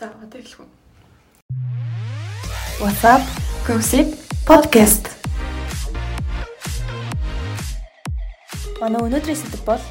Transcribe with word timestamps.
За 0.00 0.08
одоо 0.24 0.40
эхлэх 0.40 0.64
үү. 0.64 0.68
What's 2.80 3.04
up? 3.04 3.20
Gossip 3.68 4.16
Podcast. 4.48 5.12
Манай 8.80 9.04
өнөөдрийн 9.04 9.36
сэдэв 9.36 9.60
бол 9.68 9.84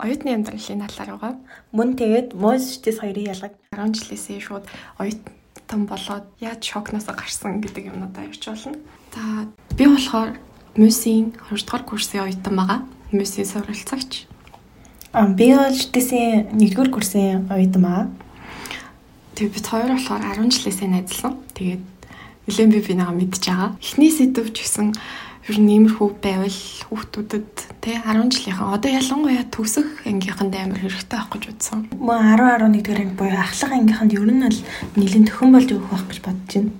оюутны 0.00 0.32
амьдралын 0.32 0.88
талаар 0.88 1.10
байгаа. 1.20 1.34
мөн 1.68 2.00
тэгээд 2.00 2.32
муус 2.32 2.80
штэс 2.80 3.04
хоёрын 3.04 3.28
ялгаг 3.28 3.52
10 3.76 3.92
жилээсээ 3.92 4.40
шууд 4.40 4.64
оюутан 4.96 5.84
болоод 5.84 6.24
яаж 6.40 6.64
шокноос 6.64 7.04
гарсан 7.12 7.60
гэдэг 7.60 7.92
юмудаа 7.92 8.24
ярьж 8.24 8.48
болно. 8.48 8.80
За 9.12 9.52
би 9.76 9.84
болохоор 9.84 10.40
мөсийн 10.80 11.36
2 11.52 11.60
дугаар 11.60 11.84
курсын 11.84 12.24
оюутан 12.24 12.56
байгаа. 12.56 12.80
Мөсийн 13.12 13.44
суралцагч. 13.44 14.24
А 15.12 15.28
би 15.28 15.52
бол 15.52 15.76
штэсийн 15.76 16.56
1-р 16.56 16.88
курсын 16.88 17.52
оюутан 17.52 17.82
маа. 17.84 18.08
Тэгээ 19.36 19.52
бид 19.56 19.66
хоёр 19.66 19.90
болохоор 19.96 20.22
10 20.36 20.52
жилээсээ 20.52 20.88
найзлсан. 20.92 21.32
Тэгээд 21.56 21.82
нэлээд 22.46 22.70
би 22.74 22.80
бинийгаа 22.84 23.14
мэдж 23.16 23.44
байгаа. 23.48 23.70
Эхний 23.80 24.12
сэдв 24.12 24.52
ч 24.52 24.66
гэсэн 24.66 24.92
ер 25.48 25.58
нь 25.58 25.72
иймэрхүү 25.74 26.08
байвал 26.22 26.60
хүүхдүүдэд 26.86 27.50
тий 27.82 27.96
10 27.98 28.30
жилийнхэн 28.30 28.74
одоо 28.76 28.90
ялангуяа 28.94 29.42
төгсөх 29.50 30.06
ангийнханд 30.06 30.54
амар 30.54 30.78
хэрэгтэй 30.78 31.18
авах 31.18 31.34
гэж 31.34 31.42
бодсон. 31.50 31.80
Мөн 31.98 32.38
10 32.38 32.62
11 32.62 32.82
дэх 32.86 32.98
анги 32.98 33.18
буюу 33.18 33.40
ахлах 33.42 33.72
ангийнханд 33.74 34.12
ер 34.14 34.22
нь 34.22 34.46
л 34.46 34.60
нэлийн 34.94 35.26
төхөн 35.26 35.50
болж 35.50 35.68
өгөх 35.74 35.90
байх 35.90 36.06
гэж 36.06 36.18
бодож 36.22 36.52
байна. 36.54 36.70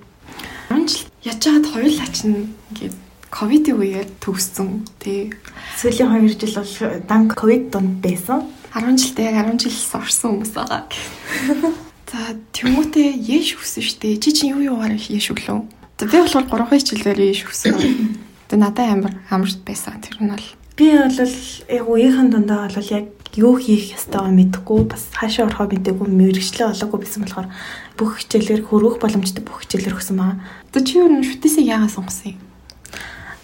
10 0.71 0.87
жил 0.87 1.07
яж 1.27 1.41
хаад 1.43 1.65
хоёулаа 1.67 2.09
ч 2.11 2.17
ингээд 2.23 2.95
ковидын 3.33 3.75
үеэр 3.81 4.07
төгссөн 4.23 4.69
тий 5.03 5.33
Сүүлийн 5.75 6.23
2 6.23 6.39
жил 6.39 6.55
бол 6.55 7.03
дан 7.03 7.21
ковид 7.27 7.67
донд 7.67 7.99
байсан. 7.99 8.47
10 8.71 8.95
жилдээ 8.95 9.27
яг 9.35 9.47
10 9.51 9.59
жил 9.59 9.99
орсон 9.99 10.39
хүмүүс 10.39 10.53
байгаа. 10.55 10.87
За 12.13 12.37
тэмүүтээ 12.53 13.09
яэш 13.25 13.57
өгсөн 13.57 13.81
штэ. 13.81 14.21
Чи 14.21 14.29
чи 14.37 14.53
юу 14.53 14.61
юугаар 14.61 14.93
яэш 15.01 15.33
өглөө. 15.33 15.65
За 15.97 16.05
би 16.05 16.21
болохоор 16.21 16.45
3 16.45 16.69
хичээлээр 16.69 17.19
яэш 17.33 17.41
өгсөн. 17.49 17.73
Тэгээ 18.53 18.61
надад 18.61 18.85
амар 18.85 19.13
амарт 19.33 19.65
байсан. 19.65 19.97
Тэр 19.97 20.21
нь 20.21 20.29
бол 20.29 20.45
Би 20.77 20.89
бол 20.93 21.09
яг 21.69 21.85
үеийнхэн 21.89 22.29
дундаа 22.29 22.69
бол 22.69 22.89
яг 22.93 23.05
юу 23.33 23.57
хийх 23.61 23.97
ёстойгоо 23.97 24.29
мэдэхгүй 24.29 24.89
бас 24.89 25.09
хаашаа 25.13 25.45
орохоо 25.49 25.69
мэдээгүй 25.69 26.05
мэрэгчлээ 26.09 26.69
олоогүй 26.69 26.99
байсан 27.01 27.21
болохоор 27.25 27.49
бүх 27.97 28.21
хичээлээр 28.21 28.61
хөрвөх 28.65 28.97
боломжтой 28.97 29.45
бүх 29.45 29.65
хичээлээр 29.65 29.97
өгсөн 29.97 30.17
баа. 30.17 30.41
За 30.73 30.81
чи 30.81 30.97
юу 30.97 31.13
н 31.13 31.21
шүтээсээ 31.21 31.65
яагаад 31.65 31.93
сонгосон 31.93 32.37
юм? 32.37 32.41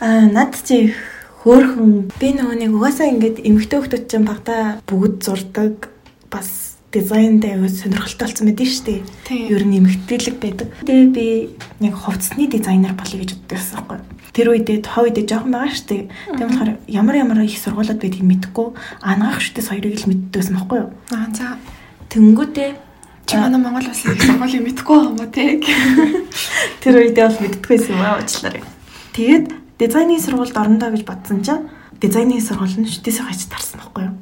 Аа 0.02 0.26
над 0.30 0.58
чи 0.62 0.94
хөөхөн 1.46 2.10
би 2.18 2.28
нөгөө 2.34 2.58
нэг 2.66 2.74
угаасаа 2.74 3.14
ингээд 3.14 3.46
эмэгтэй 3.46 3.78
хүмүүс 3.78 4.10
чинь 4.10 4.26
багтаа 4.26 4.82
бүгд 4.90 5.22
зурдаг 5.22 5.90
бас 6.34 6.69
дизайнд 6.90 7.46
аягүй 7.46 7.70
сонирхолтой 7.70 8.26
болсон 8.26 8.50
нь 8.50 8.58
шүү 8.58 8.86
дээ. 8.90 9.00
Ер 9.54 9.64
нь 9.66 9.78
эмэгтэйлэг 9.78 10.36
байдаг. 10.42 10.68
Тэгээ 10.86 11.08
би 11.14 11.26
яг 11.86 11.96
хувцсны 11.96 12.50
дизайнер 12.50 12.98
болъё 12.98 13.22
гэж 13.22 13.38
боддогсан 13.38 13.86
байхгүй. 13.86 14.00
Тэр 14.34 14.48
үедээ 14.58 14.82
тоо 14.82 15.06
үедээ 15.06 15.26
жоохон 15.30 15.54
байгаа 15.54 15.70
шүү 15.70 15.86
дээ. 15.86 16.04
Тийм 16.34 16.48
болохоор 16.50 16.72
ямар 16.90 17.16
ямар 17.22 17.40
их 17.46 17.62
сургуулаад 17.62 18.02
байдгийг 18.02 18.26
мэдэхгүй 18.26 18.68
анагаах 19.06 19.42
шүтээс 19.42 19.70
хоёрыг 19.70 20.02
л 20.02 20.10
мэддэгсэн 20.10 20.56
байхгүй 20.58 20.78
юу. 20.82 20.90
Аа 21.14 21.30
за 21.30 21.62
Тэнгүүтээ 22.10 22.70
чи 23.30 23.38
манай 23.38 23.62
Монгол 23.62 23.86
улсын 23.86 24.18
их 24.18 24.26
сургуулийг 24.26 24.66
мэдгүй 24.66 24.98
байгаа 24.98 25.14
юм 25.14 25.22
уу 25.22 25.30
те? 25.30 25.62
тэр 26.82 26.94
үедээ 27.06 27.26
бол 27.30 27.42
мэддэггүйсэн 27.46 27.94
юм 27.94 28.02
аа 28.02 28.18
уучлаарай. 28.18 28.64
Тэгээд 29.14 29.46
дизайны 29.78 30.18
сургуульд 30.18 30.58
орондоо 30.58 30.90
гэж 30.90 31.06
бодсон 31.06 31.46
чинь 31.46 31.70
дизайны 32.02 32.42
сургууль 32.42 32.82
нь 32.82 32.90
шүтээс 32.90 33.22
хаяж 33.22 33.46
тарсан 33.46 33.78
байхгүй 33.78 34.10
юу. 34.10 34.16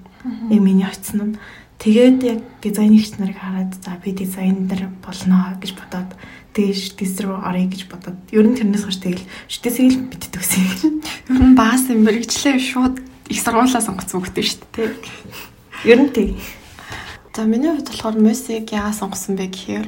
Яг 0.51 0.59
миний 0.59 0.83
очсон 0.83 1.31
нь. 1.31 1.39
Тэгээд 1.77 2.17
яг 2.25 2.41
дизайнерч 2.61 3.21
нарыг 3.21 3.37
хараад 3.37 3.77
за 3.77 3.97
би 4.01 4.11
дизайнер 4.11 4.89
болно 5.05 5.53
гэж 5.61 5.77
бодоод 5.77 6.09
тэгээд 6.57 6.81
шүтээс 6.97 7.15
рүү 7.21 7.37
оръё 7.37 7.69
гэж 7.69 7.81
бодоод 7.85 8.17
ер 8.33 8.45
нь 8.49 8.57
тэрнээс 8.57 8.85
хойш 8.89 8.97
тэгэл 8.97 9.25
шүтээсийг 9.45 9.93
л 9.93 10.01
мэддэгсэн. 10.09 10.63
Ер 11.29 11.43
нь 11.45 11.53
баас 11.53 11.85
юм 11.93 12.01
мэрэгчлээ 12.01 12.57
шууд 12.57 12.97
их 13.29 13.39
сургуулаа 13.45 13.77
сонгоцсон 13.77 14.25
хөхтэй 14.25 14.45
шүү 14.45 14.65
дээ. 14.73 14.89
Ер 15.85 15.99
нь 16.01 16.09
тий. 16.09 16.33
За 17.37 17.45
миний 17.45 17.69
хувьд 17.69 17.93
болохоор 17.93 18.17
мюзик 18.17 18.73
яагаад 18.73 18.97
сонгосон 18.97 19.37
бэ 19.37 19.45
гэхээр 19.53 19.87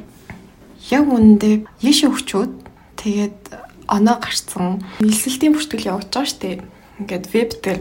яг 0.94 1.04
үүндээ 1.10 1.54
яшээ 1.82 2.06
өгчүүд 2.06 2.52
тэгээд 3.02 3.38
оноо 3.90 4.16
гарцсан 4.22 4.86
нэлсэлтийн 5.02 5.58
бүртгэл 5.58 5.90
явагдаж 5.90 6.14
байгаа 6.14 6.30
шүү 6.30 6.40
дээ. 6.46 6.56
Ингээд 7.02 7.26
веб 7.34 7.50
дээр 7.58 7.78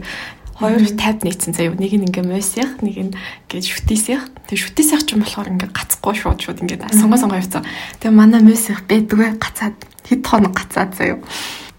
хоёр 0.59 0.83
тайп 0.99 1.23
нийцсэн 1.23 1.55
заяа. 1.55 1.73
Нэг 1.73 1.95
нь 1.95 2.05
ингээ 2.05 2.27
мюзик, 2.27 2.83
нэг 2.83 2.95
нь 2.99 3.15
ингээд 3.15 3.65
шүтээсих. 3.65 4.27
Тэгээд 4.51 4.63
шүтээсих 4.67 5.01
ч 5.07 5.15
юм 5.15 5.23
болохоор 5.23 5.55
ингээ 5.55 5.71
гацхгүй 5.71 6.13
шууд 6.19 6.39
шууд 6.43 6.59
ингээ 6.67 6.91
сонгоо 6.91 7.15
сонгоо 7.15 7.39
явцсан. 7.39 7.63
Тэгээд 8.03 8.19
манай 8.19 8.43
мюзик 8.43 8.83
байдгүй 8.85 9.39
гацаад 9.39 9.79
хэд 10.05 10.21
хоног 10.27 10.53
гацаад 10.53 10.91
заяа. 10.99 11.23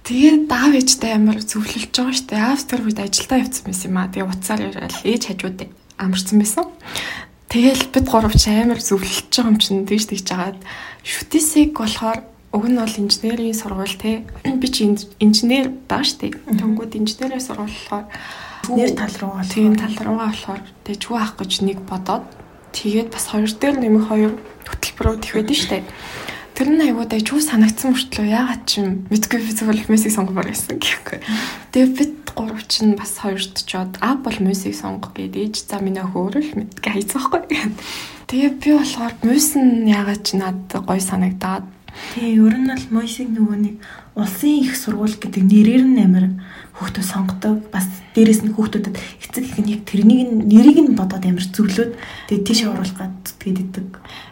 Тэгээд 0.09 0.49
даав 0.49 0.73
ээжтэй 0.75 1.13
амар 1.13 1.39
зөвлөлж 1.45 1.93
байгаа 1.93 2.25
дээ. 2.25 2.41
Аав 2.41 2.63
тэр 2.65 2.81
үед 2.89 2.99
ажилдаа 3.05 3.39
явцсан 3.45 3.65
байсан 3.69 3.89
юм 3.93 3.99
аа. 4.01 4.09
Тэгээд 4.09 4.33
уцаар 4.33 4.61
яриад 4.65 4.97
ээж 5.05 5.23
хажууд 5.29 5.59
амарсан 6.01 6.37
байсан. 6.41 6.67
Тэгэл 7.53 7.85
бид 7.93 8.07
гуравч 8.09 8.43
амар 8.49 8.81
зөвлөлж 8.81 9.29
байгаа 9.29 9.53
юм 9.53 9.59
чинь 9.61 9.85
тэгж 9.85 10.05
тэгж 10.09 10.25
жагаад 10.25 10.59
шүтээсийг 11.05 11.77
болохоор 11.77 12.25
уг 12.55 12.65
нь 12.67 12.79
бол 12.79 12.97
инженерийн 13.03 13.55
сургууль 13.55 13.97
те 13.99 14.27
би 14.61 14.67
чи 14.67 14.87
инж- 14.87 15.11
инженер 15.23 15.71
баа 15.87 16.03
штэ 16.03 16.35
тэнгууд 16.47 16.99
инженерийн 16.99 17.43
сургууль 17.43 17.71
болохоор 17.71 18.07
Нэр 18.77 18.93
тал 18.95 19.15
руу 19.21 19.33
бол 19.39 19.51
тийм 19.51 19.75
тал 19.77 19.97
руугаа 19.99 20.31
болохоор 20.31 20.63
чүү 20.87 21.17
авах 21.17 21.35
гэж 21.39 21.53
нэг 21.67 21.79
бодоод 21.87 22.25
тэгээд 22.77 23.09
бас 23.11 23.25
хоёр 23.31 23.51
дээр 23.51 23.77
нэмэх 23.83 24.05
хоёр 24.07 24.33
хөтөлбөрөөр 24.69 25.19
тэх 25.19 25.35
байдэн 25.35 25.59
штэ 25.59 25.79
Тэр 26.61 26.77
нь 26.77 26.85
айгуудаа 26.93 27.25
чүү 27.25 27.41
санагдсан 27.41 27.97
мөртлөө 27.97 28.27
яагаад 28.37 28.69
ч 28.69 28.85
юм 28.85 29.09
мэдгүй 29.09 29.39
би 29.41 29.53
зөвхөн 29.57 29.81
мюзик 29.89 30.13
сонгомоор 30.13 30.53
байсан 30.53 30.77
гэхгүй. 30.77 31.25
Тэгээ 31.73 31.89
бид 31.97 32.17
гурав 32.37 32.61
чинь 32.69 33.01
бас 33.01 33.17
хоёрт 33.17 33.65
чод 33.65 33.97
а 34.05 34.21
бол 34.21 34.37
мюзик 34.45 34.77
сонго 34.77 35.09
гэдэг 35.09 35.57
за 35.57 35.81
миний 35.81 36.05
хөөрөл 36.05 36.53
мэдгээ 36.61 36.93
хайцгаахгүй. 37.01 37.49
Тэгээ 38.29 38.53
би 38.61 38.71
болохоор 38.77 39.15
мюс 39.25 39.57
нь 39.57 39.89
яагаад 39.89 40.21
ч 40.21 40.37
надад 40.37 40.85
гой 40.85 41.01
санагдаад 41.01 41.65
тий 42.15 42.37
ер 42.37 42.55
нь 42.57 42.71
бол 42.71 42.87
мойсиг 43.01 43.29
нөгөө 43.31 43.57
нэг 43.61 43.75
улсын 44.15 44.65
их 44.65 44.75
сургууль 44.77 45.15
гэдэг 45.15 45.43
нэрээр 45.47 45.85
нь 45.87 46.03
амар 46.03 46.27
хүүхдүүд 46.79 47.07
сонгодог. 47.07 47.71
Бас 47.71 47.87
дээрэс 48.15 48.43
нь 48.43 48.55
хүүхдүүдэд 48.55 48.97
эцэг 48.97 49.45
их 49.45 49.59
нь 49.61 49.73
яг 49.75 49.83
тэрнийг 49.87 50.21
нь 50.27 50.49
нэрийг 50.51 50.79
нь 50.81 50.97
бодоод 50.99 51.25
амар 51.25 51.47
зөвлөөд 51.47 51.93
тэгээ 52.29 52.47
тийш 52.47 52.61
оруулах 52.67 52.97
гэдэг 53.39 53.65
идэг. 53.71 53.89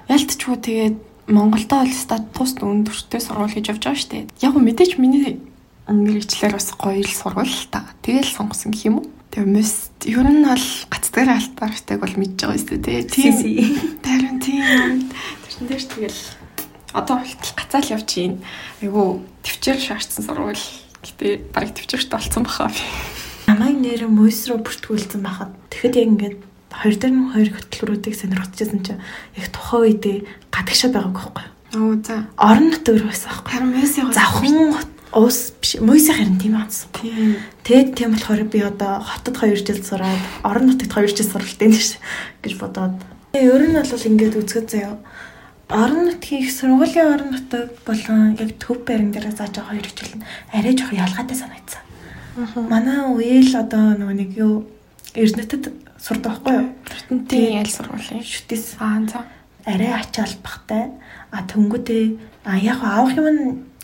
ялтчгүй 0.08 0.56
тэгээд 0.58 0.96
Монголдо 1.28 1.84
бол 1.84 1.92
статус 1.92 2.56
өндөртэй 2.56 3.20
сургууль 3.20 3.52
гэж 3.52 3.68
явж 3.68 3.82
байгаа 3.84 4.00
шүү 4.00 4.10
дээ. 4.16 4.24
Яг 4.48 4.54
мэдээч 4.56 4.96
миний 4.96 5.36
мэрэгчлэр 5.84 6.56
бас 6.56 6.72
гоё 6.72 7.04
л 7.04 7.12
сургууль 7.12 7.52
л 7.52 7.68
та. 7.68 7.84
Тэгэл 8.00 8.32
сонгосон 8.32 8.72
гэх 8.72 8.88
юм 8.88 9.04
уу? 9.04 9.06
Тэгээ 9.28 9.44
мөс 9.44 9.92
ер 10.08 10.24
нь 10.24 10.48
бол 10.48 10.66
гацдгаар 10.88 11.36
алтаартай 11.36 11.96
бол 12.00 12.14
мэдж 12.16 12.48
байгаа 12.48 12.56
шүү 12.56 12.80
дээ. 12.80 13.12
Тийм. 13.12 14.00
Тарин 14.00 14.40
тийм. 14.40 15.12
Тэрэн 15.44 15.64
дээр 15.68 15.84
тэгэл 15.84 16.20
одоо 16.92 17.20
болтол 17.20 17.52
гацаал 17.56 17.92
явж 17.98 18.08
гин. 18.14 18.44
Айгу 18.82 19.22
төвчээр 19.44 19.78
шаардсан 19.80 20.24
сургууль. 20.24 20.64
Гэтэ 21.04 21.52
барыг 21.52 21.72
төвчээрт 21.76 22.10
болсон 22.10 22.44
баха. 22.44 22.70
Намайг 23.46 23.76
нэр 23.80 24.08
мойс 24.08 24.44
руу 24.48 24.60
бүртгүүлсэн 24.60 25.20
байхад 25.24 25.52
тэгэхэд 25.72 25.96
яг 25.96 26.08
ингээд 26.08 26.36
хоёр 26.68 26.96
дээр 27.00 27.14
нь 27.16 27.32
хоёр 27.32 27.48
хөтөлбөрүүдийг 27.56 28.14
сонирхчихсан 28.16 28.80
чинь 28.84 29.02
яг 29.36 29.46
тухайн 29.52 29.82
үедээ 29.88 30.16
гадагшаа 30.52 30.90
байгааг 30.92 31.16
байхгүй? 31.16 31.46
Оо 31.80 31.96
за. 32.04 32.28
Орон 32.36 32.68
нутгаар 32.72 33.04
байсан 33.08 33.28
байхгүй? 33.32 33.52
Харин 33.52 33.72
мөсийн 33.72 34.12
Завхан 34.12 34.56
уус 35.12 35.52
биш 35.60 35.80
мойсийн 35.80 36.16
харин 36.16 36.38
тийм 36.38 36.54
аасан. 36.60 36.88
Тийм. 36.92 37.36
Тэгээд 37.64 37.88
тийм 37.96 38.12
болохоор 38.12 38.42
би 38.44 38.60
одоо 38.60 39.00
хотод 39.00 39.36
2 39.40 39.56
жил 39.56 39.80
сураад 39.80 40.20
орон 40.44 40.68
нутагт 40.68 40.92
2 40.92 41.08
жил 41.08 41.24
суралтай 41.24 41.68
гэж 41.72 41.96
гэж 42.44 42.52
бодоод. 42.60 43.00
Ер 43.32 43.62
нь 43.64 43.76
бол 43.76 44.08
ингээд 44.12 44.36
үзэхэд 44.36 44.68
заяа 44.68 44.96
орон 45.68 46.04
нутгийн 46.08 46.42
их 46.42 46.52
сургуулийн 46.52 47.12
орон 47.14 47.30
нутаг 47.32 47.70
болон 47.84 48.36
яг 48.40 48.50
төв 48.56 48.84
байран 48.88 49.12
дээр 49.12 49.30
зааж 49.36 49.52
байгаа 49.52 49.76
2 49.76 49.92
жил 49.98 50.12
нь 50.16 50.24
арай 50.52 50.72
жоох 50.72 50.92
ялгаатай 50.92 51.36
санагдсан. 51.36 51.82
Манай 52.72 53.04
үеэл 53.12 53.52
одоо 53.52 53.92
нөгөө 54.00 54.16
нэг 54.16 54.30
юу 54.38 54.64
Эрдэнэтэд 55.12 55.64
сурдаг 56.00 56.40
байхгүй 56.40 56.54
юу? 56.56 56.68
Тийм 57.28 57.60
ял 57.60 57.68
сургуулийн. 57.68 58.24
Шүтээс 58.24 58.80
Аа 58.80 59.04
за. 59.04 59.24
арай 59.68 59.92
ачаал 59.92 60.34
бахтай. 60.40 60.88
А 61.30 61.44
төнгөдөө 61.44 62.16
а 62.48 62.56
яг 62.56 62.80
авах 62.80 63.12
юм 63.20 63.28
нь 63.28 63.42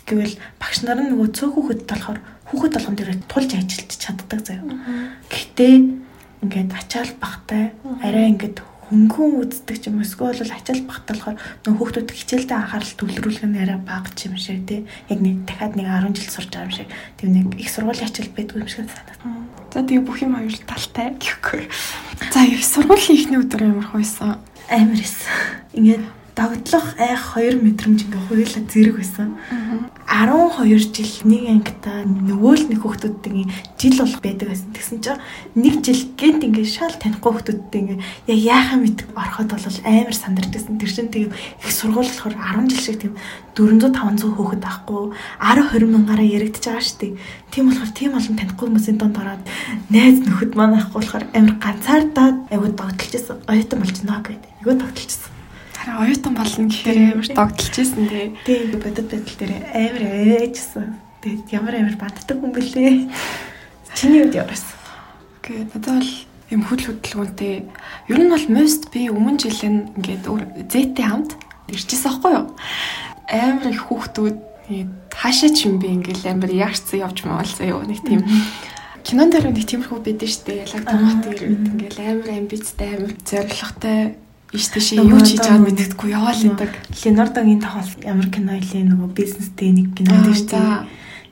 гэвэл 0.09 0.37
багш 0.57 0.81
нар 0.81 0.97
нь 0.97 1.13
нөгөө 1.13 1.29
цөөх 1.37 1.53
хүүхэд 1.53 1.81
болохоор 1.85 2.19
хүүхэд 2.49 2.73
болгон 2.73 2.95
дээр 2.97 3.11
тулж 3.29 3.51
ажиллаж 3.53 3.91
чаддаг 3.93 4.41
заяа. 4.41 4.65
Гэхдээ 5.29 5.73
ингээд 6.41 6.71
ачаал 6.73 7.13
бахтай 7.21 7.77
арай 8.01 8.33
ингээд 8.33 8.57
хөнгөн 8.89 9.41
үздэг 9.41 9.77
ч 9.81 9.89
юм 9.89 9.97
уу 9.97 10.05
эсвэл 10.05 10.29
бол 10.29 10.53
ачаал 10.53 10.83
болохоор 10.85 11.37
нөгөө 11.65 11.79
хүүхдүүд 11.81 12.09
хичээлдээ 12.13 12.57
анхаарал 12.57 12.93
төвлөрүүлэх 13.01 13.45
нь 13.49 13.57
арай 13.57 13.79
бага 13.81 14.09
ч 14.13 14.29
юм 14.29 14.37
шиг 14.37 14.61
тий. 14.69 14.85
Яг 15.09 15.19
нэг 15.25 15.45
дахиад 15.49 15.73
нэг 15.73 15.89
10 15.89 16.13
жил 16.13 16.29
сурч 16.29 16.49
байгаа 16.53 16.69
юм 16.69 16.77
шиг. 16.77 16.89
Тэг 17.17 17.27
нэг 17.33 17.47
их 17.57 17.69
сургуулийн 17.73 18.09
ачаал 18.09 18.29
байдгүй 18.37 18.61
юм 18.61 18.69
шиг 18.69 18.85
санагдав. 18.85 19.25
За 19.73 19.81
тэгээ 19.81 20.05
бүх 20.05 20.17
юм 20.21 20.37
хоёр 20.37 20.55
талтай 20.69 21.07
гэхгүй. 21.17 21.61
За 22.29 22.39
их 22.45 22.61
сургуулийн 22.61 23.17
ихний 23.17 23.39
өдөр 23.41 23.61
ямар 23.73 23.89
хойсон. 23.89 24.37
Амар 24.69 25.01
эс. 25.01 25.25
Ингээд 25.73 26.05
догтлох 26.35 26.99
айх 26.99 27.39
2 27.39 27.63
мэдрэмж 27.63 28.11
ингээ 28.11 28.23
хуйлаа 28.27 28.63
зэрэг 28.67 28.95
байсан. 28.99 29.39
12 30.03 30.91
жил 30.91 31.13
нэг 31.31 31.43
ангита 31.47 32.03
нөгөө 32.03 32.53
л 32.59 32.65
нэг 32.75 32.79
хүүхдүүдтэй 32.83 33.47
жил 33.79 33.95
болох 34.03 34.19
байдаг 34.19 34.47
байсан. 34.51 34.69
Тэгсэн 34.75 34.99
чинь 34.99 35.23
нэг 35.55 35.79
жил 35.79 36.01
гэнт 36.19 36.43
ингээ 36.43 36.67
шал 36.67 36.91
танихгүй 36.99 37.31
хүүхдүүдтэй 37.39 37.79
ингээ 37.79 37.99
яг 38.35 38.39
яахаа 38.51 38.79
мэд 38.83 38.99
ороход 39.15 39.47
бол 39.47 39.79
амар 39.87 40.15
сандарч 40.15 40.51
байсан. 40.51 40.75
Тэр 40.75 40.91
чинь 40.91 41.07
тийм 41.07 41.31
их 41.31 41.71
сургууль 41.71 42.11
болохоор 42.11 42.35
10 42.35 42.67
жил 42.67 42.83
шиг 42.83 42.99
тийм 42.99 43.13
400 43.55 43.95
500 43.95 44.35
хүүхэд 44.35 44.59
байхгүй 44.59 45.03
10 45.39 45.71
20 45.71 45.87
мянгаараа 45.87 46.27
яригдчихэж 46.35 46.67
байгаа 46.67 46.83
шүү 46.83 46.99
дээ. 46.99 47.13
Тийм 47.55 47.63
болохоор 47.71 47.91
тийм 47.95 48.11
олон 48.19 48.35
танихгүй 48.35 48.65
хүмүүсийн 48.67 48.99
донд 48.99 49.17
ороод 49.23 49.43
найз 49.87 50.19
нөхөд 50.19 50.51
маань 50.59 50.83
ахгүй 50.83 50.99
болохоор 50.99 51.25
амар 51.31 51.55
ганцаардаад 51.63 52.37
айгуу 52.51 52.75
догтлж 52.75 53.11
байсан. 53.15 53.39
Оюутан 53.47 53.79
болж 53.79 53.97
наа 54.03 54.19
гэдэг. 54.19 54.51
Айгуу 54.59 54.75
догтлжсэн. 54.83 55.34
Харин 55.85 56.01
оюутан 56.01 56.33
болно 56.33 56.65
гэхээр 56.65 57.13
амар 57.13 57.29
догтлж 57.29 57.75
байсан 57.77 58.09
тий. 58.09 58.33
Тийм 58.41 58.81
бодит 58.81 59.05
байдал 59.05 59.37
дээр 59.37 59.53
амар 59.69 60.01
ээжсэн. 60.01 60.97
Тэгээд 61.21 61.53
ямар 61.53 61.75
амар 61.77 61.97
баддаг 62.01 62.37
хүн 62.41 62.53
бэлээ. 62.57 63.05
Чиний 63.93 64.25
үед 64.25 64.33
яваасан. 64.33 64.73
Гэхдээ 65.45 65.69
надад 65.77 66.01
бол 66.01 66.11
юм 66.49 66.61
хөл 66.65 66.83
хөдөлгөөнтэй. 66.89 67.69
Ер 68.09 68.17
нь 68.17 68.33
бол 68.33 68.47
most 68.49 68.89
би 68.89 69.13
өмнө 69.13 69.37
жилийн 69.45 69.93
ингээд 69.93 70.25
зэтэй 70.73 71.05
хамт 71.05 71.37
ирчихсэн 71.69 72.17
байхгүй 72.17 72.33
юу? 72.33 72.49
Амар 73.29 73.69
их 73.69 73.85
хүүхдүүд 73.85 74.37
хаашаа 75.13 75.49
ч 75.53 75.69
юм 75.69 75.77
би 75.77 75.93
ингээл 75.93 76.33
амар 76.33 76.49
яарцсан 76.49 77.05
явж 77.05 77.29
маалцсан 77.29 77.69
юу 77.69 77.85
нэг 77.85 78.01
тийм 78.01 78.25
кинон 79.05 79.29
дээр 79.29 79.53
нэг 79.53 79.69
тиймэрхүү 79.69 80.01
байдэн 80.01 80.29
штэ 80.33 80.65
лаг 80.65 80.83
томат 80.89 81.29
ирээд 81.29 81.61
ингээл 81.77 82.01
амар 82.01 82.29
амбицтай 82.33 82.97
амар 82.97 83.13
зоригтой 83.21 84.17
иш 84.55 84.67
тийшээ 84.71 85.03
юу 85.03 85.19
ч 85.21 85.35
хийж 85.35 85.45
байгааг 85.45 85.63
мэддэггүй 85.67 86.09
яваал 86.15 86.41
идэг. 86.41 86.71
Леонардогийн 86.95 87.61
тохиол 87.61 87.91
ямар 88.07 88.27
кино 88.31 88.55
илээ 88.55 88.83
нөгөө 88.87 89.09
бизнестэй 89.11 89.69
нэг 89.75 89.87
кино 89.93 90.15
дээр 90.23 90.39
штэ. 90.39 90.57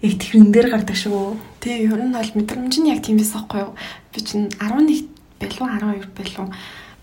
Яг 0.04 0.14
тэрэн 0.20 0.52
дээр 0.52 0.68
гардаг 0.68 0.98
шүү. 1.00 1.40
Тий, 1.64 1.88
ер 1.88 1.96
нь 2.04 2.12
бол 2.12 2.32
мэдрэмж 2.36 2.74
нь 2.84 2.92
яг 2.92 3.00
тийм 3.00 3.18
байсан 3.18 3.48
байхгүй 3.48 3.60
юу? 3.64 3.74
Би 4.12 4.20
чинь 4.20 4.52
11 4.60 5.08
байлуу 5.40 5.68
12 5.72 6.12
байлуу 6.12 6.48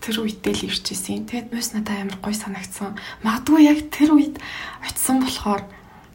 тэр 0.01 0.17
үедээ 0.25 0.53
л 0.57 0.65
ирчихсэн. 0.69 1.29
Тэгэд 1.29 1.53
мөс 1.53 1.77
надад 1.77 2.01
амар 2.01 2.17
гой 2.17 2.33
санагдсан. 2.33 2.97
Магадгүй 3.21 3.61
яг 3.69 3.79
тэр 3.93 4.17
үед 4.17 4.41
очисон 4.81 5.21
болохоор 5.21 5.61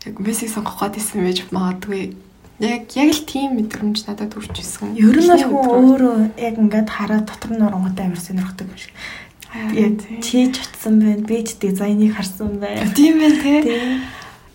яг 0.03 0.15
мессеж 0.19 0.59
сонгох 0.59 0.83
гээд 0.83 0.99
исэн 0.99 1.23
байж 1.23 1.39
магадгүй. 1.55 2.19
Яг 2.59 2.91
яг 2.99 3.11
л 3.15 3.23
тийм 3.23 3.55
мэдрэмж 3.63 4.11
надад 4.11 4.35
төрж 4.35 4.59
исэн. 4.59 4.99
Ер 4.99 5.15
нь 5.15 5.31
бол 5.31 5.71
өөрөө 5.71 6.35
яг 6.35 6.55
ингээд 6.59 6.91
хараад 6.91 7.31
дотор 7.31 7.55
нь 7.55 7.63
оронготой 7.63 8.11
амар 8.11 8.19
сонирхдаг 8.19 8.67
юм 8.67 8.75
шиг. 8.75 8.91
Чи 10.23 10.51
ч 10.53 10.57
очсон 10.61 11.01
байна. 11.01 11.23
Би 11.27 11.43
ч 11.45 11.57
дизайныг 11.61 12.17
харсан 12.17 12.59
байна. 12.61 12.93
Тийм 12.95 13.19
байна 13.19 13.39
тий. 13.43 14.01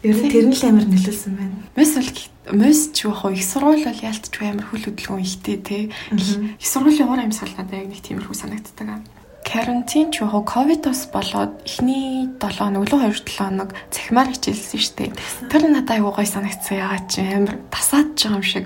Ер 0.02 0.18
нь 0.18 0.32
тэр 0.34 0.46
нь 0.50 0.56
л 0.58 0.66
амар 0.66 0.86
нөлөөлсөн 0.90 1.34
байна. 1.38 1.58
Мөс 1.78 1.94
бол 1.94 2.10
мөс 2.58 2.90
ч 2.90 3.06
яг 3.06 3.22
их 3.30 3.46
сургууль 3.46 3.86
бол 3.86 4.02
яалтч 4.02 4.34
амар 4.42 4.66
хөл 4.66 4.86
хөдөлгөөн 4.90 5.22
ихтэй 5.22 5.58
тий. 5.62 5.84
Их 6.10 6.66
сургуулийн 6.66 7.06
уур 7.06 7.22
амьсгал 7.22 7.54
надад 7.54 7.86
яг 7.86 7.88
нэг 7.94 8.02
тиймэрхүү 8.02 8.34
санагддаг. 8.34 9.06
Карантин 9.46 10.10
ч 10.10 10.26
яг 10.26 10.34
ковидос 10.50 11.06
болоод 11.14 11.54
эхний 11.70 12.26
7 12.42 12.58
хоног, 12.58 12.90
өлөө 12.90 13.14
2 13.14 13.30
7 13.30 13.38
хоног 13.38 13.70
цахимаар 13.94 14.34
хичээлсэн 14.34 14.80
шүү 14.82 14.96
дээ. 14.98 15.10
Тэр 15.54 15.64
надад 15.70 16.02
аюу 16.02 16.10
гой 16.16 16.26
санагдсан. 16.26 16.82
Ягаад 16.82 17.06
чи 17.06 17.22
амар 17.22 17.62
тасаад 17.70 18.18
байгаа 18.18 18.42
юм 18.42 18.46
шиг. 18.46 18.66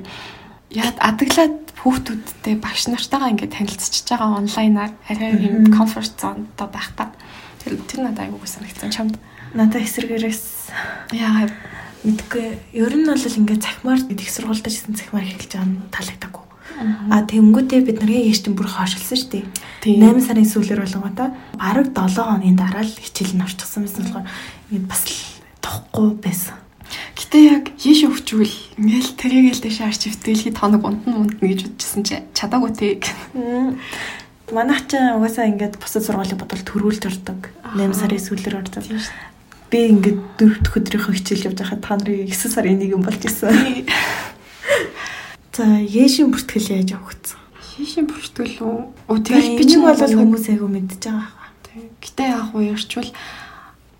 Яад 0.71 0.95
адаглаад 1.03 1.64
хүүхдүүдтэй 1.85 2.55
багш 2.57 2.89
нартайгаа 2.89 3.29
ингээд 3.29 3.53
танилцчихж 3.53 4.09
байгаа 4.09 4.41
онлайнаар 4.41 4.91
арай 5.05 5.31
юм 5.37 5.69
комфорт 5.69 6.17
зондоо 6.17 6.67
байхдаа 6.73 7.13
тэр 7.61 7.77
тэр 7.85 8.09
надад 8.09 8.33
аюу 8.33 8.41
санагдсан 8.41 8.89
чамд. 8.89 9.15
Надад 9.53 9.85
эсэргээрээс 9.85 10.73
яагаад 11.13 11.53
мэдгүй. 12.01 12.45
Ер 12.73 12.93
нь 12.97 13.05
бол 13.05 13.21
ингээд 13.21 13.61
цахимаар 13.61 14.01
их 14.01 14.33
сургуультай 14.33 14.73
жисэн 14.73 14.97
цахимаар 14.97 15.29
эхэлж 15.29 15.53
байгаа 15.53 15.69
нь 15.69 15.85
таалагдаагүй 15.93 16.45
А 17.09 17.23
тэнгүүтээ 17.23 17.81
бид 17.87 17.97
нарийн 18.03 18.27
ээжтэн 18.27 18.51
бүр 18.51 18.67
хойшилсан 18.67 19.15
шүү 19.15 19.31
дээ. 19.31 19.45
8 19.95 20.27
сарын 20.27 20.43
сүүлээр 20.43 20.83
болгоотаа 20.83 21.31
бараг 21.55 21.87
7 21.95 22.19
хоногийн 22.19 22.59
дараа 22.59 22.83
л 22.83 22.91
хичээл 22.99 23.39
нь 23.39 23.45
орчихсон 23.47 23.87
байсан 23.87 24.03
болохоор 24.03 24.27
ингээд 24.73 24.89
бас 24.91 25.01
л 25.07 25.15
тохгүй 25.63 26.09
байсан. 26.19 26.59
Гэтэ 27.35 27.51
яг 27.51 27.67
яш 27.83 27.99
өвчвөл 28.07 28.55
ингээл 28.79 29.11
тэрийг 29.19 29.59
л 29.59 29.59
дэше 29.59 29.83
арч 29.83 30.07
өвтөлхий 30.07 30.55
тоног 30.55 30.87
унтан 30.87 31.19
унтна 31.19 31.43
гэж 31.51 31.67
бодчихсон 31.67 32.07
чи 32.07 32.23
чадаагүй 32.31 32.71
те. 32.71 32.95
Манайх 34.55 34.87
ч 34.87 34.95
угаасаа 34.95 35.51
ингээд 35.51 35.75
бусад 35.75 36.07
сургуулийн 36.07 36.39
бодвол 36.39 36.63
төрүүлж 36.63 37.03
ордог. 37.11 37.51
8 37.75 37.91
сарын 37.91 38.23
сүүлээр 38.23 38.55
ордог. 38.63 38.87
Би 39.67 39.79
ингээд 39.83 40.19
дөрөвд 40.39 40.79
өдрийнхөө 40.79 41.11
хичээл 41.11 41.51
явж 41.51 41.59
байхад 41.59 41.83
та 41.83 41.99
нарын 41.99 42.23
9 42.23 42.55
сарын 42.55 42.79
1 42.79 43.03
болж 43.03 43.19
исэн. 43.27 43.83
За 45.51 45.67
яшин 45.83 46.31
бүртгэл 46.31 46.71
яаж 46.71 46.95
явагдсан? 46.95 47.39
Яшин 47.83 48.07
бүртгэл 48.07 48.63
үү? 48.63 48.79
Тэгэл 49.11 49.59
би 49.59 49.63
ч 49.67 49.75
бол 49.83 49.91
хүмүүс 49.91 50.55
айгу 50.55 50.71
мэдчихэж 50.71 51.03
байгаа. 51.11 51.51
Гэтэ 51.99 52.23
яг 52.31 52.55
уу 52.55 52.63
ярьчвал 52.63 53.11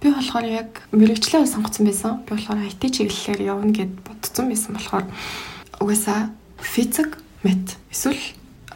Би 0.06 0.14
болохоор 0.14 0.46
яг 0.46 0.86
мэрэгчлээ 0.94 1.50
сонгоцсон 1.50 1.90
байсан. 1.90 2.22
Би 2.30 2.38
болохоор 2.38 2.62
IT 2.62 2.94
чиглэлээр 2.94 3.42
явна 3.42 3.74
гэд 3.74 4.06
бодсон 4.06 4.54
байсан 4.54 4.78
болохоор 4.78 5.10
угаасаа 5.82 6.30
физик, 6.62 7.18
мат 7.42 7.74
эсвэл 7.90 8.22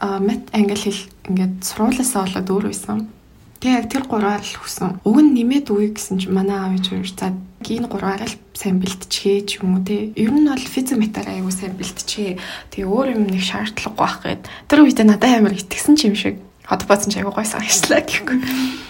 мат 0.01 0.49
англи 0.57 0.73
хэл 0.73 1.05
ингээд 1.29 1.61
сургуулиасаа 1.61 2.25
болоод 2.25 2.49
өөр 2.49 2.65
байсан. 2.73 3.13
Тэгээ 3.61 3.77
яг 3.77 3.85
тэр 3.93 4.09
гураар 4.09 4.41
л 4.41 4.57
хүсэн. 4.57 5.05
Уг 5.05 5.17
нь 5.21 5.37
нэмээд 5.37 5.69
үе 5.69 5.93
гэсэн 5.93 6.17
чинь 6.17 6.33
манай 6.33 6.57
аав 6.65 6.73
ээж 6.81 6.97
хоёр 6.97 7.05
за 7.13 7.29
энэ 7.61 7.85
гураар 7.93 8.25
л 8.25 8.35
сайн 8.57 8.81
бэлтчихээ 8.81 9.39
ч 9.45 9.61
юм 9.61 9.77
уу 9.77 9.85
те. 9.85 10.09
Ер 10.17 10.33
нь 10.33 10.49
бол 10.49 10.57
физик 10.57 10.97
метаар 10.97 11.29
аягүй 11.29 11.53
сайн 11.53 11.77
бэлтчихээ. 11.77 12.41
Тэгээ 12.73 12.89
өөр 12.89 13.07
юм 13.13 13.29
нэг 13.29 13.45
шаардлагагүй 13.45 14.01
байх 14.01 14.17
гээд 14.25 14.41
тэр 14.65 14.81
үедээ 14.81 15.05
надад 15.05 15.29
амар 15.29 15.53
итгэсэн 15.53 15.93
ч 15.93 16.09
юм 16.09 16.17
шиг. 16.17 16.41
Одоо 16.65 16.89
бацсан 16.89 17.13
ч 17.13 17.21
аягүй 17.21 17.37
гойсон 17.37 17.61
ажиллаа 17.61 18.01
гэхгүй 18.01 18.88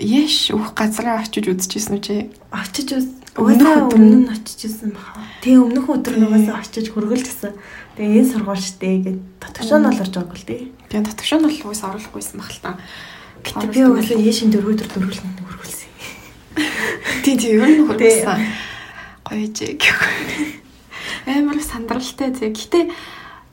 яш 0.00 0.48
өөх 0.50 0.72
газараа 0.72 1.20
очиж 1.20 1.52
үзчихсэн 1.52 2.00
үү 2.00 2.02
чи? 2.02 2.16
Очиж 2.48 2.88
үз. 2.96 3.06
Угаасаа 3.36 3.92
өмнө 3.92 4.24
нь 4.24 4.32
очиж 4.32 4.66
үзсэн 4.66 4.96
баха. 4.96 5.20
Тэгээ 5.44 5.60
өмнөх 5.60 5.86
өдөр 5.92 6.16
нугасаа 6.16 6.64
очиж 6.64 6.88
хөргөлжсэн. 6.90 7.52
Тэгээ 8.00 8.18
энэ 8.24 8.30
сургууль 8.32 8.64
штэ 8.64 8.88
гэд 9.04 9.18
татгшаан 9.38 9.86
олорж 9.92 10.14
байгаа 10.16 10.36
л 10.40 10.48
тий. 10.48 10.72
Тэгээ 10.88 11.04
татгшаан 11.04 11.44
бол 11.44 11.52
угаасаа 11.52 11.88
оруулахгүйсэн 11.94 12.36
бах 12.40 12.50
л 12.50 12.62
та. 12.64 12.70
Гэтэ 13.44 13.66
би 13.70 13.80
угаасаа 13.84 14.18
яшин 14.18 14.48
дөрөв 14.50 14.72
өдөр 14.72 14.88
дөрвөлн 14.88 15.36
хөргөлсөн. 15.36 15.90
Тий 17.24 17.34
тий 17.36 17.52
ер 17.60 17.68
нь 17.68 17.84
хөргөлсөн. 17.84 18.40
Гоё 19.28 19.46
жиг. 19.52 19.84
Амар 21.28 21.60
сандралтай 21.60 22.32
тий. 22.32 22.50
Гэтэ 22.50 22.88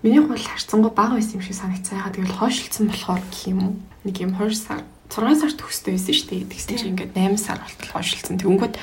миний 0.02 0.24
хул 0.24 0.40
харцсангаа 0.40 0.96
бага 0.96 1.20
байсан 1.20 1.38
юм 1.38 1.46
шиг 1.46 1.60
санагцсан. 1.60 2.00
Ягаад 2.00 2.16
гэвэл 2.16 2.40
хойшилцсан 2.40 2.88
болохоор 2.88 3.22
гэх 3.30 3.52
юм 3.52 3.60
уу. 3.62 3.74
Нэг 4.08 4.16
юм 4.24 4.32
2 4.34 4.56
сар 4.56 4.82
6 5.10 5.40
сар 5.40 5.54
төгсдөө 5.56 5.92
байсан 5.96 6.14
шүү 6.14 6.28
дээ. 6.30 6.52
Тэгсэн 6.52 6.76
чинь 6.78 6.92
ингээд 6.94 7.14
8 7.16 7.40
сар 7.40 7.58
болтол 7.64 7.92
хойшилсан. 7.96 8.38
Тэнгүүд 8.38 8.76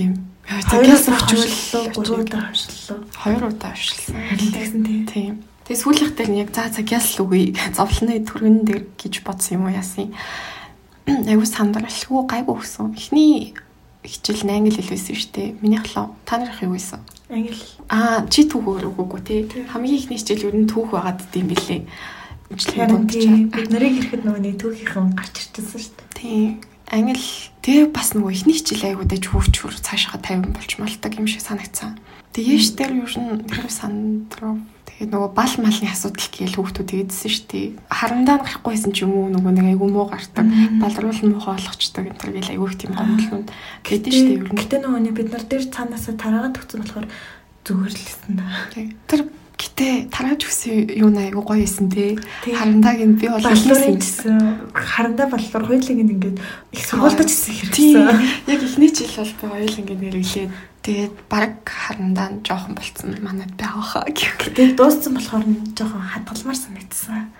юм 0.00 0.12
хоёроос 0.46 1.06
хойшлоо, 1.06 1.84
гурав 1.92 2.20
удаа 2.24 2.42
хойшлоо. 2.48 2.98
Хоёр 3.12 3.42
удаа 3.52 3.72
хойшлсан. 3.76 4.16
Тэгсэн 4.36 4.82
тийм. 5.06 5.34
Тэгээ 5.68 5.82
сүүлийнх 5.82 6.14
дээр 6.16 6.30
яг 6.46 6.50
за 6.54 6.70
цагяас 6.70 7.18
л 7.18 7.26
үгүй 7.26 7.52
зовлоны 7.76 8.22
түргэн 8.24 8.56
дээр 8.64 8.82
гэж 8.96 9.14
бодсон 9.26 9.60
юм 9.60 9.66
уу 9.68 9.76
яасан. 9.76 10.14
Айгуу 11.30 11.46
сандралгүй 11.46 12.22
гайгүй 12.26 12.54
өгсөн. 12.54 12.94
Эхний 12.94 13.54
хичээл 14.06 14.46
нь 14.46 14.54
англи 14.54 14.78
хэл 14.78 14.94
байсан 14.94 15.14
шүү 15.18 15.30
дээ. 15.34 15.48
Минийх 15.60 15.84
лөө 15.90 16.06
та 16.22 16.38
нарах 16.38 16.62
юу 16.62 16.78
байсан? 16.78 17.02
Англи. 17.26 17.58
Аа 17.90 18.22
чи 18.30 18.46
түүх 18.46 18.78
өгөөгүй 18.86 19.20
тий. 19.26 19.40
Хамгийн 19.74 19.98
ихний 19.98 20.18
хичээл 20.22 20.54
ер 20.54 20.56
нь 20.56 20.70
түүх 20.70 20.94
байгаад 20.94 21.20
дим 21.34 21.50
билээ 21.50 21.82
имжлэгийн 22.50 22.90
дундчаа. 22.90 23.36
Бид 23.50 23.68
нарыг 23.70 23.94
ирэхэд 23.98 24.22
нөгөө 24.22 24.42
нэг 24.42 24.54
түүхийнхэн 24.62 25.14
гарч 25.18 25.34
ирчихсэн 25.36 25.80
шүү 25.82 25.94
дээ. 25.96 26.14
Тийм. 26.14 26.50
Англи 26.86 27.18
тэгээ 27.66 27.90
бас 27.90 28.14
нөгөө 28.14 28.30
ихний 28.30 28.54
хичээл 28.54 28.94
аягуудаж 28.94 29.24
хурч 29.26 29.54
хур 29.58 29.74
цаашаа 29.74 30.22
50 30.22 30.54
болж 30.54 30.70
малдаг 30.78 31.12
юм 31.18 31.26
шиг 31.26 31.42
санагцсан. 31.42 31.98
Тэгээ 32.30 32.54
яш 32.54 32.66
дээр 32.78 32.92
юу 33.02 33.10
н 33.10 33.42
тэр 33.42 33.66
сандруу 33.66 34.62
тэгээ 34.86 35.10
нөгөө 35.10 35.30
бал 35.34 35.54
малны 35.58 35.88
асуудал 35.90 36.30
гээл 36.30 36.56
хүүхдүүд 36.62 36.86
тэгдсэн 36.86 37.30
шүү 37.34 37.46
дээ. 37.50 37.66
Харандаа 37.90 38.38
гарахгүйсэн 38.38 38.92
ч 38.94 39.02
юм 39.02 39.18
уу 39.18 39.34
нөгөө 39.34 39.52
нэг 39.58 39.66
айгу 39.74 39.90
муу 39.90 40.06
гардаг. 40.06 40.46
Балруул 40.78 41.20
муухай 41.26 41.58
болгочдөг 41.58 42.04
энэ 42.06 42.20
төр 42.22 42.30
гээл 42.38 42.52
айгу 42.54 42.70
их 42.70 42.78
тийм 42.78 42.92
гомдлууд 42.94 43.48
гэдэг 43.82 44.12
шүү 44.14 44.26
дээ. 44.30 44.54
Гэтэ 44.54 44.76
нөгөө 44.86 45.10
бид 45.10 45.28
нар 45.34 45.42
дээр 45.42 45.64
цаанаасаа 45.66 46.14
тараагаад 46.14 46.54
өгсөн 46.54 46.80
болохоор 46.86 47.06
зүгээр 47.66 47.92
л 47.92 47.98
лсэн 47.98 48.32
да. 48.38 48.46
Тэр 49.10 49.20
Гэтэ 49.56 50.12
тарааж 50.12 50.44
өгсөн 50.44 50.92
юу 51.00 51.08
нэг 51.08 51.32
айгу 51.32 51.40
гоё 51.40 51.64
исэн 51.64 51.88
те. 51.88 52.20
Харандааг 52.44 53.00
нь 53.00 53.16
би 53.16 53.24
бол 53.32 53.40
хэлсэн. 53.40 54.68
Харандаа 54.76 55.32
боллоор 55.32 55.64
хоёулыг 55.64 55.96
ингээд 55.96 56.36
их 56.76 56.82
сургуультаж 56.84 57.32
ирсэн 57.32 57.56
хэрэгсэн. 57.72 58.52
Яг 58.52 58.60
эхний 58.60 58.92
жил 58.92 59.08
бол 59.16 59.32
би 59.32 59.46
хоёул 59.48 59.80
ингээд 59.80 60.02
нэрэглээд 60.04 60.52
тэгээд 60.84 61.14
баг 61.32 61.64
харандаа 61.64 62.28
нь 62.36 62.44
жоохон 62.44 62.76
болцсон 62.76 63.16
манад 63.24 63.56
байгаахаа 63.56 64.04
гэх. 64.12 64.36
Тэгээд 64.44 64.76
дууссан 64.76 65.16
болохоор 65.16 65.48
нь 65.48 65.72
жоохон 65.72 66.04
хадгалмаар 66.04 66.58
санагдсан. 66.60 67.32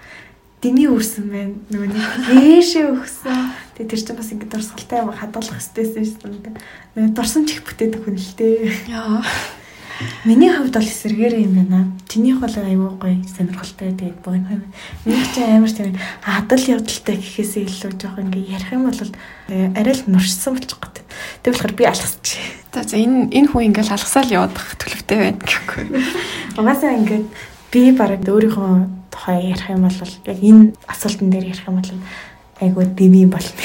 дими 0.64 0.88
үрсэн 0.88 1.28
байна. 1.30 1.54
Нөгөө 1.68 1.88
нэг 1.92 2.04
ээшээ 2.32 2.86
өгсөн. 2.96 3.52
Тэгээ 3.76 3.90
тэр 3.92 4.00
чинь 4.00 4.16
бас 4.18 4.30
ингэ 4.32 4.48
дурсгалтай 4.50 4.98
юм 5.04 5.12
хадгалах 5.12 5.52
хэвчээсэн 5.52 6.04
шүү 6.16 6.32
дээ. 6.42 6.56
Нөгөө 6.96 7.12
дурсамж 7.12 7.48
их 7.52 7.62
бүтээдэг 7.62 8.00
хүн 8.02 8.16
л 8.16 8.32
дээ. 8.40 8.56
Яа. 8.88 9.20
Миний 10.24 10.52
хувьд 10.52 10.76
бол 10.76 10.84
эсэргээр 10.84 11.40
юм 11.40 11.52
байна. 11.56 11.88
Тэнийх 12.04 12.40
бол 12.40 12.52
аюу 12.52 13.00
гай 13.00 13.24
сонирхолтой 13.24 13.96
тэгээд 13.96 14.20
богино. 14.20 14.60
Миний 15.08 15.24
ч 15.32 15.40
амар 15.40 15.72
тийм 15.72 15.96
хадал 16.20 16.60
явдалтай 16.60 17.16
гэхээсээ 17.16 17.64
илүү 17.64 17.92
жоох 17.96 18.20
ингээ 18.20 18.60
ярих 18.60 18.72
юм 18.76 18.92
бол 18.92 19.00
арай 19.48 19.94
л 19.96 20.04
нуршсан 20.04 20.52
болчих 20.52 20.76
гот. 20.76 21.00
Тэг 21.40 21.56
болохоор 21.56 21.72
би 21.72 21.84
алхасч. 21.88 22.36
За 22.76 22.84
за 22.84 23.00
энэ 23.00 23.32
энэ 23.32 23.48
хүн 23.48 23.72
ингээл 23.72 23.96
алхасаал 23.96 24.28
явах 24.28 24.76
төлөвтэй 24.76 25.16
байна 25.16 25.40
гэхгүй. 25.40 25.84
Угаасаа 26.60 26.92
ингээд 27.00 27.26
би 27.72 27.80
бараг 27.96 28.20
өөрийнхөө 28.20 29.08
тухай 29.08 29.48
ярих 29.48 29.70
юм 29.72 29.88
бол 29.88 29.96
яг 29.96 30.38
энэ 30.44 30.76
асуултан 30.84 31.32
дээр 31.32 31.56
ярих 31.56 31.64
юм 31.64 31.80
бол 31.80 31.92
айгуу 32.60 32.84
дэми 32.84 33.24
болно. 33.32 33.56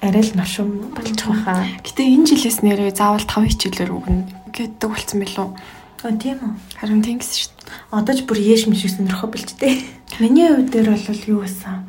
Арай 0.00 0.24
л 0.24 0.32
навшин 0.40 0.88
болчих 0.96 1.28
واخа. 1.28 1.68
Гэтэ 1.84 2.00
энэ 2.00 2.24
жилээс 2.32 2.64
нэрээ 2.64 2.96
заавал 2.96 3.28
5 3.28 3.44
хичээлээр 3.44 3.92
өгнө 3.92 4.45
гэдэг 4.56 4.88
болсон 4.88 5.20
билүү? 5.22 5.48
Өө 6.06 6.16
тийм 6.16 6.38
үү. 6.40 6.52
Харин 6.80 7.02
тэнгис 7.04 7.32
шүү 7.36 7.52
дээ. 7.56 7.66
Одоо 7.92 8.14
ч 8.16 8.20
бүр 8.24 8.38
ээш 8.40 8.66
миш 8.70 8.86
сонирхоо 8.88 9.28
билжтэй. 9.28 9.84
Миний 10.20 10.48
хувьд 10.48 10.72
дээр 10.72 10.96
бол 10.96 11.22
юу 11.28 11.40
гэсэн? 11.44 11.84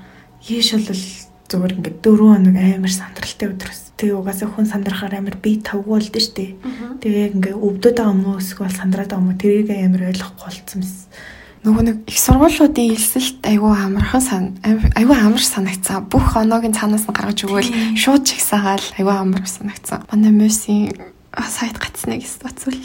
Ээш 0.47 0.69
бол 0.75 1.03
зүгээр 1.47 1.75
ингээд 1.79 1.97
4 2.03 2.17
хоног 2.17 2.55
амар 2.59 2.91
сандралтай 2.91 3.47
өдрөөс. 3.51 3.81
Тэгээ 3.95 4.19
угаасаа 4.19 4.50
хүн 4.51 4.67
сандрахаар 4.67 5.15
амар 5.15 5.38
би 5.39 5.62
тавгүй 5.63 5.91
болд 5.95 6.15
нь 6.15 6.24
штэ. 6.24 6.59
Тэгээ 7.03 7.39
ингээд 7.39 7.55
өвдөд 7.55 7.95
байгаа 7.97 8.12
юм 8.12 8.24
уу 8.27 8.41
эсвэл 8.43 8.74
сандраад 8.74 9.12
байгаа 9.12 9.24
юм 9.24 9.31
уу 9.31 9.39
тэрийг 9.39 9.69
амар 9.71 10.12
ойлгохгүй 10.12 10.43
болцсон 10.43 10.81
юм 10.83 10.91
нөгөө 11.67 11.83
нэг 11.83 11.97
их 12.07 12.19
сургуулиудын 12.21 12.93
элсэлт 12.95 13.43
айгүй 13.50 13.74
амархан 13.75 14.62
айгүй 14.95 15.17
амар 15.17 15.43
санагцсан. 15.43 16.07
Бүх 16.07 16.38
оноогийн 16.39 16.71
цаанаас 16.71 17.09
нь 17.09 17.12
гаргаж 17.12 17.43
өгөөл 17.43 17.97
шууд 17.97 18.24
чигсаагаал 18.24 18.86
айгүй 18.95 19.12
амар 19.12 19.43
санагцсан. 19.43 20.05
Манай 20.07 20.31
мөсийн 20.31 20.95
сайт 21.46 21.77
гацснаа 21.77 22.17
гэж 22.17 22.41
бодсвол. 22.41 22.82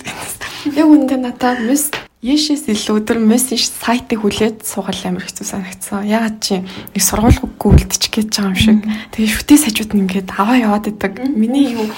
Яг 0.76 0.86
үндэ 0.86 1.16
надад 1.16 1.64
мөс 1.64 1.88
Яшээс 2.22 2.70
илүү 2.70 3.02
өдөр 3.02 3.18
мессеж 3.18 3.66
сайтыг 3.82 4.22
хүлээд 4.22 4.62
суугаад 4.62 4.94
амар 5.10 5.26
хэцүү 5.26 5.42
санагдсан. 5.42 6.06
Ягаад 6.06 6.38
чи 6.38 6.62
нэг 6.62 7.02
сургуулгүйгүй 7.02 7.82
үлдчих 7.82 8.14
гэж 8.14 8.30
байгаа 8.30 8.46
юм 8.46 8.54
шиг. 8.54 8.78
Тэгээ 9.10 9.34
шүтээ 9.42 9.58
сажууд 9.58 9.90
нь 9.90 10.06
ингээд 10.06 10.30
аваа 10.38 10.54
яваад 10.54 10.86
идэг. 10.86 11.18
Миний 11.34 11.74
юу 11.74 11.90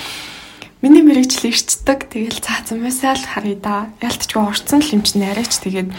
миний 0.80 1.04
мэрэгчлээ 1.04 1.52
ирчдэг. 1.52 2.08
Тэгэл 2.08 2.40
цаасан 2.40 2.80
мессеж 2.80 3.20
харъя 3.20 3.61
да. 3.61 3.92
Ялтчгүй 4.00 4.40
орцсон 4.40 4.80
л 4.80 4.94
юм 4.96 5.04
чинь 5.04 5.28
арайч 5.28 5.61
тэгээд 5.61 5.92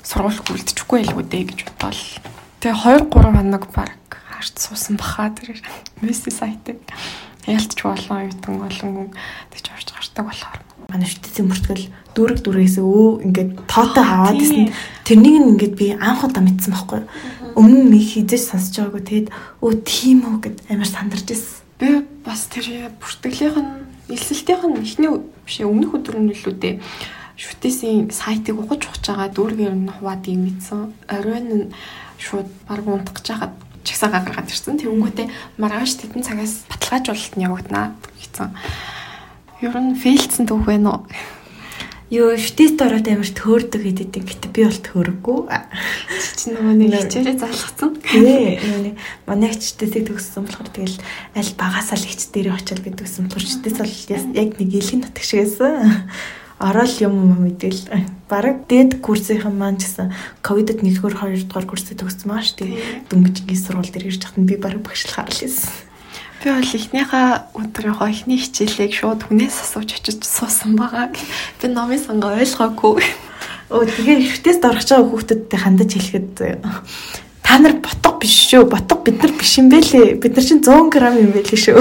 сургууль 0.00 0.40
үлдчихгүй 0.48 1.04
илүү 1.04 1.28
дээ 1.28 1.44
гэж 1.52 1.58
бодвол. 1.68 2.00
Тэгээ 2.64 2.72
2 2.72 3.12
3 3.12 3.36
хоног 3.36 3.64
баг 3.76 4.00
харж 4.08 4.56
суусан 4.56 4.96
баха 4.96 5.28
тэр 5.28 5.60
мессеж 6.00 6.40
сайтыг 6.40 6.80
ялтч 7.48 7.78
болон 7.82 8.28
ютан 8.28 8.54
болон 8.60 9.10
тэгж 9.52 9.66
орж 9.72 9.88
гардаг 9.96 10.24
болохоор 10.28 10.60
манай 10.88 11.08
шүтцийн 11.08 11.48
мөртгөл 11.48 11.86
дүүрэг 12.16 12.38
дүүрээс 12.44 12.76
өө 12.80 13.24
ингээд 13.26 13.50
тоотой 13.68 14.04
аваад 14.04 14.40
ирсэн. 14.40 14.72
Тэрнийг 15.04 15.36
нь 15.36 15.50
ингээд 15.56 15.74
би 15.76 15.86
анх 15.96 16.24
удаа 16.24 16.42
мэдсэн 16.44 16.72
байхгүй. 16.72 17.00
Өмнө 17.56 17.92
нь 17.92 18.00
хийжэж 18.00 18.42
сонсож 18.48 18.74
байгаагүй. 18.88 19.02
Тэгэд 19.04 19.28
өө 19.64 19.72
тийм 19.84 20.18
үү 20.24 20.36
гэд 20.44 20.56
амар 20.72 20.88
сандарч 20.88 21.28
ирсэн. 21.28 21.60
Би 21.76 21.88
бас 22.24 22.48
тэр 22.48 22.92
бүртгэлийнх 23.00 23.58
нь 23.60 23.70
элсэлтийнх 24.12 24.64
нь 24.64 24.80
эхний 24.80 25.10
биш 25.44 25.56
өмнөх 25.60 25.92
өдөр 25.96 26.16
нь 26.24 26.32
илүү 26.32 26.54
дээ 26.56 26.74
шүтээсийн 27.38 28.10
сайтыг 28.10 28.58
ухаж 28.58 28.90
ухаж 28.90 29.04
байгаа 29.06 29.30
дүүргээр 29.30 29.74
нь 29.78 29.94
хуваад 29.94 30.26
юм 30.26 30.42
ийдсэн. 30.50 30.90
Оройн 31.06 31.46
нь 31.46 31.66
шууд 32.18 32.50
баг 32.66 32.82
унтгаж 32.82 33.26
хахад 33.30 33.54
чагсаагаа 33.88 34.22
гаргаад 34.28 34.52
ирсэн. 34.52 34.76
Тэнгүүтээ 34.76 35.26
маргааш 35.56 35.92
тедэн 35.96 36.22
цагаас 36.22 36.68
баталгаажуулалт 36.68 37.34
нь 37.34 37.44
явагдана 37.48 37.96
гэсэн. 38.20 38.52
Ер 39.64 39.74
нь 39.74 39.96
фейлдсэн 39.96 40.44
түүх 40.44 40.68
байна 40.68 41.00
уу? 41.00 41.02
Юу, 42.08 42.32
шүтээс 42.40 42.80
дороод 42.80 43.04
амар 43.04 43.28
төөрдөг 43.28 43.84
хэдэд 43.84 44.24
гэтээ 44.24 44.52
би 44.56 44.64
бол 44.64 44.80
төөрөггүй. 44.80 45.38
Чи 46.40 46.56
нөгөө 46.56 46.74
нэг 46.80 47.04
хичээрээ 47.04 47.36
залгацсан. 47.36 48.00
Тий, 48.00 48.56
нөгөө 48.56 48.96
манай 49.28 49.52
хичтээсийг 49.52 50.08
төгссөн 50.08 50.48
болохоор 50.48 50.72
тэгэл 50.72 50.96
аль 51.36 51.52
багасаа 51.60 52.00
л 52.00 52.08
хич 52.08 52.32
дээр 52.32 52.56
очил 52.56 52.80
гэдэг 52.80 53.04
гэсэн 53.04 53.28
болохоор 53.28 53.44
шүтээс 53.44 53.76
бол 53.76 53.92
яг 54.40 54.50
нэг 54.56 54.70
илгэн 54.72 55.04
нутаг 55.04 55.20
ороод 56.58 56.94
юм 56.98 57.14
юм 57.22 57.40
мэдэл 57.46 57.86
бараг 58.26 58.66
дээд 58.66 58.98
курсийнхан 58.98 59.54
маань 59.54 59.78
ч 59.78 59.86
гэсэн 59.86 60.10
ковидод 60.42 60.82
1-р 60.82 61.14
2-р 61.14 61.66
курсээ 61.70 61.96
төгссөн 61.96 62.28
маа 62.28 62.42
ш 62.42 62.58
тэгээ 62.58 63.08
дөнгөжгийн 63.08 63.62
сургууль 63.62 63.92
дээр 63.94 64.10
ирж 64.10 64.22
хахад 64.26 64.42
би 64.42 64.58
бараг 64.58 64.82
багшлахаар 64.82 65.30
л 65.30 65.38
байсан. 65.38 65.70
Би 66.42 66.48
бол 66.54 66.62
эхнийхээ 66.62 67.28
өдрийнхөө 67.54 68.08
эхний 68.10 68.38
хичээлийг 68.38 68.92
шууд 68.94 69.26
хүнээс 69.26 69.58
асууж 69.58 69.90
очиж 69.98 70.22
суусан 70.22 70.78
байгаа. 70.78 71.14
Би 71.62 71.66
номын 71.66 71.98
сангаа 71.98 72.38
ойлгоогүй. 72.38 73.02
Өө 73.74 73.84
тэгээ 73.86 74.18
ихтэйс 74.22 74.58
дорж 74.62 74.86
байгаа 74.86 75.06
хүүхдүүдтэй 75.10 75.58
хандаж 75.58 75.90
хэлэхэд 75.94 76.30
та 77.48 77.56
нар 77.56 77.80
ботго 77.80 78.18
биш 78.20 78.36
шүү. 78.52 78.68
Ботго 78.68 79.00
бид 79.00 79.24
нар 79.24 79.32
биш 79.32 79.56
юм 79.56 79.72
бэлээ. 79.72 80.20
Бид 80.20 80.36
нар 80.36 80.44
чинь 80.44 80.60
100 80.60 80.92
г 80.92 81.00
юм 81.00 81.32
байлээ 81.32 81.56
шүү. 81.56 81.80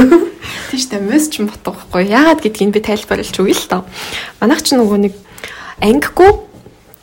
Тийм 0.71 0.79
шүү 0.79 0.91
дээ. 0.95 1.03
Мөс 1.11 1.27
ч 1.27 1.43
ботго 1.43 1.75
байхгүй. 1.75 2.07
Яагаад 2.07 2.39
гэдгийг 2.39 2.71
би 2.71 2.79
тайлбарлаж 2.79 3.35
өгье 3.35 3.51
л 3.51 3.67
доо. 3.67 3.83
Манайх 4.39 4.63
ч 4.63 4.79
нөгөө 4.79 4.97
нэг 5.03 5.13
ангигүй 5.83 6.47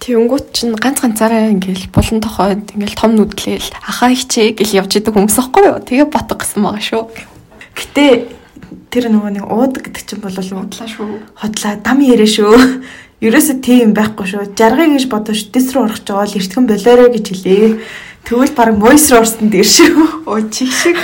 Тэнгүүт 0.04 0.52
чинь 0.52 0.76
ганц 0.76 1.00
ганцаараа 1.00 1.48
ингээл 1.48 1.88
булан 1.88 2.20
тохойд 2.20 2.76
ингээл 2.76 3.00
том 3.00 3.16
нүдлээл 3.16 3.72
ахаа 3.88 4.12
хичээ 4.12 4.52
гэл 4.52 4.84
явж 4.84 5.00
идэг 5.00 5.16
хүмүүс 5.16 5.40
аахгүй 5.40 5.64
юу. 5.64 5.80
Тэгээ 5.80 6.12
ботго 6.12 6.36
гэсэн 6.36 6.60
байгаа 6.60 6.84
шүү. 6.84 7.02
Гэтэ 7.72 8.04
тэр 8.92 9.08
нөгөө 9.08 9.32
нэг 9.32 9.44
уудаг 9.48 9.80
гэдэг 9.80 10.04
чинь 10.04 10.20
бол 10.20 10.36
худлаа 10.36 10.88
шүү. 10.92 11.08
Худлаа 11.40 11.74
дам 11.80 12.04
ярэ 12.04 12.28
шүү. 12.28 12.52
Ерөөсө 13.24 13.64
тийм 13.64 13.96
байхгүй 13.96 14.28
шүү. 14.28 14.52
Жаргыг 14.52 14.92
гэж 14.92 15.04
бодож 15.08 15.40
дэс 15.48 15.72
рүү 15.72 15.88
орох 15.88 16.04
жоо 16.04 16.20
л 16.20 16.36
эртгэн 16.36 16.68
болоорой 16.68 17.08
гэж 17.08 17.26
хэлээ. 17.32 17.64
Тэгвэл 18.24 18.56
баг 18.56 18.80
орсон 18.80 19.52
дээр 19.52 19.68
шүү. 19.68 20.24
Оо 20.24 20.40
чих 20.48 20.72
шиг. 20.72 20.96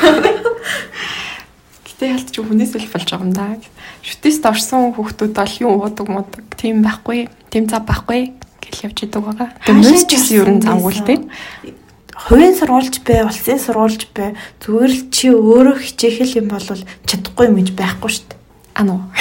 Гэтэ 1.85 2.17
ялт 2.17 2.33
ч 2.33 2.41
хүнээс 2.41 2.73
л 2.81 2.89
болж 2.89 3.09
байгаа 3.13 3.29
юм 3.29 3.33
да. 3.37 3.61
Шүтэст 4.01 4.41
орсон 4.49 4.97
хүүхдүүд 4.97 5.37
бол 5.37 5.55
юу 5.61 5.73
уудаг 5.85 6.09
муудаг 6.09 6.45
тийм 6.57 6.81
байхгүй. 6.81 7.29
Тийм 7.53 7.69
зав 7.69 7.85
байхгүй 7.85 8.33
гэл 8.65 8.89
явж 8.89 9.05
идэг 9.05 9.21
байгаа. 9.21 9.53
Ч 9.69 10.09
гэсэн 10.09 10.37
ер 10.41 10.49
нь 10.49 10.65
завгүй 10.65 10.93
л 10.97 11.05
тийм. 11.05 11.23
Хувийн 12.17 12.57
сурвалж 12.57 13.05
бай, 13.05 13.21
улсын 13.29 13.61
сурвалж 13.61 14.09
бай. 14.17 14.33
Зүгээр 14.65 14.93
л 14.93 15.03
чи 15.13 15.29
өөрөө 15.29 15.77
хичээх 15.77 16.41
юм 16.41 16.49
бол 16.49 16.65
чадахгүй 17.05 17.53
юм 17.53 17.61
гэж 17.61 17.69
байхгүй 17.77 18.11
шүү 18.17 18.27
дээ. 18.33 18.41
Ано. 18.81 19.13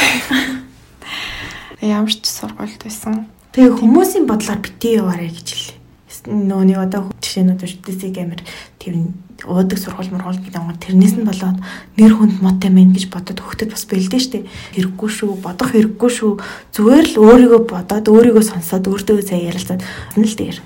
Ямар 1.84 2.12
ч 2.12 2.24
сургуульд 2.28 2.80
байсан. 2.80 3.28
Тэгээ 3.56 3.76
хүмүүсийн 3.76 4.24
бодлоор 4.24 4.60
битээ 4.64 5.04
яваарэ 5.04 5.32
гэж 5.32 5.48
хэлээ 5.52 5.79
нөөний 6.28 6.76
одоо 6.76 7.08
жишээнүүд 7.24 7.62
шүтээсийг 7.64 8.18
амир 8.20 8.42
тэр 8.82 9.00
уудаг 9.48 9.80
сургууль 9.80 10.12
мургуул 10.12 10.40
гэдэг 10.40 10.60
юм. 10.60 10.76
Тэрнээс 10.76 11.16
нь 11.16 11.24
болоод 11.24 11.60
нэр 11.96 12.14
хүнд 12.16 12.44
мот 12.44 12.60
юм 12.66 12.76
гэж 12.92 13.08
бодоод 13.08 13.40
хөхтөд 13.40 13.72
бас 13.72 13.88
бэлдэн 13.88 14.20
штэ. 14.20 14.40
Хэрэггүй 14.76 15.10
шүү, 15.10 15.40
бодох 15.40 15.72
хэрэггүй 15.72 16.12
шүү. 16.12 16.32
Зүгээр 16.76 17.08
л 17.16 17.16
өөрийгөө 17.24 17.62
бодоод 17.72 18.06
өөрийгөө 18.12 18.44
сонсоод 18.44 18.92
өөртөө 18.92 19.24
сайн 19.24 19.48
ярилцаад 19.48 19.82
нь 20.20 20.28
л 20.28 20.36
дээр. 20.36 20.60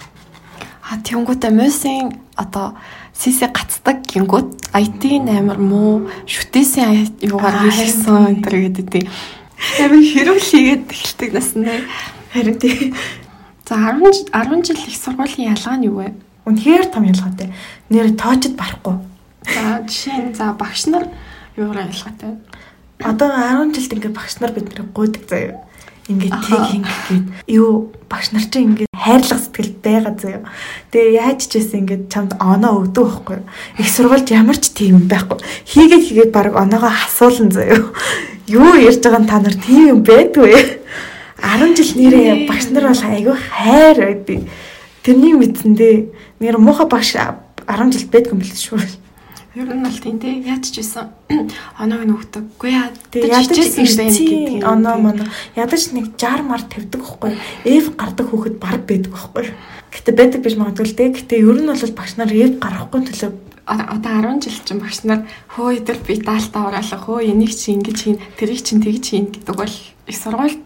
А 0.89 0.97
тэнгуүтэ 0.99 1.53
мөсийн 1.53 2.17
одоо 2.33 2.73
сиси 3.13 3.45
гацдаг 3.45 4.03
гингүүд 4.09 4.73
IT-ийн 4.73 5.29
амар 5.29 5.61
муу 5.61 6.09
шүтээсийн 6.25 7.13
юугаар 7.21 7.69
хийсэн 7.69 8.41
энэ 8.41 8.41
төр 8.41 8.55
гэдэг 8.67 8.87
тийм. 8.89 9.05
Амар 9.79 10.01
хэрэг 10.01 10.39
хийгээд 10.41 10.83
эхэлдэг 10.89 11.29
насны. 11.33 11.85
Харин 12.33 12.57
тийм 12.57 12.97
За 13.67 13.75
10 13.75 14.27
10 14.31 14.65
жил 14.67 14.75
их 14.75 14.97
сургуулийн 14.97 15.55
ялгаа 15.55 15.77
нь 15.79 15.87
юу 15.87 16.03
вэ? 16.03 16.13
Үнэхээр 16.43 16.91
том 16.91 17.07
ялгаатай. 17.07 17.55
Нэр 17.87 18.11
тоочд 18.19 18.59
барахгүй. 18.59 18.99
За 19.47 19.79
жишээ 19.87 20.19
нь 20.19 20.35
за 20.35 20.51
багш 20.51 20.91
нар 20.91 21.07
юугаар 21.55 21.87
ялгаатай? 21.87 22.35
Одоо 22.99 23.31
10 23.31 23.71
жилд 23.71 23.93
ингээ 23.95 24.11
багш 24.11 24.43
нар 24.43 24.51
бид 24.51 24.67
нарыг 24.67 24.91
гуйдаг 24.91 25.23
заяа. 25.31 25.63
Ингээ 26.11 26.31
тэг 26.43 26.63
ингээд 26.75 27.23
юу 27.47 27.95
багш 28.11 28.35
нар 28.35 28.43
чинь 28.51 28.75
ингээ 28.75 28.91
хайрлах 28.91 29.39
сэтгэл 29.39 29.71
байгаа 29.79 30.13
заяа. 30.19 30.43
Тэгээ 30.91 31.15
яаж 31.23 31.39
ч 31.47 31.63
гэсэн 31.63 31.87
ингээ 31.87 32.11
чамд 32.11 32.35
оноо 32.43 32.83
өгдөг 32.83 33.07
байхгүй. 33.07 33.39
Их 33.79 33.87
сургуульд 33.87 34.27
ямар 34.27 34.59
ч 34.59 34.75
тийм 34.75 34.99
юм 34.99 35.05
байхгүй. 35.07 35.39
Хийгээд 35.71 36.03
хийгээд 36.03 36.31
баг 36.35 36.51
оноогоо 36.51 36.91
хасуулна 36.91 37.55
заяа. 37.55 37.79
Юу 38.51 38.75
ярьж 38.75 38.99
байгаа 38.99 39.23
нь 39.23 39.31
та 39.31 39.39
нар 39.39 39.55
тийм 39.55 39.87
юм 39.87 39.99
байдгүй. 40.03 40.83
10 41.43 41.75
жил 41.75 41.91
нэрээ 41.99 42.47
багш 42.47 42.71
нар 42.71 42.87
бол 42.87 43.03
айгүй 43.03 43.35
хайр 43.35 43.97
байдیں۔ 43.99 44.47
Тэрнийг 45.03 45.35
мэдсэндээ 45.43 45.95
нэр 46.39 46.55
муухай 46.57 46.87
багш 46.87 47.19
10 47.19 47.91
жил 47.91 48.07
байдгүй 48.07 48.37
биш 48.39 48.55
шүү. 48.63 48.79
Ер 49.53 49.69
нь 49.69 49.83
бол 49.85 49.99
тийм 49.99 50.17
тий 50.17 50.41
яаж 50.41 50.71
ч 50.71 50.81
исэн 50.81 51.13
яа. 52.65 52.89
Тэгээ 53.11 53.29
ядаж 53.29 53.57
ирсэн 53.59 54.65
оноо 54.65 54.97
моноо 54.97 55.27
ядаж 55.53 55.93
нэг 55.93 56.17
60 56.17 56.41
мар 56.47 56.63
тавьдаг 56.65 57.03
байхгүй. 57.03 57.37
Эв 57.67 57.93
гардаг 57.93 58.33
хүүхэд 58.33 58.57
бар 58.57 58.81
байдаг 58.81 59.13
байхгүй. 59.13 59.53
Гэтэ 59.93 60.11
байдаг 60.17 60.41
биш 60.41 60.57
магадгүй 60.57 60.89
л 60.89 60.97
дээ. 60.97 61.13
Гэтэ 61.21 61.35
ер 61.37 61.59
нь 61.61 61.69
бол 61.69 61.93
багш 61.93 62.17
нар 62.17 62.33
эв 62.33 62.57
гарахгүй 62.57 63.01
төлөө 63.05 63.31
одоо 63.67 64.41
10 64.41 64.41
жил 64.41 64.57
чинь 64.65 64.81
багш 64.81 65.03
нар 65.05 65.21
хөө 65.55 65.77
идэл 65.79 66.01
би 66.01 66.17
даалтаа 66.17 66.67
ураалах 66.67 67.05
хөө 67.05 67.23
энийг 67.31 67.53
чи 67.55 67.71
ингэж 67.77 67.97
хийн 68.03 68.17
тэрийг 68.35 68.65
чинь 68.65 68.83
тэгж 68.83 69.05
хийн 69.05 69.25
гэдэг 69.31 69.55
бол 69.55 69.69
их 69.69 70.17
сургууль 70.17 70.57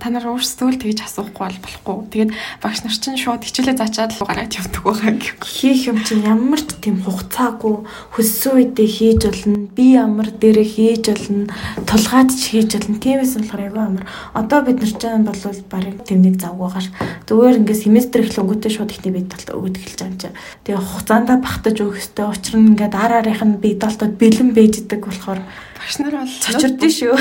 та 0.00 0.08
нар 0.08 0.24
өөрсдөө 0.32 0.68
л 0.72 0.80
тэгж 0.80 1.04
асуухгүй 1.04 1.44
бол 1.44 1.60
болохгүй. 1.60 1.96
Тэгээд 2.08 2.30
багш 2.64 2.80
нар 2.80 2.96
чинь 2.96 3.20
шууд 3.20 3.44
хичээлээ 3.44 3.76
зачаад 3.76 4.16
л 4.16 4.24
гараад 4.24 4.56
явдаг 4.56 4.80
байгаа 4.80 5.12
гэх. 5.20 5.36
Хийх 5.44 5.92
юм 5.92 6.00
чинь 6.00 6.24
ямар 6.24 6.64
ч 6.64 6.72
тийм 6.80 7.04
хугацаагүй 7.04 7.84
хөссөн 8.16 8.52
үедээ 8.56 8.88
хийж 8.88 9.20
болно. 9.28 9.68
Би 9.76 10.00
ямар 10.00 10.32
дээрээ 10.32 10.68
хийж 10.72 11.04
болно. 11.12 11.52
Тулгаад 11.84 12.32
ч 12.32 12.40
хийж 12.56 12.70
болно. 12.80 12.96
Тиймээс 12.96 13.36
болохоор 13.36 13.62
айгүй 13.68 13.84
амар. 13.84 14.04
Одоо 14.32 14.60
бид 14.64 14.80
нар 14.80 14.92
ч 14.96 15.04
бол 15.04 15.60
барыг 15.68 16.00
тэмдэг 16.08 16.40
завгүйгааш. 16.40 16.86
Зүгээр 17.28 17.60
ингээд 17.60 17.82
семестр 17.84 18.24
эхлэнгүүтээ 18.24 18.72
шууд 18.72 18.90
ихний 18.96 19.12
бие 19.12 19.28
талд 19.28 19.52
өгöd 19.52 19.76
эхэлж 19.76 20.00
байгаа 20.00 20.08
юм 20.08 20.18
чинь. 20.18 20.38
Тэгээ 20.64 20.80
хугацаандаа 20.80 21.36
багтаж 21.44 21.76
өгөх 21.76 22.00
хэрэгтэй. 22.00 22.24
Учир 22.24 22.56
нь 22.56 22.68
ингээд 22.72 22.94
ар 22.96 23.12
арийнх 23.20 23.44
нь 23.44 23.60
бие 23.60 23.76
талтад 23.76 24.16
бэлэн 24.16 24.50
байж 24.56 24.80
идэг 24.80 25.04
болохоор 25.04 25.40
багш 25.76 25.94
нар 26.00 26.24
бол 26.24 26.34
цочирдээ 26.40 26.90
шүү 26.90 27.14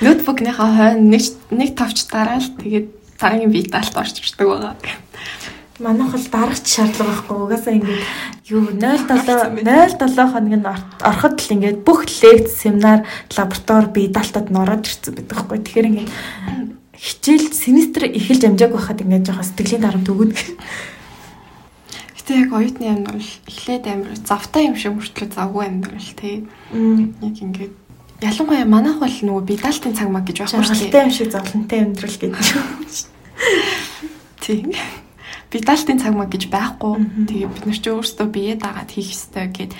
ноутбукныхаа 0.00 0.70
хойно 0.72 1.12
нэг 1.12 1.24
нэг 1.50 1.70
тавч 1.76 2.08
дараал 2.08 2.48
тэгээд 2.60 2.88
цагийн 3.20 3.52
бие 3.52 3.68
даалт 3.68 3.96
орж 3.96 4.16
ирдэг 4.20 4.48
байгаа. 4.48 4.74
Манайх 5.80 6.12
бол 6.12 6.28
дарагч 6.32 6.66
шаардлага 6.68 7.08
байхгүй. 7.08 7.36
Угаасаа 7.36 7.74
ингээд 7.76 8.04
юу 8.52 8.68
07 8.76 9.64
07 9.64 10.32
хоногийн 10.32 10.64
ороход 11.00 11.40
л 11.40 11.54
ингээд 11.56 11.78
бүх 11.84 12.04
лекц, 12.20 12.52
семинар, 12.52 13.04
лаборатори 13.32 13.88
бие 13.92 14.08
даалтад 14.08 14.48
нь 14.52 14.60
ороод 14.60 14.84
ирсэн 14.84 15.16
байдаг 15.16 15.36
байхгүй. 15.36 15.58
Тэгэхээр 15.64 15.88
ингээд 15.88 16.10
хичээл 17.00 17.48
семестр 17.52 18.12
эхэлж 18.12 18.44
амжааг 18.44 18.72
байхад 18.76 19.00
ингээд 19.00 19.24
жоохон 19.24 19.48
сэтгэлийн 19.48 19.84
дарамт 19.84 20.08
өгнө. 20.12 20.36
Гэтэ 22.16 22.32
яг 22.44 22.50
оюутны 22.52 22.86
амьдрал 22.92 23.30
эхлээд 23.48 23.84
амир 23.88 24.12
завтай 24.20 24.68
юм 24.68 24.76
шиг 24.76 24.92
мөртлөө 25.00 25.32
завгүй 25.32 25.64
амьдрал 25.64 26.12
тий. 26.20 26.44
Яг 27.24 27.36
ингээд 27.40 27.79
Ялангуяа 28.20 28.68
манайх 28.68 29.00
бол 29.00 29.16
нөгөө 29.24 29.44
бидалтын 29.48 29.96
цаг 29.96 30.08
маг 30.12 30.28
гэж 30.28 30.44
байхгүй 30.44 30.60
шүү 30.60 30.76
дээ. 30.76 30.76
Жаргалтай 30.76 31.02
юм 31.08 31.12
шиг 31.16 31.28
зовлонтой 31.32 31.78
амьдрал 31.80 32.18
юм. 32.20 32.34
Тийм. 34.44 34.68
Бидалтын 35.48 35.98
цаг 35.98 36.14
маг 36.14 36.28
гэж 36.28 36.52
байхгүй. 36.52 36.94
Тэгээ 37.28 37.48
бид 37.48 37.64
нар 37.64 37.78
ч 37.80 37.86
өөрсдөө 37.88 38.26
бие 38.28 38.54
дагаад 38.60 38.92
хийх 38.92 39.16
ёстой 39.16 39.48
гэд 39.48 39.72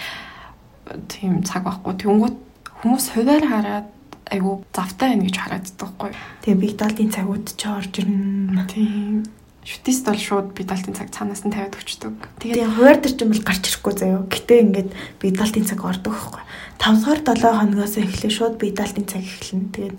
тийм 1.12 1.44
цаг 1.44 1.68
байхгүй. 1.68 2.00
Тэнгүүт 2.00 2.36
хүмүүс 2.80 3.06
хуваар 3.12 3.44
хараад 3.44 3.88
айгу 4.32 4.64
завтай 4.72 5.12
байна 5.12 5.28
гэж 5.28 5.36
хараад 5.36 5.64
байгаа 5.68 5.84
байхгүй. 5.84 6.10
Тэгээ 6.40 6.62
бидалтын 6.64 7.10
цагууд 7.12 7.46
ч 7.60 7.62
орж 7.68 7.92
ирнэ. 8.00 8.64
Тийм 8.72 9.28
шүтист 9.64 10.04
бол 10.08 10.16
шууд 10.16 10.48
бидалтын 10.56 10.96
цаг 10.96 11.12
цаанаас 11.12 11.44
нь 11.44 11.52
тавиад 11.52 11.76
өчтдөг. 11.76 12.16
Тэгээд 12.40 12.74
хуваар 12.80 12.98
төр 13.00 13.12
ч 13.12 13.18
юм 13.20 13.30
бол 13.36 13.44
гарч 13.44 13.64
ирэхгүй 13.68 13.94
заяо. 13.94 14.24
Гэтэ 14.24 14.54
ингээд 14.64 14.90
бидалтын 15.20 15.68
цаг 15.68 15.80
ордог 15.84 16.16
байхгүй. 16.16 16.42
5 16.80 17.04
дугаар 17.04 17.20
7 17.28 17.60
хоногоос 17.60 17.94
эхлээ 18.00 18.32
шууд 18.32 18.56
бидалтын 18.56 19.04
цаг 19.04 19.20
эхэлнэ. 19.20 19.68
Тэгээд 19.76 19.98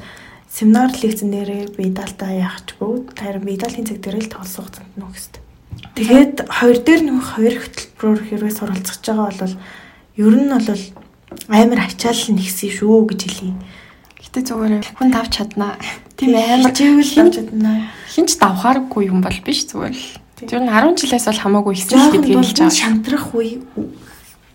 семинар 0.50 0.92
лекцэн 0.92 1.30
дээрээ 1.30 1.64
бидалтаа 1.78 2.32
яахчгүй 2.42 2.94
харин 3.14 3.46
бидалтын 3.46 3.86
цаг 3.86 3.98
дээр 4.02 4.18
л 4.26 4.34
тоолсох 4.34 4.68
зэнт 4.74 4.98
нөх 4.98 5.14
хэвээр. 5.14 5.46
Тэгээд 5.96 6.36
хоёр 6.50 6.78
дээр 6.82 7.02
нөх 7.06 7.26
хоёр 7.38 7.56
хөтөлбөрөөр 7.62 8.22
хэрвээ 8.28 8.54
суралцж 8.58 9.04
байгаа 9.06 9.30
бол 9.30 9.56
ер 10.18 10.36
нь 10.42 10.52
бол 10.52 10.84
амар 11.48 11.80
ачаал 11.88 12.24
нэгсэн 12.36 12.72
шүү 12.82 13.08
гэж 13.14 13.22
хэлье. 13.30 13.56
Гэтэ 14.32 14.48
зүгээр 14.48 14.96
хүн 14.96 15.12
давч 15.12 15.44
чаднаа. 15.44 15.76
Тийм 16.16 16.40
амар 16.40 16.72
чивэл 16.72 17.04
давч 17.04 17.36
чаднаа. 17.36 17.92
Хинч 18.08 18.40
давхааргүй 18.40 19.12
юм 19.12 19.20
бол 19.20 19.36
биш 19.44 19.68
зүгээр 19.68 19.92
л. 19.92 20.08
Тэр 20.40 20.64
нь 20.64 20.72
10 20.72 20.96
жилээс 20.96 21.28
бол 21.28 21.44
хамаагүй 21.44 21.76
ихсэн 21.76 22.16
гэдгийг 22.16 22.40
хэлж 22.40 22.60
байгаа. 22.64 22.72
Шантрах 22.72 23.28
үе 23.36 23.60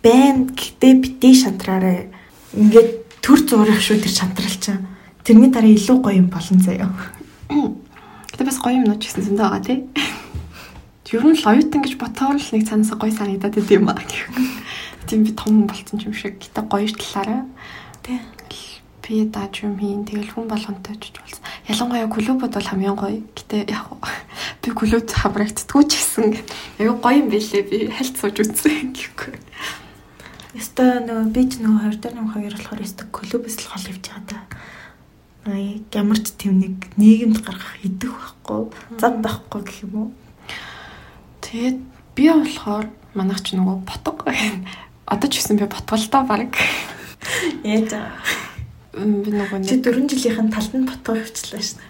байн 0.01 0.49
гэтээ 0.49 0.93
бити 0.97 1.29
шантраараа 1.29 2.09
ингээд 2.57 3.21
төр 3.21 3.39
зурах 3.45 3.77
шүү 3.77 4.01
тэр 4.01 4.13
шантрал 4.17 4.57
чинь. 4.57 4.81
Тэрний 5.21 5.53
дараа 5.53 5.69
илүү 5.69 5.97
гоё 6.01 6.25
юм 6.25 6.33
болно 6.33 6.57
заяа. 6.57 6.89
Гэтэ 8.33 8.49
бас 8.49 8.57
гоё 8.57 8.81
юм 8.81 8.89
нууч 8.89 9.05
гэсэн 9.05 9.29
зөндөө 9.29 9.45
байгаа 9.45 9.61
тий. 9.61 9.79
Ер 11.13 11.21
нь 11.21 11.37
л 11.37 11.49
оюутан 11.53 11.85
гэж 11.85 12.01
ботоор 12.01 12.41
л 12.41 12.49
нэг 12.49 12.65
цаанаас 12.65 12.97
гоё 12.97 13.13
санагдаад 13.13 13.53
байт 13.53 13.69
юм 13.77 13.93
аа. 13.93 14.01
Тийм 15.05 15.21
би 15.21 15.37
том 15.37 15.69
болсон 15.69 16.01
юм 16.01 16.17
шиг. 16.17 16.41
Гэтэ 16.41 16.65
гоё 16.65 16.89
талаараа 16.97 17.45
тий 18.01 18.17
би 19.07 19.23
дааж 19.23 19.63
юм 19.63 19.79
хийн 19.79 20.03
тэгэл 20.03 20.35
хүн 20.35 20.51
болгонтой 20.51 20.99
ч 20.99 21.15
болсон. 21.15 21.39
Ялангуяа 21.71 22.11
клубуд 22.11 22.51
бол 22.51 22.67
хамгийн 22.67 22.99
гоё. 22.99 23.23
Гэтэ 23.39 23.71
яг 23.71 23.87
би 24.59 24.69
клубд 24.75 25.07
хаврагддггүй 25.07 25.83
ч 25.87 25.95
гэсэн 25.95 26.35
аюу 26.83 26.99
гоё 26.99 27.23
юм 27.23 27.31
бэлээ 27.31 27.63
би 27.71 27.77
хальт 27.87 28.19
сууж 28.19 28.43
үзсэн 28.43 28.91
гэхгүй. 28.91 29.39
Яста 30.59 30.99
нөгөө 31.07 31.31
би 31.31 31.41
ч 31.47 31.63
нөгөө 31.63 31.87
20 31.87 32.03
дээр 32.03 32.19
хоёр 32.35 32.53
болохоор 32.59 32.83
яста 32.83 33.07
клубээс 33.07 33.57
л 33.63 33.69
хол 33.71 33.87
явж 33.87 34.03
байгаа 34.11 34.27
да. 34.27 34.39
Аа 35.47 35.79
гямарч 35.87 36.35
тэм 36.35 36.59
нэг 36.59 36.75
нийгэмд 36.99 37.39
гаргах 37.47 37.79
идэх 37.87 38.11
байхгүй, 38.11 38.75
зам 38.99 39.23
байхгүй 39.23 39.61
гэх 39.63 39.79
юм 39.87 39.93
уу. 39.95 40.09
Тэгээд 41.39 41.79
би 42.11 42.25
болохоор 42.27 42.91
манайх 43.15 43.39
ч 43.39 43.55
нөгөө 43.55 43.87
ботго 43.87 44.27
одоо 45.13 45.27
ч 45.31 45.39
гэсэн 45.39 45.55
би 45.55 45.63
ботголдоо 45.63 46.27
баг. 46.27 46.51
Яаж 47.63 47.95
би 48.97 49.29
нөгөө 49.31 49.59
нэг 49.61 49.85
4 49.85 50.09
жилийнхэн 50.09 50.49
талд 50.49 50.73
нь 50.73 50.87
ботго 50.89 51.17
хвчлаа 51.21 51.61
шнэ. 51.61 51.83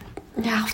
Яг 0.44 0.68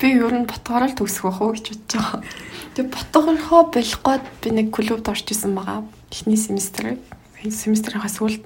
би 0.00 0.06
ер 0.16 0.32
нь 0.32 0.48
ботгоор 0.48 0.88
л 0.88 0.96
төгсөх 0.96 1.28
байх 1.28 1.40
уу 1.42 1.52
гэж 1.52 1.66
бодож 1.74 1.92
байгаа. 1.98 2.20
Тэгээ 2.74 2.94
ботгорхоо 2.94 3.62
болох 3.68 4.00
гээд 4.00 4.24
би 4.40 4.48
нэг 4.54 4.66
клубд 4.72 5.06
орж 5.10 5.26
исэн 5.28 5.52
байгаа 5.52 5.84
эхний 6.08 6.40
семестр 6.40 6.96
семестрийнхаа 7.44 8.08
сүүлд 8.08 8.44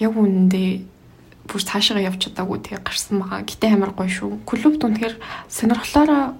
яг 0.00 0.12
үнэндээ 0.12 0.70
бүр 1.48 1.62
цаашаа 1.64 2.04
явж 2.04 2.28
чадаагүй 2.28 2.60
тэгээ 2.60 2.84
гарсан 2.84 3.24
байгаа. 3.24 3.48
Гэтэ 3.48 3.72
амар 3.72 3.92
гоё 3.96 4.12
шүү. 4.12 4.44
Клубд 4.44 4.84
үнэхээр 4.84 5.16
сонирхлоороо 5.48 6.36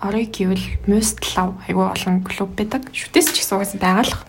орой 0.00 0.26
гэвэл 0.30 0.88
Most 0.88 1.20
Love 1.36 1.60
айгүй 1.68 1.84
олон 1.84 2.24
клуб 2.24 2.50
байдаг. 2.56 2.88
Шүтээс 2.94 3.34
ч 3.34 3.44
гэсэн 3.44 3.56
угаасаа 3.60 3.80
байгалах 3.82 4.22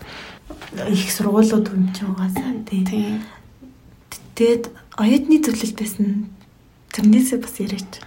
их 0.92 1.10
сургуулиуд 1.10 1.66
чи 1.96 2.02
угаасаа 2.04 2.52
тий. 2.68 2.84
Тэгээд 4.40 4.72
оюутны 4.96 5.36
зөвлөлтөөс 5.44 6.00
нь 6.00 6.32
тэрнээсээ 6.96 7.44
бас 7.44 7.60
яриач. 7.60 8.00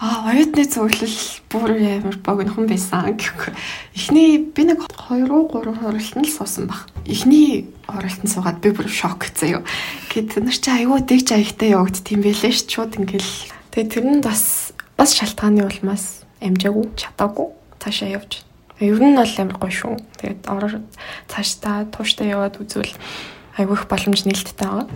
Аа, 0.00 0.32
оюутны 0.32 0.64
зөвлөл 0.64 1.20
бүр 1.52 1.76
амар 1.76 2.16
богинохон 2.24 2.64
байсан 2.64 3.12
гэхгүй. 3.12 3.52
Эхний 3.92 4.40
би 4.40 4.64
нэг 4.64 4.80
2 4.80 5.28
3 5.28 5.52
оролтонд 5.52 6.24
л 6.24 6.32
суусан 6.32 6.72
баг. 6.72 6.88
Эхний 7.04 7.68
оролтонд 7.84 8.32
суугаад 8.32 8.64
би 8.64 8.72
бүр 8.72 8.88
шок 8.88 9.28
заяа. 9.36 9.60
Гэт 10.08 10.40
нар 10.40 10.56
чи 10.56 10.72
аюу 10.72 11.04
дэгч 11.04 11.36
аягтай 11.36 11.76
явагд 11.76 12.00
тийм 12.00 12.24
байлээ 12.24 12.56
ш 12.56 12.64
шууд 12.64 12.96
ингээл. 12.96 13.52
Тэгээ 13.76 13.92
тэр 13.92 14.04
нь 14.08 14.24
бас 14.24 14.72
бас 14.96 15.12
шалтгааны 15.12 15.68
улмаас 15.68 16.24
амжаагүй, 16.40 16.96
чадаагүй 16.96 17.52
цаашаа 17.76 18.08
явж. 18.08 18.40
Ер 18.80 18.96
нь 19.04 19.20
бол 19.20 19.36
амар 19.36 19.60
гоё 19.60 19.68
шүү. 19.68 20.00
Тэгээд 20.16 20.48
ороор 20.48 20.80
цаашдаа 21.28 21.84
тууштай 21.92 22.32
яваад 22.32 22.56
үзвэл 22.56 22.88
их 22.88 23.86
боломж 23.86 24.26
нээлттэй 24.26 24.66
байгаа. 24.66 24.88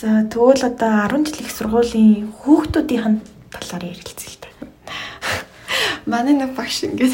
За 0.00 0.24
тэгвэл 0.24 0.64
одоо 0.64 1.04
10 1.12 1.28
жил 1.28 1.44
их 1.44 1.52
сургуулийн 1.52 2.32
хүүхдүүдийн 2.32 3.20
талаар 3.52 3.84
ярилцъя 3.84 4.32
л 4.32 4.40
та. 4.40 4.48
Манай 6.08 6.32
нэг 6.32 6.56
багш 6.56 6.88
ингээд 6.88 7.12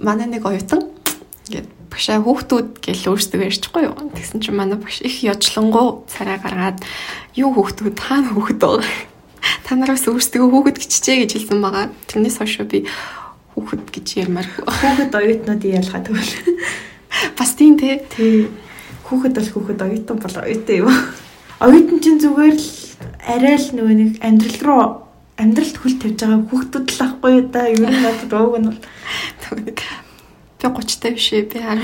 манай 0.00 0.24
нэг 0.24 0.48
оюутан 0.48 0.88
ингээд 1.52 1.68
багшаа 1.92 2.24
хүүхдүүд 2.24 2.80
гэл 2.80 3.12
өөрсдөө 3.12 3.44
ярьчихгүй 3.44 3.82
юу. 3.92 4.08
Тэгсэн 4.16 4.40
чинь 4.40 4.56
манай 4.56 4.80
багш 4.80 5.04
их 5.04 5.20
яжлангуу 5.20 6.08
царай 6.08 6.40
гаргаад 6.40 6.80
юу 7.36 7.52
хүүхдүүд 7.52 8.00
хаана 8.00 8.32
хүүхд 8.32 8.56
байгаа. 8.56 8.88
Та 9.68 9.76
нараас 9.76 10.08
өөрсдөө 10.08 10.48
хүүхэд 10.48 10.80
гिचчээ 10.80 11.28
гэж 11.28 11.30
хэлсэн 11.36 11.60
байгаа. 11.60 11.92
Тэрнээс 12.08 12.40
хойш 12.40 12.64
би 12.64 12.88
хүүхэд 13.52 13.84
гэж 13.84 14.06
ярмаар 14.24 14.48
хүүхэд 14.48 15.12
оюутнуудын 15.12 15.76
ялгаа 15.76 16.00
тэгвэл 16.00 16.32
бас 17.36 17.52
тийм 17.52 17.76
те. 17.76 18.00
Тий 18.16 18.48
хүүхэд 19.08 19.34
бол 19.40 19.50
хүүхэд 19.56 19.80
оюутан 19.82 20.18
бол 20.20 20.36
оюутан 20.44 20.76
юм. 20.76 20.88
Оюутан 21.64 21.98
чинь 22.04 22.20
зүгээр 22.22 22.56
л 22.60 22.68
арай 23.24 23.56
л 23.56 23.68
нөгөө 23.72 23.94
нэг 23.96 24.10
амьдрал 24.20 24.60
руу 24.62 24.84
амьдралд 25.40 25.76
хөл 25.80 25.96
тавьж 25.96 26.18
байгаа 26.20 26.44
хүүхдүүд 26.46 26.86
л 26.92 27.04
ахгүй 27.08 27.34
да. 27.48 27.62
Ер 27.66 27.82
нь 27.88 28.02
надад 28.04 28.32
ууг 28.36 28.54
нь 28.60 28.68
бол 28.68 29.60
би 29.64 29.72
30 30.60 31.00
та 31.00 31.08
биш. 31.10 31.30
Би 31.32 31.58
10 31.58 31.82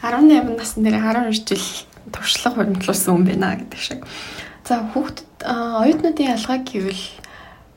18 0.00 0.56
насны 0.56 0.86
дээр 0.86 1.02
12 1.02 1.44
жил 1.50 1.66
туршлага 2.12 2.62
хуримтлуулсан 2.62 3.14
хүн 3.16 3.26
байна 3.26 3.56
гэдэг 3.58 3.80
шиг. 3.80 4.00
За 4.64 4.80
хүүхдэд 4.80 5.44
оюутнуудын 5.44 6.32
ялгаа 6.36 6.58
гэвэл 6.64 7.04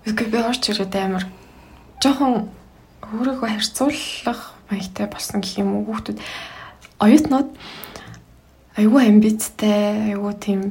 үгүй 0.08 0.28
би 0.32 0.38
орч 0.40 0.70
ирээд 0.72 0.96
амар 1.00 1.26
жоохон 2.04 2.52
өөрийгөө 3.04 3.50
харьцуулах 3.50 4.42
маягтай 4.68 5.08
болсон 5.08 5.40
гэх 5.40 5.60
юм 5.64 5.76
уу 5.80 5.88
хүүхдүүд 5.88 6.20
оюутнууд 7.00 7.50
айгүй 8.78 9.02
амбицтай, 9.06 10.14
айгүй 10.14 10.34
тийм 10.42 10.62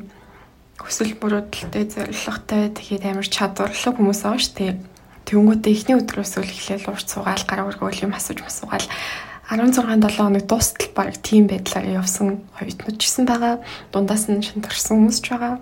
хүсэл 0.82 1.14
мөрөөдөлтэй, 1.22 1.84
зорилготой 1.86 2.74
тэгээд 2.74 3.04
амар 3.06 3.28
чадварлаг 3.28 3.94
хүмүүс 3.94 4.22
аа 4.26 4.38
штэ. 4.42 4.82
Тэнгүүтээ 5.22 5.72
эхний 5.72 5.96
өдрөөс 6.02 6.42
үл 6.42 6.50
эхлээл 6.50 6.90
урт 6.90 7.06
суугаал, 7.06 7.46
гар 7.46 7.62
өргөөл 7.70 8.10
юм 8.10 8.18
асууж 8.18 8.42
масуугаал 8.42 8.86
16 9.52 9.86
7 9.86 10.16
хоног 10.16 10.46
дуустал 10.46 10.88
баг 10.96 11.14
тийм 11.22 11.46
байдлаар 11.46 12.02
явсан 12.02 12.42
оюутнууд 12.58 12.96
ч 12.98 13.06
гэсэн 13.06 13.26
байгаа. 13.28 13.60
Дундаас 13.92 14.26
нь 14.26 14.40
шинтэрсэн 14.42 14.96
хүмүүс 14.96 15.18
ч 15.20 15.26
байгаа. 15.30 15.60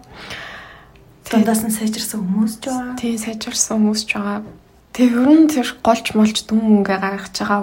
Дундаас 1.26 1.62
нь 1.66 1.74
сайжирсан 1.74 2.22
хүмүүс 2.22 2.55
ч 2.62 2.64
байгаа. 2.70 2.94
Тийм 2.96 3.18
сайжирсан 3.18 3.76
хүмүүс 3.83 4.03
ч 4.07 4.11
байгаа. 4.14 4.46
Тэгээ 4.94 5.16
ер 5.16 5.31
нь 5.42 5.50
тэр 5.50 5.68
голч 5.83 6.07
молч 6.14 6.37
дүн 6.46 6.61
мөнгө 6.61 6.96
гаргаж 7.03 7.35
байгаа 7.35 7.61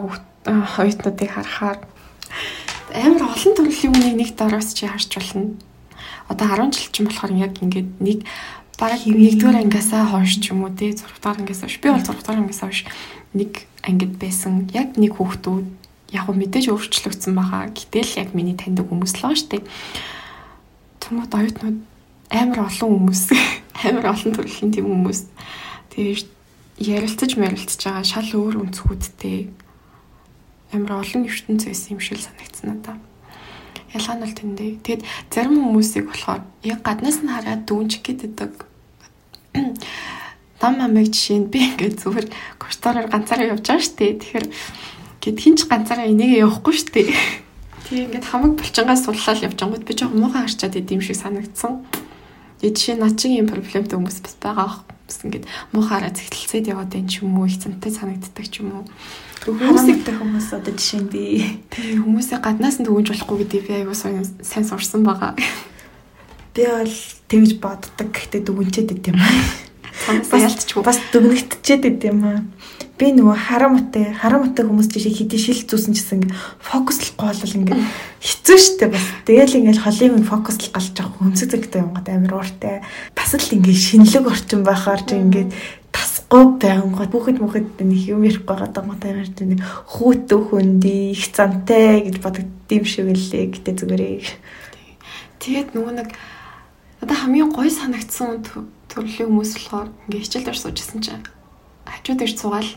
оюутнуудыг 0.84 1.32
харахаар 1.32 1.80
амар 2.94 3.24
олон 3.34 3.54
төрлийн 3.56 3.94
үнийг 3.96 4.16
нэг 4.16 4.30
дараас 4.36 4.74
чи 4.74 4.88
харж 4.88 5.12
болно. 5.18 5.56
Одоо 6.28 6.48
10 6.48 6.72
жил 6.72 6.92
чинь 6.92 7.08
болохоор 7.08 7.34
яг 7.36 7.54
ингээд 7.60 7.90
нэг 8.00 8.24
бараг 8.80 9.02
нэгдүгээр 9.04 9.64
ангиасаа 9.68 10.06
хойш 10.08 10.40
ч 10.40 10.52
юм 10.52 10.64
уу 10.64 10.72
тий 10.72 10.94
6 10.94 11.04
дахь 11.20 11.40
ангиас 11.40 11.62
хойш 11.66 11.80
би 11.82 11.90
бол 11.90 12.04
6 12.04 12.24
дахь 12.24 12.38
ангиас 12.38 12.62
хойш 12.62 12.86
нэг 13.34 13.68
ангид 13.84 14.14
байсан 14.22 14.70
яг 14.72 14.96
нэг 14.96 15.18
хүүхдүүд 15.18 15.66
яг 16.14 16.26
мэдээж 16.32 16.72
өөрчлөгдсөн 16.72 17.34
байгаа. 17.36 17.74
Гэтэл 17.74 18.24
яг 18.24 18.30
миний 18.32 18.56
таньдаг 18.56 18.88
хүмүүс 18.88 19.20
л 19.20 19.22
байгаа 19.28 19.40
шүү 19.40 19.52
дээ. 19.52 19.64
Тэмүүд 21.04 21.32
оюутнууд 21.36 21.78
амар 22.32 22.60
олон 22.68 22.90
хүмүүс 22.92 23.24
амар 23.88 24.06
олон 24.16 24.32
төрлийн 24.36 24.72
тийм 24.72 24.88
хүмүүс 24.88 25.20
тэгээд 25.92 26.30
ярилцаж 26.78 27.32
мэрилцаж 27.36 27.82
байгаа 27.82 28.06
шал 28.06 28.30
өөр 28.36 28.56
өнцгүүдтэй 28.68 29.67
амар 30.74 31.04
олон 31.04 31.28
ертөнц 31.28 31.64
байсан 31.68 31.96
юм 31.96 32.02
шиг 32.02 32.20
санагдсан 32.20 32.68
надаа. 32.68 32.96
Ялгаа 33.94 34.16
нь 34.16 34.24
бол 34.24 34.36
тэндээ. 34.36 34.72
Тэгэд 34.84 35.02
зарим 35.32 35.56
хүмүүсийг 35.64 36.06
болохоор 36.12 36.42
яг 36.64 36.80
гаднаас 36.84 37.24
нь 37.24 37.32
хараад 37.32 37.64
дүүнч 37.68 38.04
гэдэг 38.04 38.32
нам 40.62 40.76
амиг 40.82 41.14
жишээ 41.14 41.40
нь 41.40 41.52
би 41.54 41.60
ингээд 41.64 42.02
зүгээр 42.02 42.28
курстороор 42.60 43.08
ганцаараа 43.08 43.54
явж 43.54 43.64
байгаа 43.64 43.86
шүү 43.86 43.96
дээ. 43.98 44.14
Тэгэхээр 44.22 44.46
Гэт 45.28 45.44
хинч 45.44 45.68
ганцаараа 45.68 46.08
энийгээ 46.08 46.46
явахгүй 46.48 46.72
шүү 46.72 46.92
дээ. 46.94 47.12
Тэгээ 47.92 48.06
ингээд 48.08 48.26
хамаг 48.32 48.56
булчингаас 48.56 49.04
суллаад 49.04 49.44
явж 49.44 49.60
ангууд 49.60 49.84
би 49.84 49.92
жоохон 49.92 50.24
муухай 50.24 50.48
харчаад 50.48 50.80
идэм 50.80 51.04
шиг 51.04 51.20
санагдсан. 51.20 51.84
Тэгээ 52.64 52.72
жишээ 52.72 52.96
над 52.96 53.20
чинь 53.20 53.44
юм 53.44 53.52
проблемтэй 53.52 54.00
хүмүүс 54.00 54.24
бас 54.24 54.36
байгаа 54.40 54.88
бас 54.88 55.20
ингээд 55.28 55.44
муухаараа 55.76 56.16
зэгтэлцээд 56.16 56.72
яваад 56.72 56.96
энэ 56.96 57.12
ч 57.12 57.28
юм 57.28 57.36
уу 57.36 57.52
их 57.52 57.60
цантай 57.60 57.92
санагддаг 57.92 58.46
ч 58.48 58.64
юм 58.64 58.72
уу. 58.72 58.86
Хүмүүстэй 59.48 60.16
хүмүүс 60.20 60.48
одоо 60.52 60.74
жишээ 60.76 61.02
нь 61.02 61.12
би 61.12 61.24
хүмүүсээ 62.04 62.44
гаднаас 62.44 62.84
нь 62.84 62.88
төвөнж 62.88 63.16
болохгүй 63.16 63.38
гэдэг 63.48 63.64
би 63.64 63.74
аягүй 63.80 63.96
сайн 63.96 64.66
сурсан 64.68 65.08
байгаа. 65.08 65.40
Би 66.52 66.68
бол 66.68 66.96
тэгж 67.32 67.52
боддог 67.64 68.12
гэхдээ 68.12 68.44
дүгнчээд 68.44 68.92
идэм 68.92 69.16
юм. 69.16 69.24
Цаанаас 70.04 70.36
ялцчихгүй. 70.36 70.84
Бас 70.84 71.00
дүгнэгтчээд 71.16 71.84
идэм 71.96 72.20
юм 72.28 72.44
би 72.98 73.14
нөгөө 73.14 73.38
харамтай 73.46 74.10
харамтай 74.18 74.66
хүмүүс 74.66 74.90
жишээ 74.90 75.22
хэдий 75.22 75.38
шил 75.38 75.62
зүүсэн 75.70 75.94
гэсэн 75.94 76.22
фокуслохгүй 76.66 77.30
бол 77.30 77.58
ингээ 77.62 77.78
хэцүү 77.78 78.58
шттэ 78.58 78.90
бас 78.90 79.06
тэгэл 79.30 79.58
ингээл 79.62 79.86
холын 79.86 80.26
фокуслох 80.26 80.74
галж 80.74 80.98
авах 80.98 81.22
хөмсөг 81.22 81.54
зэгтэй 81.54 81.86
юм 81.86 81.94
гот 81.94 82.10
амир 82.10 82.34
ууртай 82.34 82.82
бас 83.14 83.38
л 83.38 83.54
ингээ 83.54 83.78
шинэлэг 83.78 84.26
орчин 84.26 84.66
байхаар 84.66 85.02
ч 85.06 85.14
ингээ 85.14 85.46
тасгүй 85.98 86.46
байнгот 86.62 87.10
бүхэд 87.10 87.42
бүхэд 87.42 87.82
нэг 87.82 88.02
юм 88.06 88.22
ярихгүй 88.22 88.46
байгаа 88.46 88.70
гот 88.70 89.02
амир 89.02 89.30
нэг 89.58 89.62
хүүтөө 89.66 90.42
хөнди 90.54 91.18
их 91.18 91.26
цантай 91.34 92.06
гэж 92.06 92.22
бодогдсон 92.22 92.86
шиг 92.86 93.10
лээ 93.10 93.46
гэтээ 93.58 93.76
зүгээрээ 93.82 94.14
тэгээд 95.42 95.70
нөгөө 95.74 95.94
нэг 95.98 96.10
одоо 97.02 97.18
хамгийн 97.18 97.50
гой 97.50 97.74
санагдсан 97.74 98.46
төрлийн 98.94 99.30
хүмүүс 99.30 99.52
болохоор 99.58 99.90
ингээ 100.06 100.22
хичээл 100.22 100.46
дээр 100.46 100.62
суужсэн 100.62 101.02
чинь 101.02 101.26
хажууд 101.86 102.22
ирж 102.22 102.38
суугаал 102.38 102.72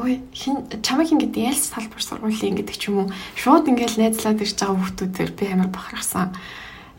ой 0.00 0.20
хин 0.32 0.64
чамайг 0.82 1.12
ингээд 1.12 1.36
ялц 1.36 1.68
салбар 1.68 2.00
сургуулийн 2.00 2.56
гэдэг 2.56 2.76
ч 2.78 2.88
юм 2.88 3.04
уу. 3.04 3.12
Шууд 3.36 3.68
ингээд 3.68 4.00
найзлаад 4.00 4.40
ирж 4.40 4.56
байгаа 4.56 4.76
хүмүүстээр 4.80 5.32
би 5.36 5.44
амар 5.52 5.68
бахархсан 5.68 6.32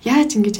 яаж 0.02 0.30
ингэж 0.34 0.56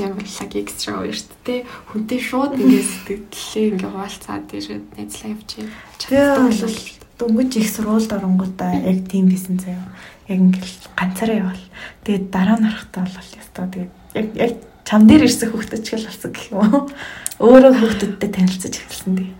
уу 1.02 1.10
шүү 1.10 1.34
дээ 1.46 1.60
хүнтэй 1.90 2.20
шууд 2.22 2.54
ингээд 2.62 2.86
сэтгэлээ 2.86 3.66
ингээд 3.74 3.90
хуалцаад 3.90 4.48
ирээд 4.54 4.86
найзлаа 4.94 5.30
явчих. 5.34 5.70
Тэгээ 5.98 6.30
бол 6.38 6.78
дөнгөж 7.18 7.52
их 7.58 7.70
сургуульд 7.74 8.12
оронгуудаа 8.14 8.72
яг 8.86 9.00
тийм 9.10 9.34
бисэн 9.34 9.58
заяа. 9.58 9.90
Яг 10.30 10.38
ингээд 10.46 10.94
ганцаараа 10.94 11.38
явал. 11.42 11.66
Тэгээд 12.06 12.26
дараа 12.30 12.58
нь 12.62 12.66
харахтаа 12.70 13.04
бол 13.10 13.30
ястаа 13.34 13.66
тэгээд 13.66 13.92
яг 14.14 14.28
яг 14.38 14.54
чам 14.86 15.02
дээр 15.10 15.26
ирсэн 15.26 15.50
хүүхдүүд 15.50 15.84
ч 15.86 15.88
гэл 15.90 16.06
болсон 16.06 16.32
гэх 16.34 16.48
юм 16.54 16.60
уу. 16.62 16.86
Өөрөө 17.46 17.74
хүүхдүүдтэй 17.82 18.30
танилцаж 18.30 18.74
эхэлсэн 18.78 19.14
дээ. 19.18 19.32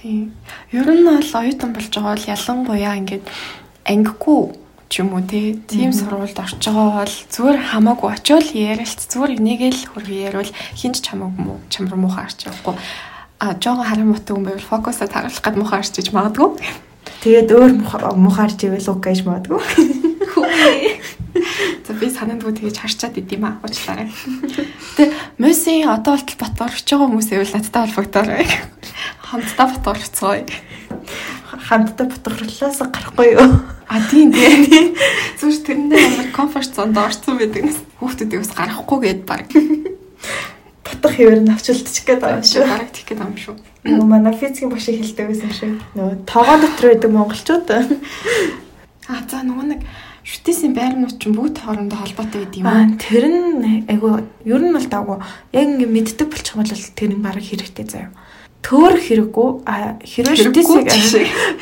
Тийм. 0.00 0.32
Ер 0.72 0.88
нь 0.88 1.04
бол 1.04 1.20
оюутан 1.20 1.70
болж 1.76 1.92
байгаа 1.92 2.16
бол 2.16 2.32
ялангуяа 2.32 2.96
ингээд 2.96 3.26
ангигүй 3.84 4.63
ч 4.88 5.00
юм 5.00 5.14
уу 5.14 5.22
тийм 5.24 5.92
сургуульд 5.92 6.38
орж 6.38 6.60
байгаа 6.60 7.04
бол 7.04 7.16
зүгээр 7.32 7.58
хамаагүй 7.72 8.08
очиод 8.12 8.48
ярилц 8.52 9.00
зүгээр 9.10 9.36
энийгэл 9.38 9.80
хөргөө 9.92 10.20
ярил 10.28 10.52
хинч 10.76 11.00
чамаг 11.02 11.34
муу 11.34 11.58
чамар 11.72 11.96
муухай 11.96 12.24
арч 12.24 12.46
явахгүй. 12.46 12.74
А 13.40 13.54
жоохон 13.58 13.88
харин 13.88 14.08
муутай 14.12 14.34
хүн 14.36 14.46
байвал 14.46 14.70
фокусаа 14.70 15.08
таруулах 15.08 15.42
гээд 15.42 15.58
муухай 15.58 15.78
арч 15.80 15.98
иж 15.98 16.08
магадгүй. 16.12 16.50
Тэгээд 17.24 17.48
өөр 17.50 17.72
муухай 18.16 18.44
арч 18.46 18.60
ивэл 18.64 18.90
уг 18.92 19.00
гэж 19.02 19.24
магадгүй. 19.24 19.60
За 21.84 21.92
би 21.92 22.08
санаандгүй 22.08 22.54
тэгэж 22.56 22.76
харчаад 22.80 23.18
идэм 23.18 23.44
аа 23.44 23.58
уучлаарай. 23.60 24.08
Гэтэ 24.08 25.12
Мосын 25.36 25.90
одоо 25.90 26.16
болтол 26.16 26.38
бат 26.40 26.56
орж 26.62 26.86
байгаа 26.86 27.08
хүмүүс 27.10 27.28
эвэл 27.34 27.54
надтай 27.58 27.82
холбогдоорой. 27.84 28.46
Хамтдаа 29.20 29.66
ботгорцгоё. 29.68 30.46
Хамтдаа 31.58 32.06
ботгорлоос 32.10 32.78
гарахгүй 32.90 33.34
юу? 33.38 33.48
А 33.88 34.00
тийм 34.10 34.32
тийм. 34.34 34.94
Зүгээр 35.38 35.62
тэрэндээ 35.62 36.00
амар 36.02 36.28
комфорт 36.34 36.74
зонд 36.74 36.98
орсон 36.98 37.38
байдаг. 37.38 37.70
Хүүхдүүдийг 38.00 38.40
бас 38.42 38.52
гарахгүй 38.54 38.98
гээд 39.04 39.22
баг. 39.28 39.46
Ботох 40.84 41.14
хэвээр 41.14 41.42
нь 41.46 41.52
авчилдчих 41.54 42.04
гээд 42.04 42.20
байгаа 42.20 42.42
шүү. 42.42 42.64
Гараг 42.66 42.90
тих 42.90 43.06
гээд 43.06 43.20
байгаа 43.20 43.32
юм 43.32 43.38
шүү. 43.38 43.56
Нөгөө 43.84 44.08
манай 44.08 44.34
физикийн 44.34 44.72
багшийг 44.72 44.98
хэлдэг 45.04 45.26
байсан 45.30 45.52
шүү. 45.52 45.72
Нөгөө 45.94 46.14
тоогоо 46.26 46.56
дотор 46.58 46.86
байдаг 46.90 47.10
монголчууд. 47.12 47.68
А 49.04 49.20
за 49.28 49.44
нөгөө 49.44 49.66
нэг 49.68 49.80
шүтээсийн 50.24 50.72
байрнууд 50.72 51.20
ч 51.20 51.28
бүгд 51.28 51.60
хоорондоо 51.60 52.00
холбоотой 52.00 52.48
байд 52.48 52.56
юм 52.56 52.66
аа. 52.66 52.88
Тэр 52.96 53.24
нь 53.28 53.84
айгу 53.84 54.24
ер 54.48 54.62
нь 54.64 54.72
бол 54.72 54.88
даагүй 54.88 55.20
яг 55.52 55.66
ингэ 55.68 55.84
мэддэг 55.84 56.28
болчих 56.32 56.56
юм 56.56 56.64
бол 56.64 56.72
тэр 56.72 57.12
нь 57.12 57.20
баг 57.20 57.36
хэрэгтэй 57.36 57.84
заяа 57.84 58.08
төөрөх 58.64 59.04
хэрэггүй 59.04 59.48
хэрвээ 60.08 60.36
шүтээсийг 60.40 60.88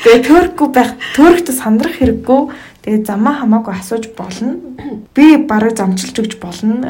тэгээ 0.03 0.21
төөрөхгүй 0.27 0.69
байх 0.71 0.91
төөрөхтэй 1.15 1.55
сандрах 1.55 1.99
хэрэггүй. 1.99 2.41
Тэгээ 2.83 3.07
замаа 3.07 3.43
хамаагүй 3.43 3.73
асууж 3.75 4.11
болно. 4.15 4.59
Би 5.15 5.37
бараг 5.37 5.75
замчилж 5.75 6.15
өгч 6.19 6.33
болно 6.39 6.87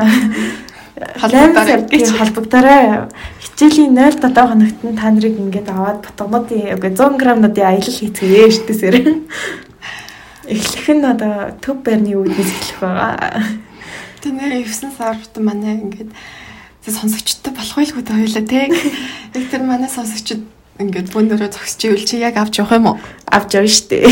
холбогдорой 2.17 3.09
хичээлийн 3.41 3.93
0 3.97 4.11
7 4.21 4.47
хоногт 4.47 4.77
та 4.99 5.09
нарыг 5.11 5.37
ингээд 5.39 5.69
аваад 5.69 6.05
ботгонуудын 6.05 6.77
үгүй 6.77 6.91
100 6.93 7.17
грамнуудын 7.17 7.65
аялал 7.65 7.97
хийцгээе 7.97 8.51
штээсээр 8.53 8.95
эхлэх 10.53 10.87
нь 10.93 11.05
одоо 11.05 11.57
төв 11.61 11.81
байрны 11.81 12.13
үднээс 12.13 12.51
эхлэх 12.53 12.79
байгаа. 12.81 13.41
Тэ 14.21 14.29
нэр 14.31 14.53
9 14.61 14.93
сард 14.93 15.33
манай 15.41 15.81
ингээд 15.81 16.09
сонсогчтой 16.91 17.53
болох 17.55 17.77
байлгүй 17.79 18.03
дээ 18.03 18.19
хоёлаа 18.19 18.43
те. 18.43 18.67
Яг 19.31 19.45
тэр 19.47 19.63
манай 19.63 19.87
сонсогчд 19.87 20.43
ингээд 20.83 21.13
бүүнөрөө 21.15 21.53
зогсож 21.53 21.81
ивэл 21.87 22.03
чи 22.03 22.19
яг 22.19 22.35
авч 22.35 22.59
явах 22.59 22.75
юм 22.75 22.87
уу? 22.91 22.97
Авч 23.29 23.55
явна 23.55 23.71
штэ. 23.71 24.03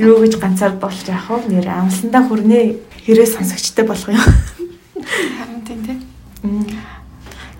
Юу 0.00 0.22
гэж 0.24 0.40
ганцаар 0.40 0.78
болж 0.80 1.04
явах 1.04 1.44
вэ? 1.44 1.58
Нэр 1.58 1.68
амсандаа 1.68 2.22
хүрнэ. 2.24 2.80
Хэрэг 3.04 3.28
сонсогчтой 3.28 3.84
болох 3.84 4.08
юм. 4.08 4.22
Харин 4.22 5.60
тийм 5.66 5.80
те. 5.84 5.94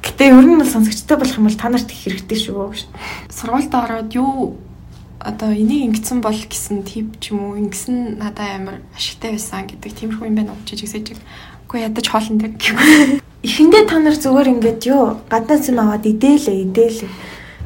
Гэтэ 0.01 0.33
ер 0.33 0.47
нь 0.47 0.57
бол 0.57 0.71
сонсогчтой 0.71 1.19
болох 1.19 1.37
юм 1.37 1.51
бол 1.51 1.59
та 1.59 1.69
нарт 1.69 1.91
их 1.91 2.09
хэрэгтэй 2.09 2.39
шүү. 2.49 2.73
Сургуульд 3.29 3.75
ороод 3.75 4.15
юу 4.15 4.57
одоо 5.19 5.51
энийг 5.51 5.91
ингэсэн 5.99 6.23
бол 6.23 6.39
гэсэн 6.39 6.87
тип 6.87 7.19
ч 7.19 7.35
юм 7.35 7.53
уу 7.53 7.59
ингэсэн 7.59 8.23
надад 8.23 8.55
амар 8.55 8.77
ашигтай 8.95 9.35
байсан 9.35 9.67
гэдэг 9.67 9.93
тиймэрхүү 9.93 10.31
юм 10.31 10.39
байна 10.39 10.55
уу 10.55 10.63
жижигсэж. 10.63 11.19
Үгүй 11.67 11.83
ядаж 11.83 12.07
хоолн 12.07 12.39
дээр 12.39 12.55
гэхгүй. 12.55 13.28
Эхэндээ 13.47 13.87
та 13.87 14.03
нар 14.03 14.19
зүгээр 14.19 14.51
ингээд 14.59 14.83
юу 14.91 15.23
гаднаас 15.31 15.71
юм 15.71 15.79
аваад 15.79 16.03
идээлээ 16.03 16.59
идээлээ. 16.67 17.13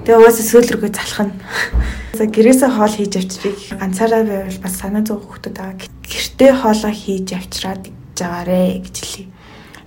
Тэгээ 0.04 0.18
угаасаа 0.20 0.44
сөөлрөгөө 0.52 0.90
залхана. 0.92 1.32
За 2.18 2.28
гэрээсээ 2.28 2.70
хоол 2.76 2.92
хийж 2.92 3.12
авчрыг 3.16 3.56
ганцаараа 3.80 4.22
байвал 4.28 4.60
бас 4.60 4.74
санаа 4.76 5.00
зовх 5.00 5.32
хүмүүс 5.32 5.48
байгаа. 5.48 5.88
Гэртээ 6.04 6.52
хоолоо 6.60 6.92
хийж 6.92 7.28
авчраад 7.32 7.82
жаагаарэ 8.12 8.84
гэж 8.84 8.96
хэлье. 9.00 9.26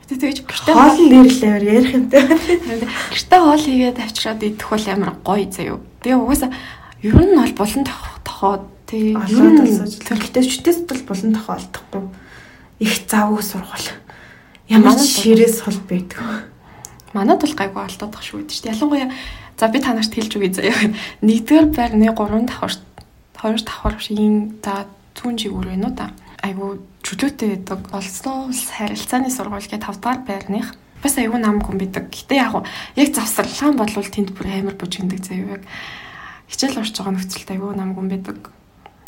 Тэгэж 0.09 0.37
гэртээ 0.49 0.73
хоол 0.73 0.99
нэрлээр 1.05 1.63
ярих 1.69 1.93
юмтай. 1.93 2.21
Гэртээ 3.13 3.39
хоол 3.45 3.61
хийгээд 3.61 3.97
авчраад 4.01 4.41
идэх 4.41 4.69
бол 4.73 4.85
амар 4.89 5.11
гоё 5.21 5.45
заяо. 5.53 5.77
Тэгээ 6.01 6.17
угаасаа 6.17 6.49
ер 7.05 7.13
нь 7.13 7.37
бол 7.37 7.53
булан 7.61 7.83
тохоод 8.25 8.63
тий. 8.89 9.13
Ер 9.13 9.49
нь 9.53 9.69
тэр 10.01 10.17
гэтээ 10.17 10.43
шүтээс 10.49 10.79
бол 10.89 11.01
булан 11.13 11.37
тохиолдохгүй 11.37 12.03
их 12.81 12.93
завгүй 13.05 13.43
сургууль. 13.45 13.89
Ямар 14.65 14.97
ч 14.97 15.21
ширээс 15.21 15.61
хол 15.61 15.77
байдаг. 15.85 16.49
Манад 17.13 17.37
бол 17.37 17.53
гайгүй 17.53 17.81
алдаад 17.85 18.11
тах 18.17 18.25
шүү 18.25 18.49
дээ. 18.49 18.73
Ялангуяа 18.73 19.13
за 19.59 19.69
би 19.69 19.79
та 19.79 19.93
нарт 19.93 20.09
хэлж 20.09 20.33
үгүй 20.35 20.51
заяа. 20.57 20.89
Нэгдүгээр 21.21 21.67
байрны 21.69 22.09
3 22.09 22.49
давхар 22.49 22.73
2 23.37 23.61
давхар 23.61 23.95
шигийн 24.01 24.57
за 24.65 24.89
зүүн 25.13 25.37
жигүүр 25.37 25.69
байна 25.69 25.87
уу 25.87 25.93
да. 25.93 26.09
Айгу 26.41 26.81
чөлөөтэй 27.05 27.61
байдаг. 27.61 27.85
Олсон 27.93 28.49
улс 28.49 28.73
харилцааны 28.73 29.29
сургууль 29.29 29.69
гэ 29.69 29.77
5 29.77 30.01
дахь 30.01 30.25
байрных 30.25 30.73
бас 31.05 31.15
айгүй 31.21 31.39
намг 31.39 31.69
хүн 31.69 31.77
бидэг. 31.77 32.09
Гэтэ 32.09 32.35
яг 32.35 32.65
яг 32.97 33.09
завсарлаан 33.13 33.77
болвол 33.77 34.09
тэнд 34.09 34.33
бүр 34.33 34.49
амар 34.49 34.73
бужигддаг 34.73 35.21
заяа. 35.21 35.61
Хичээл 36.49 36.81
орж 36.81 36.97
байгаа 36.97 37.13
нөхцөлд 37.13 37.49
айгүй 37.53 37.77
намг 37.77 37.95
хүн 38.01 38.09
бидэг. 38.09 38.49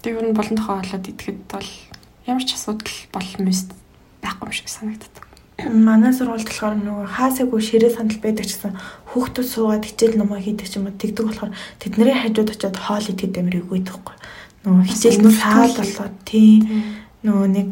Тэг 0.06 0.22
ер 0.22 0.26
нь 0.30 0.38
болон 0.38 0.56
тохоо 0.56 0.78
болоод 0.80 1.10
идэхэд 1.10 1.50
бол 1.50 1.70
ямар 2.30 2.46
ч 2.46 2.54
асуудал 2.54 2.94
бол 3.10 3.30
мэс 3.42 3.66
байхгүй 4.22 4.46
юм 4.48 4.54
шиг 4.54 4.70
санагддаг. 4.70 5.27
Манай 5.58 6.14
сургуульд 6.14 6.46
болохоор 6.46 6.78
нөгөө 6.78 7.08
хаасаагүй 7.18 7.62
ширээ 7.66 7.92
сандал 7.98 8.22
байдаг 8.22 8.46
гэсэн 8.46 8.78
хүүхдүүд 9.10 9.48
суугаад 9.50 9.90
хичээл 9.90 10.22
номоо 10.22 10.38
хийдэг 10.38 10.70
ч 10.70 10.78
юм 10.78 10.86
уу 10.86 10.94
тэгдэг 10.94 11.26
болохоор 11.26 11.52
тэдний 11.82 12.14
хажууд 12.14 12.54
очиод 12.54 12.78
хоол 12.78 13.10
идэхэд 13.10 13.42
амир 13.42 13.66
үгүй 13.66 13.82
байхгүй. 13.82 14.16
Нөгөө 14.70 14.86
хичээл 14.86 15.22
нь 15.26 15.34
саал 15.34 15.74
болоод 15.74 16.16
тийм 16.30 16.62
нөгөө 17.26 17.48
нэг 17.58 17.70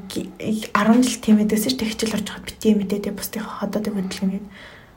10 0.74 1.06
жил 1.06 1.22
тийм 1.22 1.38
эдээс 1.46 1.78
ч 1.78 1.82
хичээл 1.86 2.18
орж 2.18 2.28
хаад 2.34 2.50
бити 2.50 2.74
мэдээ 2.74 3.14
бусдын 3.14 3.46
ходоодыг 3.46 3.94
хөдөлгөн 3.94 4.34
гэдэг 4.34 4.50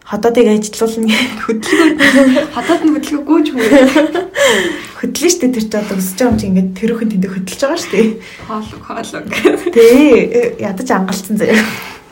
ходоодыг 0.09 0.47
ажиллуулна 0.49 1.13
хөдөлгөөн. 1.45 1.97
Ходоод 2.57 2.83
нь 2.89 2.93
хөдөлгөө 2.97 3.25
гүйж 3.29 3.47
хүү 3.53 3.69
хөдлөн 4.97 5.33
штэ 5.37 5.53
тэр 5.53 5.65
ч 5.69 5.73
одоо 5.77 6.01
өсөж 6.01 6.17
байгаа 6.17 6.33
юм 6.33 6.41
чи 6.41 6.47
ингээд 6.49 6.71
тэр 6.73 6.91
хүн 6.97 7.13
тэндээ 7.13 7.33
хөдөлж 7.37 7.61
байгаа 7.61 7.81
штэ. 7.85 8.01
Хоолог 8.49 8.81
хоолог. 8.81 9.27
Тий 9.77 10.57
ядаж 10.65 10.89
ангалцсан 10.89 11.37
заяа 11.37 11.61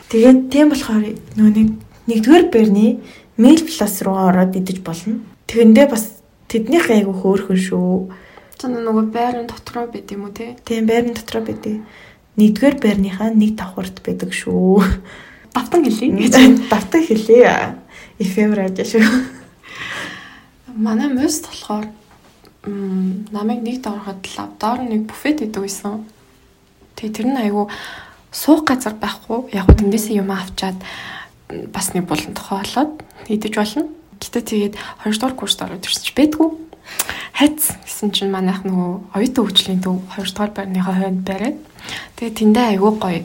Тэгээд 0.07 0.39
тийм 0.47 0.71
болохоор 0.71 1.03
нөгөө 1.35 1.51
нэг 1.51 1.69
нэгдүгээр 2.07 2.45
бэрний 2.47 2.91
mail 3.35 3.59
plus 3.67 3.99
руу 4.07 4.15
ороод 4.31 4.55
идэж 4.55 4.79
болно. 4.79 5.19
Тэгэндээ 5.51 5.87
бас 5.91 6.23
тэднийх 6.47 6.87
айгу 6.87 7.11
хөөрхөн 7.11 7.59
шүү. 7.59 8.07
Цана 8.55 8.79
нөгөө 8.87 9.05
байрны 9.11 9.43
дотроо 9.51 9.91
байд 9.91 10.07
юм 10.15 10.27
уу 10.27 10.33
те? 10.33 10.55
Тийм 10.63 10.87
байрны 10.87 11.11
дотроо 11.11 11.43
байдیں۔ 11.43 11.83
Нэгдүгээр 12.39 12.75
байрныхаа 12.79 13.29
нэг 13.35 13.59
давхарт 13.59 13.99
байдаг 13.99 14.31
шүү. 14.31 14.79
Давтан 15.53 15.83
гэж. 15.83 15.99
Давтан 16.71 17.03
хэлээ. 17.03 17.75
Эфемер 18.23 18.71
ажил 18.71 18.87
шүү. 18.87 19.03
Манай 20.71 21.11
мөс 21.11 21.43
болохоор 21.43 21.91
намайг 22.65 23.59
нэг 23.59 23.81
давхарт 23.83 24.23
лав 24.37 24.55
доор 24.59 24.79
нэг 24.87 25.07
буфет 25.09 25.41
идэв 25.41 25.67
байсан. 25.67 26.07
Тэгээ 26.95 27.13
тэр 27.13 27.27
нь 27.27 27.41
айгу 27.43 27.69
суух 28.31 28.63
газар 28.67 28.93
байхгүй 28.97 29.53
яг 29.53 29.67
гоо 29.67 29.75
тэндээсээ 29.77 30.19
юм 30.21 30.31
авчаад 30.31 30.77
бас 31.71 31.93
нэг 31.93 32.07
булан 32.07 32.33
тохиолоод 32.35 33.03
идэж 33.27 33.53
болно. 33.55 33.87
Гэтэ 34.19 34.41
тэгээд 34.41 34.73
2 35.05 35.13
дугаар 35.13 35.35
курст 35.37 35.61
ороод 35.61 35.85
ирсэн 35.85 36.03
чи 36.03 36.13
бэдгүү. 36.17 36.49
Хайц 37.37 37.77
гэсэн 37.85 38.11
чинь 38.11 38.33
манайх 38.33 38.65
нөгөө 38.65 39.15
оюутан 39.15 39.43
хөгжлийн 39.45 39.81
төв 39.83 40.01
2 40.17 40.25
дугаар 40.33 40.51
байрныхаа 40.51 40.95
хойнд 40.97 41.21
бариад 41.23 41.57
тэгээд 42.17 42.39
тэндээ 42.41 42.65
айгүй 42.75 42.91
гоё 42.97 43.21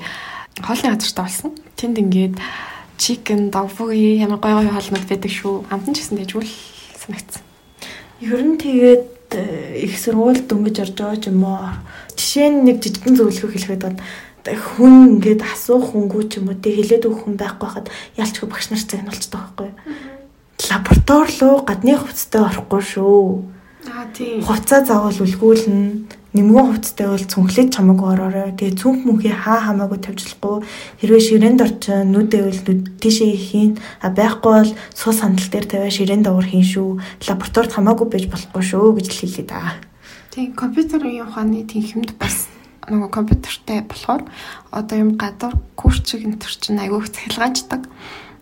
хоолны 0.61 0.89
газартай 0.93 1.25
болсон. 1.25 1.51
Тэнд 1.77 1.97
ингээд 1.99 2.37
чикен, 2.99 3.51
догфуги 3.51 4.21
ямар 4.21 4.39
гоё 4.39 4.63
гоё 4.63 4.71
хоолнууд 4.71 5.09
байдаг 5.09 5.33
шүү. 5.33 5.67
Амтан 5.73 5.95
ч 5.95 6.05
гэсэн 6.05 6.19
дэжүүл 6.21 6.53
санагдсан. 7.01 7.43
Ер 8.21 8.43
нь 8.45 8.61
тэгээд 8.61 9.35
э, 9.35 9.83
их 9.83 9.99
сургууль 9.99 10.45
дөнгөж 10.45 10.77
орж 10.79 10.95
байгаа 10.95 11.19
ч 11.19 11.27
юм 11.33 11.43
уу. 11.43 11.73
Жишээ 12.15 12.49
нь 12.53 12.63
нэг 12.69 12.79
жижигэн 12.79 13.17
зөвлөгөө 13.17 13.51
хэлэхэд 13.51 13.83
бол 13.83 13.99
хүн 14.51 15.23
ингээд 15.23 15.43
асуух 15.47 15.95
хүнгүү 15.95 16.23
ч 16.27 16.43
юм 16.43 16.51
уу 16.51 16.59
тэг 16.59 16.75
хэлээд 16.75 17.07
өгөх 17.07 17.23
хүн 17.31 17.37
байхгүй 17.39 17.69
хахад 17.69 17.89
ялчгүй 18.19 18.49
багш 18.51 18.75
нар 18.75 18.83
болчтой 19.07 19.39
байхгүй. 19.39 19.71
Лаборатори 20.71 21.33
руу 21.41 21.63
гадны 21.63 21.95
хувцастай 21.99 22.43
орохгүй 22.43 22.83
шүү. 22.83 23.23
Аа 23.91 24.07
тийм. 24.15 24.43
Хувцас 24.43 24.87
заавал 24.87 25.15
үлгүүлнэ. 25.15 26.07
Нэмгэн 26.33 26.67
хувцастай 26.71 27.07
бол 27.11 27.27
цүнхлээд 27.29 27.75
чамаагүй 27.75 28.09
ороорой. 28.15 28.55
Тэгээ 28.57 28.79
цүнх 28.79 29.05
мөнхий 29.05 29.35
хаа 29.35 29.59
хамаагүй 29.69 29.99
тавьжлахгүй. 30.01 30.65
Хэрвээ 31.03 31.23
ширээнд 31.29 31.61
орчин 31.61 32.15
нүдээ 32.15 32.43
бол 32.47 32.61
нүд 32.63 32.83
тийшээ 33.03 33.35
хийн. 33.37 33.73
А 34.01 34.09
байхгүй 34.15 34.53
бол 34.55 34.73
суу 34.97 35.13
сандал 35.13 35.51
дээр 35.51 35.67
тавиа 35.67 35.93
ширээн 35.93 36.25
давар 36.25 36.47
хийн 36.47 36.65
шүү. 36.65 37.03
Лабораторид 37.27 37.75
хамаагүй 37.75 38.07
байж 38.09 38.25
болохгүй 38.33 38.63
шүү 38.65 38.87
гэж 38.97 39.07
хэлээ 39.13 39.47
да. 39.51 39.77
Тийм 40.33 40.57
компьютерийн 40.57 41.29
ухааны 41.29 41.69
тэнхимд 41.69 42.17
бас 42.17 42.49
нөгөө 42.91 43.11
компьютертэй 43.15 43.87
болохоор 43.87 44.27
одоо 44.75 44.97
юм 44.99 45.15
гадуур 45.15 45.55
курчиг 45.79 46.27
энэ 46.27 46.43
төр 46.43 46.55
чинь 46.59 46.83
айгүй 46.83 47.07
их 47.07 47.15
цахилгаанчдаг. 47.15 47.87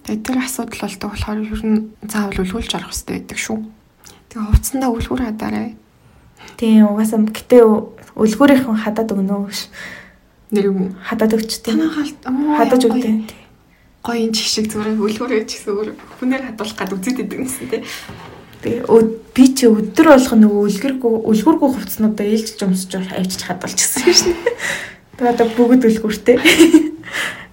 Тэгээд 0.08 0.24
тэр 0.24 0.38
асуудал 0.40 0.80
болдог 0.80 1.10
болохоор 1.12 1.38
ер 1.44 1.62
нь 1.66 1.92
заавал 2.08 2.40
үлгүүлж 2.40 2.72
орох 2.72 2.92
хэрэгтэй 2.92 3.16
байдаг 3.20 3.38
шүү. 3.38 3.58
Тэгээ 4.32 4.48
хувцсандаа 4.48 4.90
үлгүүр 4.96 5.22
хадаарай. 5.28 5.76
Тийм 6.56 6.88
угаасаа 6.88 7.20
гэтээ 7.20 7.64
үлгүүрийнхэн 8.16 8.80
хадаад 8.80 9.12
өгнө 9.12 9.36
үү? 9.44 9.52
Нэр 10.56 10.66
юм 10.72 10.96
хадаад 11.04 11.36
өгч 11.36 11.60
тийм. 11.60 11.84
Хадаж 12.56 12.82
өгдөө. 12.88 13.12
Гоё 14.00 14.16
энэ 14.24 14.32
чиг 14.32 14.48
шиг 14.48 14.66
зүгээр 14.72 14.96
үлгүүрээ 14.96 15.44
ч 15.44 15.60
гэсэн 15.60 15.92
хүнээр 16.16 16.42
хадуулах 16.48 16.76
гад 16.80 16.96
үзээд 16.96 17.28
идэг 17.28 17.44
юмсан 17.44 17.68
тийм. 17.68 17.84
Би 18.62 18.80
би 19.34 19.44
чи 19.56 19.70
өдөр 19.70 20.12
болгоо 20.12 20.36
нөгөө 20.36 20.62
үлгэргүй 20.68 21.14
үлгэргүй 21.32 21.68
хувцснуудаа 21.72 22.26
ээлж 22.28 22.60
жумсж 22.60 22.92
авчиж 22.92 23.40
хадгалчихсан 23.46 24.12
шин. 24.12 24.36
Тэгээ 25.16 25.32
одоо 25.32 25.48
бүгд 25.56 25.86
үлгүртэй. 25.88 26.36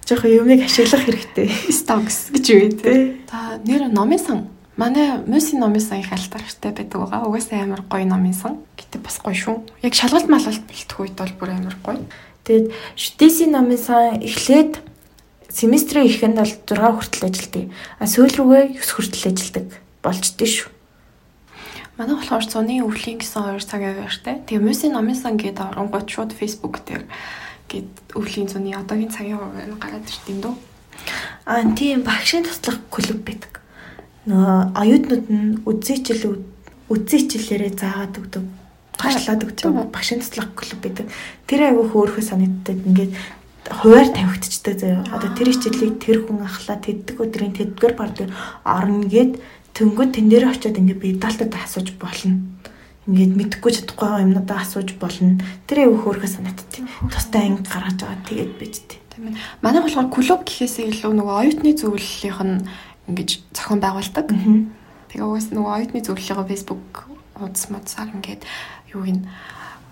Жохон 0.08 0.32
юмыг 0.32 0.64
ашиглах 0.68 1.04
хэрэгтэй. 1.04 1.48
Stocks 1.72 2.28
гэж 2.32 2.44
юу 2.52 2.68
те. 2.76 3.20
Та 3.24 3.56
нэр 3.64 3.88
номын 3.88 4.20
сан. 4.20 4.48
Манай 4.76 5.20
мөсийн 5.24 5.60
номын 5.64 5.80
сан 5.80 6.00
их 6.00 6.12
алтартай 6.12 6.72
байдаг 6.72 7.00
байгаа. 7.00 7.24
Угаасаа 7.28 7.64
амар 7.64 7.82
гоё 7.88 8.04
номын 8.04 8.36
сан. 8.36 8.60
Гэтэ 8.76 9.00
бас 9.00 9.16
гоё 9.20 9.36
шүү. 9.36 9.56
Яг 9.84 9.94
шалгалт 9.96 10.28
малгалт 10.28 10.64
бэлтэх 10.64 11.00
үед 11.00 11.16
бол 11.16 11.32
бүр 11.40 11.50
амар 11.56 11.76
гоё. 11.84 12.04
Тэгээд 12.44 12.72
шүтээсийн 12.96 13.52
номын 13.52 13.80
сан 13.80 14.20
эхлээд 14.24 14.80
семестрийн 15.52 16.08
ихэнд 16.08 16.40
бол 16.40 16.52
6 16.68 16.72
хүртэл 16.72 17.28
ажилтдаг. 17.28 17.64
А 17.98 18.04
сүүл 18.08 18.32
рүүгээ 18.32 18.80
9 18.80 18.96
хүртэл 18.96 19.28
ажилтдаг 19.28 19.66
болчтой 20.00 20.48
шүү. 20.48 20.77
Манай 21.98 22.14
болохоор 22.14 22.46
цуны 22.46 22.78
өвлийн 22.86 23.18
гэсэн 23.18 23.42
хоёр 23.42 23.64
цагийн 23.66 23.98
хуваартай. 23.98 24.38
Тэгээ 24.46 24.62
мөсийн 24.62 24.94
номын 24.94 25.18
сан 25.18 25.34
гэдэг 25.34 25.74
оронгууд 25.74 26.06
шууд 26.06 26.30
фейсбુક 26.30 26.78
дээр 26.86 27.02
гээд 27.66 28.14
өвлийн 28.14 28.46
цуны 28.46 28.70
одоогийн 28.70 29.10
цагийн 29.10 29.42
хуваар 29.42 29.74
гараад 29.82 30.06
ирд 30.06 30.26
юм 30.30 30.38
дөө. 30.38 30.54
Аа 31.50 31.66
тийм 31.74 32.06
багшийн 32.06 32.46
туслах 32.46 32.78
клуб 32.86 33.18
байдаг. 33.26 33.58
Нөгөө 34.30 34.78
оюутнууд 34.78 35.26
нь 35.26 35.58
үзээчил 35.66 36.38
үзээчлэрээ 36.86 37.74
заагаад 37.74 38.14
өгдөг. 38.14 38.46
Гарчлаад 38.94 39.42
өгдөг 39.42 39.90
багшийн 39.90 40.22
туслах 40.22 40.54
клуб 40.54 40.78
байдаг. 40.78 41.10
Тэр 41.50 41.66
айгүй 41.66 41.82
хөөрхөө 41.82 42.22
санагддаг. 42.22 42.78
Ингээд 42.78 43.12
хуваар 43.74 44.08
тавигдчихдээ 44.14 44.74
заяа. 44.78 45.04
Одоо 45.12 45.30
тэр 45.34 45.50
хичээлийг 45.52 45.98
тэр 45.98 46.24
хүн 46.24 46.46
ахлаа 46.46 46.78
тэддэг 46.78 47.16
өдрийн 47.20 47.52
тэдгээр 47.58 47.94
бар 47.98 48.10
дээр 48.14 48.30
орно 48.64 49.04
гэд 49.04 49.42
Тэнгүүд 49.78 50.10
тэн 50.10 50.26
дээр 50.26 50.50
очиод 50.50 50.74
ингээд 50.74 50.98
би 50.98 51.14
даалтад 51.14 51.54
асууж 51.54 51.94
болно. 52.02 52.42
Ингээд 53.06 53.38
мэдэхгүй 53.38 53.72
чадахгүй 53.78 54.26
юмнуудаа 54.26 54.58
асууж 54.66 54.98
болно. 54.98 55.38
Тэр 55.70 55.86
аяг 55.86 56.02
хөөрхөө 56.02 56.26
санагдтыг. 56.26 56.82
Тустай 57.14 57.46
анги 57.46 57.62
гаргаж 57.62 58.02
байгаа 58.02 58.26
тэгээд 58.26 58.52
бидтэй. 58.58 58.98
Тийм 59.14 59.30
ээ. 59.30 59.38
Манай 59.62 59.80
болохоор 59.86 60.10
клуб 60.10 60.42
гэхээсээ 60.42 60.90
илүү 60.98 61.14
нөгөө 61.14 61.36
оюутны 61.46 61.70
зөвлөлийнх 61.78 62.42
нь 62.42 62.66
ингэж 63.06 63.30
зохион 63.54 63.78
байгуулдаг. 63.78 64.26
Тэгээ 65.14 65.24
угаас 65.24 65.48
нөгөө 65.54 65.72
оюутны 65.78 66.00
зөвлөлийнхөө 66.02 66.50
Facebook 66.50 67.06
хуудас 67.38 67.64
модсаар 67.70 68.10
ингээд 68.18 68.42
юу 68.92 69.06
гин 69.06 69.30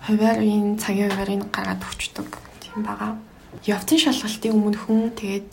хуваарийн 0.03 0.75
цагийн 0.77 1.15
хуваарийг 1.15 1.47
гаргаад 1.47 1.81
өгчдөг. 1.81 2.27
Тийм 2.59 2.83
байгаа. 2.83 3.15
Явцын 3.63 4.03
шалгалтын 4.03 4.51
өмнөхөн 4.51 5.15
тэгээд 5.15 5.49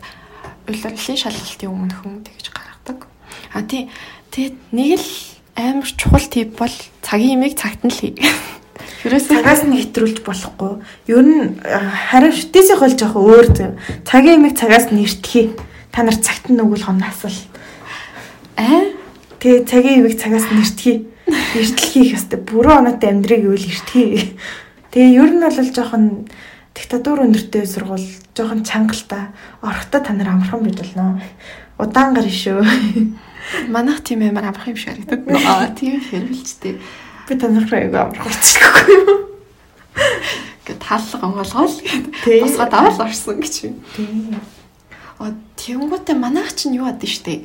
улирлын 0.69 1.19
шалгалтын 1.23 1.71
өмнөхөн 1.71 2.27
тэгж 2.27 2.47
гаргадаг. 2.51 2.99
А 3.55 3.63
тий 3.63 3.89
Тэгээд 4.35 4.59
нэг 4.75 4.99
л 4.99 5.11
амар 5.55 5.87
чухал 5.87 6.27
тип 6.27 6.59
бол 6.59 6.75
цагийн 7.07 7.39
имийг 7.39 7.55
цагт 7.55 7.87
нь 7.87 7.95
л 7.95 7.95
хий. 7.95 8.19
Тэрээс 9.07 9.31
цагаас 9.31 9.63
нь 9.63 9.79
хэтрүүлж 9.79 10.27
болохгүй. 10.27 10.83
Ер 11.07 11.23
нь 11.23 11.63
харин 11.63 12.35
шүтээсийн 12.35 12.83
хол 12.83 12.99
жоох 12.99 13.15
өөр 13.15 13.47
зөв. 13.55 13.79
Цагийн 14.03 14.43
имийг 14.43 14.59
цагаас 14.59 14.91
нь 14.91 15.07
эртхий. 15.07 15.55
Та 15.95 16.03
нар 16.03 16.19
цагт 16.19 16.51
нь 16.51 16.59
өгөх 16.59 16.83
нь 16.83 17.07
асуул. 17.07 17.39
Аа? 18.59 18.91
Тэгээ 19.39 19.71
цагийн 19.71 20.03
имийг 20.03 20.19
цагаас 20.19 20.51
нь 20.51 20.59
эртхий. 20.67 21.07
Эртлхийх 21.55 22.19
ёстой. 22.19 22.43
Бүрэн 22.43 22.91
оноотой 22.91 23.15
амьдрыг 23.15 23.47
ивэл 23.47 23.71
эртхий. 23.71 24.35
Тэгээ 24.91 25.15
ер 25.15 25.31
нь 25.31 25.47
бол 25.47 25.71
жоохон 25.71 26.27
диктатур 26.75 27.23
өндөртэй 27.23 27.71
сургууль 27.71 28.03
жоохон 28.35 28.67
чангалтай. 28.67 29.31
Орохдоо 29.63 30.03
та 30.03 30.11
нар 30.11 30.35
амархан 30.35 30.67
байж 30.67 30.83
болно. 30.83 31.23
Удаан 31.79 32.19
гар 32.19 32.27
шүү. 32.27 32.67
Манайх 33.69 34.03
тийм 34.03 34.23
амар 34.23 34.51
амрах 34.51 34.69
юм 34.69 34.77
шиг 34.77 34.95
харагдаад. 34.95 35.23
Аа 35.45 35.69
тийм 35.75 36.01
хэрвэлчтэй. 36.01 36.81
Би 37.29 37.35
танах 37.37 37.69
руу 37.71 37.81
айгүй 37.81 38.01
амрах 38.01 38.25
болчихгүй 38.25 38.85
юу? 38.95 39.17
Гэ 40.65 40.75
таалга 40.81 41.25
онгоолгоол 41.25 41.77
гэдэг. 41.81 42.43
Босгоод 42.43 42.75
аваад 42.75 43.01
орсон 43.05 43.41
гэж 43.41 43.55
юм. 43.69 43.75
Тийм. 43.97 44.41
А 45.21 45.33
тэгэнгүүтээ 45.61 46.17
манайх 46.17 46.57
чинь 46.57 46.77
юу 46.77 46.89
адэ 46.89 47.07
штэ. 47.07 47.45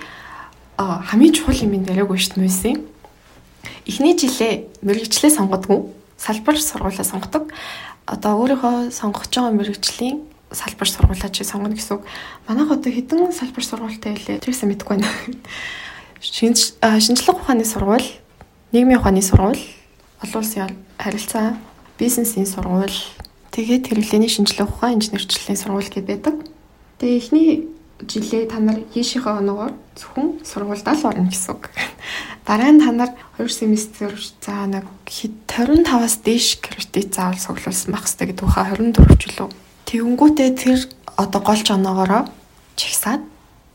А 0.79 1.03
хамгийн 1.03 1.35
чухал 1.35 1.59
юм 1.59 1.75
яриаггүй 1.83 2.17
штэ 2.17 2.39
мөсөн. 2.39 2.87
Эхний 3.85 4.15
жилээ 4.15 4.71
мэрэгчлээ 4.81 5.35
сонгодгүй 5.35 5.99
салбар 6.19 6.57
сургуулаа 6.59 7.05
сонгодог. 7.05 7.51
Одоо 8.05 8.39
өөрийнхөө 8.43 8.91
сонгож 8.91 9.31
байгаа 9.31 9.55
мэрэгжлийн 9.55 10.23
салбар 10.51 10.89
сургуулаа 10.89 11.29
чи 11.31 11.43
сонгоно 11.43 11.75
гэсэн 11.75 11.99
үг. 11.99 12.03
Манайх 12.47 12.71
одоо 12.71 12.91
хэдэн 12.91 13.31
салбар 13.31 13.63
сургуультай 13.63 14.13
байлээ. 14.15 14.43
Тэрсээ 14.43 14.67
мэдэхгүй 14.67 14.97
байна. 14.97 15.07
Шинж 16.19 16.75
шинжлэх 16.83 17.39
ухааны 17.39 17.63
сургууль, 17.63 18.03
нийгмийн 18.75 18.99
ухааны 18.99 19.23
сургууль, 19.23 19.63
олон 20.19 20.43
улсын 20.43 20.75
харилцаа, 20.99 21.55
бизнесийн 21.95 22.45
сургууль, 22.45 22.91
тэгээд 23.55 23.87
хэрэглээний 23.87 24.27
шинжлэх 24.27 24.67
ухаан 24.67 24.99
инженерчлэлийн 24.99 25.55
сургууль 25.55 25.87
гэдэг 25.87 26.07
байдаг. 26.07 26.35
Тэгээ 26.99 27.17
эхний 27.23 27.49
жилээ 28.03 28.51
та 28.51 28.59
нар 28.59 28.83
хийшийнхээ 28.91 29.39
оноогоор 29.39 29.73
зөвхөн 29.95 30.43
сургуульдаа 30.43 30.95
л 30.95 31.07
орно 31.07 31.31
гэсэн 31.31 31.55
үг. 31.55 31.71
Дараа 32.47 32.71
нь 32.71 32.83
та 32.83 32.91
нар 32.91 33.11
2 33.39 33.47
семестр 33.47 34.11
за 34.43 34.67
нэг 34.67 34.87
25-аас 35.07 36.19
дээш 36.23 36.59
кредит 36.63 37.15
заавал 37.15 37.39
цуглуулсан 37.39 37.91
байх 37.91 38.07
хэрэгтэй 38.07 38.27
гэдэг 38.35 38.43
үхэ 38.47 38.63
24 38.75 39.19
ч 39.19 39.23
лөө. 39.39 39.49
Тэгэнгүүтээ 39.87 40.49
тэр 40.55 40.79
одоо 41.15 41.41
голж 41.43 41.67
оноогоороо 41.71 42.23
чагсаад 42.79 43.23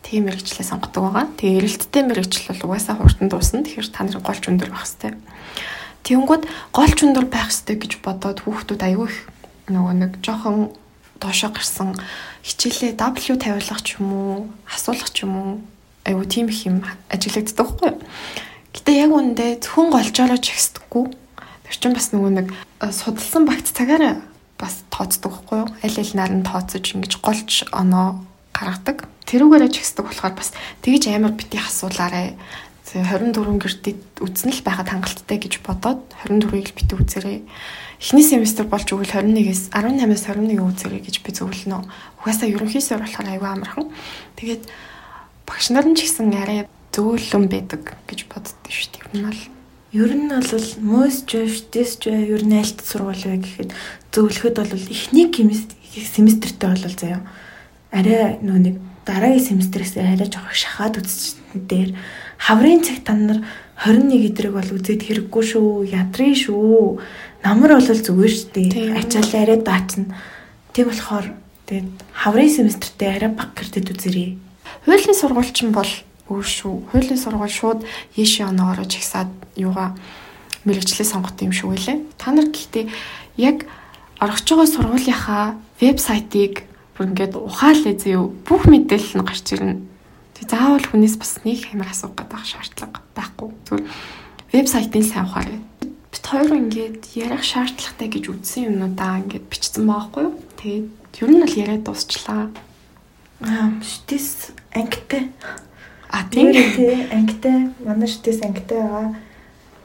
тийм 0.05 0.29
мэрэгчлээ 0.29 0.69
сонгодог 0.69 1.03
байгаа. 1.09 1.27
Тэгээ 1.41 1.59
эрэлттэй 1.65 2.03
мэрэгчл 2.05 2.49
бол 2.53 2.77
угаасаа 2.77 3.01
хурдан 3.01 3.29
дуусна. 3.33 3.65
Тэгэхээр 3.65 3.89
та 3.89 4.05
нарын 4.05 4.21
голч 4.21 4.45
өндөр 4.45 4.71
байх 4.71 4.85
хэрэгтэй. 4.85 5.13
Тэгэнгүүт 6.05 6.45
голч 6.77 6.99
өндөр 7.01 7.27
байх 7.33 7.49
хэрэгтэй 7.49 7.77
гэж 7.81 7.93
бодоод 8.05 8.39
хүүхдүүд 8.45 8.83
аягүй 8.85 9.09
их 9.09 9.19
нөгөө 9.73 9.95
нэг 9.97 10.13
жоохон 10.21 10.77
доошоо 11.17 11.51
гарсан 11.57 11.97
хичээлээ 12.45 13.01
W 13.01 13.41
тавиулах 13.41 13.81
ч 13.81 13.97
юм 13.97 14.13
уу, 14.13 14.37
асуулах 14.69 15.09
ч 15.09 15.25
юм 15.25 15.33
уу 15.33 15.51
аюу 16.05 16.25
тийм 16.29 16.53
их 16.53 16.69
юм 16.69 16.85
ажиглагддаг 17.09 17.57
байхгүй 17.57 17.89
юу. 17.97 18.01
Гэтэ 18.77 18.93
яг 18.93 19.11
үүндээ 19.17 19.51
зөвхөн 19.65 19.89
голжоороо 19.89 20.37
чагсдаггүй. 20.37 21.05
Тэр 21.65 21.77
чинь 21.81 21.97
бас 21.97 22.13
нөгөө 22.13 22.33
нэг 22.37 22.47
судалсан 22.93 23.49
багц 23.49 23.73
цагаараа 23.73 24.21
бас 24.61 24.85
тооцдог 24.93 25.33
байхгүй 25.33 25.59
юу? 25.65 25.69
Аль 25.81 26.13
нар 26.13 26.33
нь 26.37 26.45
тооцож 26.45 26.85
ингэж 26.85 27.25
голч 27.25 27.65
оноо 27.73 28.21
гаргадаг. 28.53 29.09
Тэрүүгээрээ 29.29 29.71
чигсдэг 29.73 30.05
болохоор 30.05 30.35
бас 30.37 30.53
тэгж 30.85 31.09
амар 31.13 31.33
бити 31.33 31.57
асуулаарэ. 31.59 32.37
24 32.95 33.59
гэрдэд 33.59 34.23
үзнэ 34.23 34.55
л 34.55 34.63
байхад 34.63 34.93
хангалттай 34.93 35.39
гэж 35.43 35.67
бодоод 35.67 36.05
24-ийг 36.23 36.71
л 36.71 36.77
бити 36.79 36.95
үзээрэй. 36.95 37.39
Эхний 37.99 38.23
семестр 38.23 38.69
болж 38.71 38.87
өгвөл 38.87 39.11
21-ээс 39.11 39.75
18-аас 39.75 40.31
21 40.31 40.63
үзээрэй 40.63 41.03
гэж 41.03 41.17
би 41.27 41.31
зөвлөнө. 41.35 41.83
Угаасаа 42.23 42.47
ерөнхийсээр 42.55 43.03
болохоор 43.03 43.29
аюу 43.35 43.49
амархан. 43.51 43.91
Тэгээд 44.39 44.63
багш 45.49 45.75
нар 45.75 45.89
нь 45.91 45.99
ч 45.99 46.07
гэсэн 46.07 46.31
арай 46.39 46.71
зөөлөн 46.95 47.51
байдаг 47.51 47.99
гэж 48.07 48.31
боддоо 48.31 48.71
шүү 48.71 48.91
дээ. 48.95 49.11
Энэ 49.19 49.27
бол 49.27 49.43
Ер 49.95 50.11
нь 50.11 50.27
бол 50.27 50.67
most 50.83 51.31
josh 51.31 51.71
this 51.71 51.95
joy 52.03 52.27
ер 52.27 52.43
нь 52.43 52.59
альт 52.59 52.83
сургууль 52.83 53.15
вэ 53.15 53.47
гэхэд 53.47 53.71
зөвлөхөд 54.11 54.59
бол 54.59 54.75
эхний 54.75 55.31
семестртэй 55.31 56.69
бол 56.75 56.95
заяа. 56.99 57.23
Арай 57.95 58.43
нөө 58.43 58.59
нэг 58.59 58.77
дараагийн 59.05 59.45
семестрээс 59.45 59.97
арай 60.01 60.29
жоох 60.29 60.53
шахаад 60.53 60.99
үзсэн 61.01 61.69
дээр 61.69 61.91
хаврын 62.41 62.81
цаг 62.83 63.05
та 63.05 63.13
нар 63.15 63.45
21 63.85 64.33
эдрэг 64.33 64.53
бол 64.55 64.71
үзээд 64.77 65.03
хэрэггүй 65.05 65.45
шүү. 65.45 65.91
Ядрын 65.93 66.35
шүү. 66.35 67.01
Намар 67.45 67.77
бол 67.77 67.85
зүгээр 67.85 68.33
шүү 68.33 68.51
дээ. 68.55 68.97
Ачаал 68.97 69.33
арай 69.35 69.59
даачна. 69.61 70.15
Тэг 70.73 70.89
болохоор 70.89 71.35
тэгээд 71.67 71.91
хаврын 72.15 72.51
семестртэй 72.51 73.11
арай 73.19 73.31
баг 73.35 73.53
гэрдэд 73.59 73.93
үзэрээ. 73.93 74.31
Хуулийн 74.87 75.19
сургуульч 75.19 75.59
нь 75.67 75.75
бол 75.75 75.93
өөр 76.31 76.47
шүү. 76.47 76.75
Хуулийн 76.95 77.21
сургууль 77.21 77.53
шууд 77.53 77.85
яши 78.17 78.47
оноороо 78.47 78.87
чагсаад 78.89 79.29
юугаа 79.59 79.93
мэрэгчлээ 80.65 81.05
сонгох 81.05 81.37
юм 81.45 81.53
шүү 81.53 81.77
гэлээ. 81.77 81.99
Та 82.17 82.33
нар 82.33 82.49
гэхдээ 82.49 82.89
яг 83.37 83.69
орохж 84.23 84.47
байгаа 84.49 84.69
сургуулийнхаа 84.71 85.45
вебсайтыг 85.81 86.65
бүр 86.95 87.11
ингээд 87.11 87.35
ухаалээ 87.35 87.95
зөө 87.99 88.23
бүх 88.47 88.63
мэдээлэл 88.71 89.19
нь 89.19 89.27
гарч 89.27 89.47
ирнэ. 89.51 89.83
Тэг 90.39 90.47
заавал 90.47 90.87
хүнээс 90.87 91.19
бас 91.19 91.43
нэг 91.43 91.67
хэмээр 91.67 91.91
асуух 91.91 92.15
гэдэг 92.15 92.43
шаардлага 92.47 93.03
байхгүй. 93.19 93.51
Зүгээр 93.67 93.87
вебсайтын 94.55 95.03
сайн 95.03 95.27
ухаарай. 95.27 95.59
Бид 95.83 96.25
хоёр 96.27 96.55
ингээд 96.55 97.03
ярих 97.19 97.43
шаардлагатай 97.43 98.09
гэж 98.15 98.25
үзсэн 98.31 98.71
юмнуудаа 98.71 99.27
ингээд 99.27 99.51
бичсэн 99.51 99.83
байгаа 99.91 100.31
юу? 100.31 100.35
Тэгээд 100.55 100.87
ер 101.19 101.31
нь 101.35 101.43
бол 101.43 101.59
яриад 101.59 101.83
дуусчлаа. 101.83 102.55
Аа, 103.43 103.75
шүтэс 103.83 104.55
ангитай. 104.71 105.35
А 106.15 106.23
тийм 106.31 106.55
тий 106.55 107.11
ангитай 107.11 107.75
манай 107.83 108.07
шүтэс 108.07 108.47
ангитай 108.47 108.79
байгаа. 108.79 109.19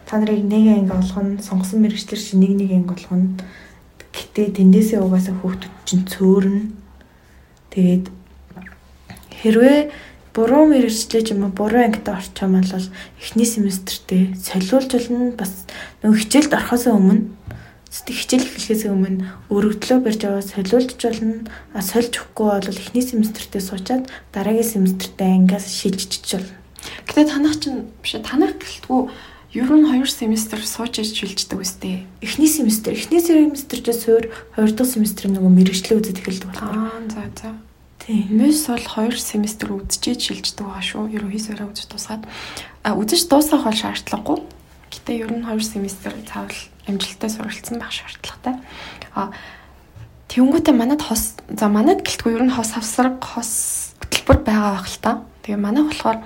Та 0.05 0.17
нарыг 0.21 0.45
нэг 0.45 0.65
анги 0.77 0.93
олгоно, 0.93 1.41
сонгосон 1.41 1.81
мэрэгчлэр 1.81 2.21
чи 2.21 2.37
нэг 2.37 2.53
нэг 2.53 2.69
анги 2.69 2.93
олгоно. 2.93 3.33
Гэтэ 4.13 4.53
тэндээсээ 4.61 5.01
угаасаа 5.01 5.33
хүүхдүүд 5.41 5.75
чинь 5.85 6.05
цөөрнө. 6.05 6.78
Тэгээд 7.73 8.05
хэрвээ 9.41 9.79
буруу 10.33 10.65
мэрэгчлээ 10.69 11.21
ч 11.25 11.27
юм 11.33 11.47
уу 11.47 11.53
буруу 11.53 11.83
ангитай 11.83 12.15
орчим 12.17 12.57
бол 12.57 12.85
эхний 13.21 13.47
семестртээ 13.47 14.37
солиулж 14.37 14.91
болно 14.93 15.33
бас 15.37 15.65
нөгөө 16.01 16.19
хичээлд 16.21 16.53
орохоос 16.53 16.85
өмнө 16.89 17.29
хичээл 17.89 18.45
эхлэхээс 18.45 18.85
өмнө 18.85 19.25
өргөдлөө 19.49 19.99
барьж 20.05 20.21
аваа 20.29 20.45
солиулж 20.45 20.93
болно. 20.93 21.49
А 21.73 21.81
сольж 21.81 22.21
өгөхгүй 22.21 22.47
бол 22.69 22.81
эхний 22.85 23.01
семестртээ 23.01 23.61
суучаад 23.65 24.05
дараагийн 24.29 24.85
семестртээ 24.85 25.25
ангиас 25.25 25.65
шилжиж 25.73 26.21
болно. 26.21 26.53
Гэтэ 27.09 27.33
танах 27.33 27.57
чинь 27.57 27.89
биш 28.05 28.13
танах 28.21 28.61
гэлтгүү 28.61 29.01
ер 29.53 29.65
нь 29.65 29.85
2 29.89 30.05
семестр 30.05 30.61
сууж 30.61 31.01
иж 31.01 31.17
шилждэг 31.17 31.57
үстэй. 31.57 32.05
Эхний 32.21 32.45
семестр, 32.45 32.93
эхний 32.93 33.17
семестртээ 33.17 33.95
суур 33.97 34.23
2 34.53 34.77
дахь 34.77 34.93
семестрийн 34.93 35.33
нөгөө 35.33 35.49
мэрэгчлээ 35.49 35.97
үзэж 35.97 36.17
эхэлдэг 36.21 36.49
болохоор. 36.53 36.77
Аа 36.77 37.01
за 37.09 37.23
за. 37.33 37.49
Тийм. 37.97 38.29
Мэс 38.29 38.69
бол 38.69 38.85
2 39.09 39.17
семестр 39.17 39.73
үзчихэж 39.73 40.21
шилждэг 40.21 40.65
байгаа 40.69 40.85
шүү. 40.85 41.09
Ерөнхийдөө 41.17 41.65
үзэж 41.65 41.87
дуусгаад. 41.89 42.23
А 42.85 42.93
үзэж 42.93 43.25
дуусгах 43.25 43.65
бол 43.65 43.73
шаардлагагүй. 43.73 44.37
Гэтэ 44.93 45.11
ер 45.17 45.31
нь 45.33 45.41
2 45.41 45.57
семестр 45.65 46.13
цаавал 46.29 46.53
амжилттай 46.85 47.29
суралцсан 47.33 47.81
байх 47.81 47.89
шаардлагатай. 47.89 48.53
А 49.17 49.33
тэнгуүтэ 50.29 50.77
манад 50.77 51.01
хос 51.01 51.33
за 51.49 51.65
манад 51.65 52.05
гэлтгүй 52.05 52.37
ер 52.37 52.45
нь 52.45 52.53
хос 52.53 52.77
хавсраг 52.77 53.17
хос 53.17 53.97
хөтөлбөр 53.97 54.45
байгаа 54.45 54.77
байх 54.77 54.85
л 54.85 55.01
та. 55.01 55.11
Тэгээ 55.41 55.57
манайх 55.57 55.89
болохоор 55.89 56.21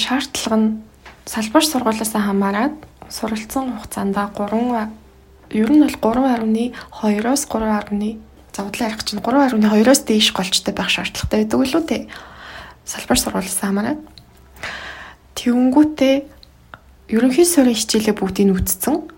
шаардлага 0.00 0.56
нь 0.56 0.68
салбар 1.24 1.64
сургуулиас 1.64 2.12
хамаарат 2.12 2.76
суралцсан 3.08 3.72
хугацаанд 3.80 4.16
3 4.16 4.88
ер 5.54 5.70
нь 5.70 5.80
бол 5.80 6.14
3.2-оос 6.20 7.42
3.1 7.48 8.18
завдлаа 8.52 8.88
ярих 8.88 9.04
чинь 9.04 9.24
3.2-оос 9.24 10.00
дээш 10.04 10.32
голчтой 10.32 10.74
байх 10.74 10.90
шаардлагатай 10.90 11.44
байдаг 11.44 11.60
үлээ 11.60 11.84
те. 11.88 11.98
Салбар 12.84 13.18
сургуулиас 13.18 13.58
хамаарат. 13.58 14.00
Тэнгүүтээ 15.34 16.14
ерөнхий 17.08 17.46
суурийн 17.48 17.78
хичээлээ 17.78 18.14
бүгдийг 18.14 18.46
нь 18.48 18.54
үтцсэн. 18.54 19.10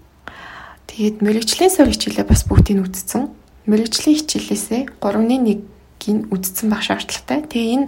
Тэгээд 0.88 1.20
мэрэгжлийн 1.20 1.72
суурь 1.74 1.92
хичээлээ 1.92 2.26
бас 2.26 2.42
бүгдийг 2.48 2.76
нь 2.80 2.84
үтцсэн. 2.86 3.28
Мэрэгжлийн 3.66 4.16
хичээлээсээ 4.22 4.82
3.1-ийг 5.02 5.60
үтцсэн 6.32 6.66
байх 6.70 6.82
шаардлагатай. 6.86 7.44
Тэгээ 7.44 7.74
энэ 7.76 7.86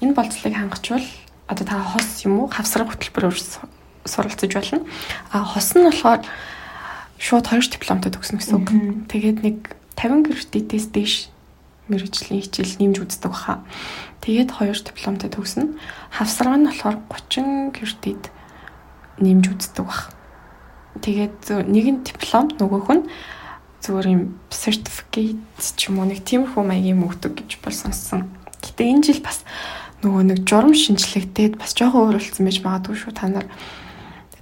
энэ 0.00 0.14
болцлыг 0.16 0.54
хангачвал 0.54 1.06
одоо 1.52 1.66
та 1.68 1.78
хос 1.84 2.24
юм 2.24 2.40
уу 2.40 2.48
хавсраг 2.48 2.88
хөтөлбөрөөр 2.88 3.36
суралцж 4.08 4.52
болно. 4.52 4.82
А 5.30 5.44
хос 5.44 5.76
нь 5.76 5.84
болохоор 5.84 6.24
шууд 7.20 7.46
хоёр 7.46 7.66
дипломтой 7.68 8.10
төгснө 8.10 8.40
гэсэн 8.40 8.56
үг. 8.58 8.68
Тэгээд 9.12 9.38
нэг 9.44 9.58
50 9.94 10.32
кредитээс 10.32 10.86
дээш 10.90 11.14
мэрэгжлийн 11.86 12.42
хичээл 12.42 12.80
нэмж 12.80 12.96
үздэг 13.04 13.30
баха. 13.30 13.62
Тэгээд 14.24 14.50
хоёр 14.50 14.74
дипломтой 14.74 15.30
төгснө. 15.30 15.78
Хавсраг 16.10 16.56
нь 16.58 16.66
болохоор 16.66 16.98
30 17.06 17.76
кредит 17.76 18.32
нэмж 19.22 19.44
үздэг 19.54 19.84
баха. 19.86 20.10
Тэгээд 20.98 21.68
нэг 21.68 21.86
нь 21.86 22.02
диплом 22.02 22.50
нөгөөх 22.58 22.88
нь 22.90 23.06
зүгээр 23.82 24.06
юм 24.14 24.22
сертификат 24.50 25.58
ч 25.58 25.90
юм 25.90 26.02
уу 26.02 26.06
нэг 26.06 26.22
тиймэрхүү 26.22 26.62
маягийн 26.62 27.02
мөгдөг 27.02 27.34
гэж 27.38 27.58
бол 27.62 27.74
сонссон. 27.74 28.30
Гэтэ 28.62 28.86
энэ 28.86 29.04
жил 29.10 29.20
бас 29.22 29.42
нөгөө 30.02 30.22
нэг 30.26 30.38
журам 30.42 30.74
шинжлэхтэй 30.74 31.54
бас 31.54 31.72
жоохон 31.78 32.10
өөр 32.10 32.18
болсон 32.18 32.46
байж 32.46 32.58
магадгүй 32.66 32.96
шүү 32.98 33.14
та 33.14 33.30
нар. 33.30 33.46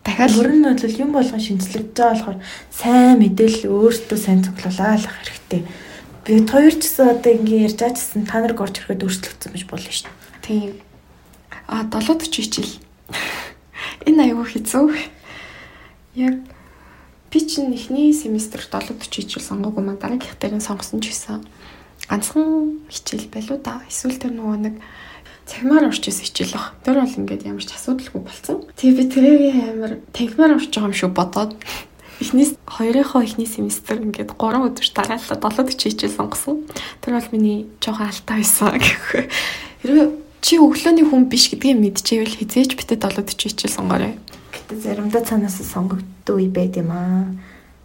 Дахиад 0.01 0.33
өөр 0.41 0.51
нь 0.57 0.65
бол 0.65 1.01
юм 1.05 1.11
болгон 1.13 1.41
шинжлэгдэж 1.45 1.93
байгаа 1.93 2.17
болохоор 2.17 2.39
сайн 2.73 3.21
мэдээлэл 3.21 3.69
өөртөө 3.69 4.19
сайн 4.19 4.41
цуглуулаад 4.41 5.05
авах 5.05 5.17
хэрэгтэй. 5.21 5.63
Би 6.25 6.33
хоёр 6.49 6.73
ч 6.73 6.89
гэсэн 6.89 7.21
одоо 7.21 7.33
ингээ 7.37 7.65
ярьж 7.69 7.81
аажсэн 7.85 8.25
та 8.25 8.41
нар 8.41 8.57
горч 8.57 8.81
ирэхэд 8.81 9.05
өөрчлөгдсөн 9.05 9.53
байж 9.53 9.65
болно 9.69 9.93
шүү 9.93 10.09
дээ. 10.09 10.41
Тийм. 10.41 10.71
А 11.69 11.85
70 11.85 12.25
40 12.25 12.41
хичээл. 12.41 12.75
Энэ 14.09 14.33
аюу 14.33 14.49
хэцүү 14.49 14.85
яг 16.17 16.35
би 17.29 17.39
чинь 17.45 17.77
эхний 17.77 18.17
семестр 18.17 18.65
740 18.65 19.05
хичээл 19.05 19.45
сонгоогүй 19.45 19.85
маань 19.85 20.01
дараагийнх 20.01 20.41
дээр 20.41 20.57
нь 20.57 20.65
сонгосон 20.65 21.05
ч 21.05 21.13
гэсэн 21.13 21.45
ганцхан 22.09 22.81
хичээл 22.89 23.29
байлуу 23.29 23.59
да. 23.61 23.85
Эсвэл 23.87 24.17
тэр 24.17 24.33
нөгөө 24.35 24.57
нэг 24.65 24.75
цагмаар 25.51 25.91
орч 25.91 26.07
исэн 26.07 26.25
хичээл 26.31 26.55
баг. 26.55 26.79
Тэр 26.87 27.03
бол 27.03 27.19
ингээд 27.19 27.43
ямар 27.43 27.65
ч 27.67 27.75
асуудалгүй 27.75 28.23
болсон. 28.23 28.63
Тэгээ 28.79 28.95
би 28.95 29.05
тэрийг 29.11 29.43
амар 29.75 29.93
танхимаар 30.15 30.55
орч 30.55 30.71
байгаа 30.71 30.87
юм 30.87 30.95
шүү 30.95 31.11
бодоод 31.11 31.53
эхнээс 32.23 32.53
хоёрынхоо 32.71 33.27
эхний 33.27 33.51
семестр 33.51 33.99
ингээд 33.99 34.39
3 34.39 34.71
өдөр 34.71 34.87
дараалал 34.95 35.43
70 35.43 35.75
хичээл 35.75 36.15
сонгосон. 36.15 36.71
Тэр 37.03 37.19
бол 37.19 37.33
миний 37.35 37.67
жоохон 37.83 38.13
алдаа 38.13 38.37
байсан 38.39 38.79
гэх. 38.79 39.27
Хэрвээ 39.83 40.09
чи 40.45 40.61
өглөөний 40.61 41.07
хүн 41.09 41.27
биш 41.27 41.51
гэдгийг 41.51 41.81
мэдчихэвэл 41.81 42.39
хизээж 42.39 42.77
битээ 42.77 43.01
70 43.01 43.35
хичээл 43.35 43.75
сонгоорой. 43.75 44.15
Гэтэ 44.53 44.75
заримдаа 44.79 45.23
цаанаас 45.25 45.59
сонгогддог 45.65 46.37
үе 46.37 46.49
байд 46.53 46.77
юм 46.77 46.93
аа. 46.93 47.27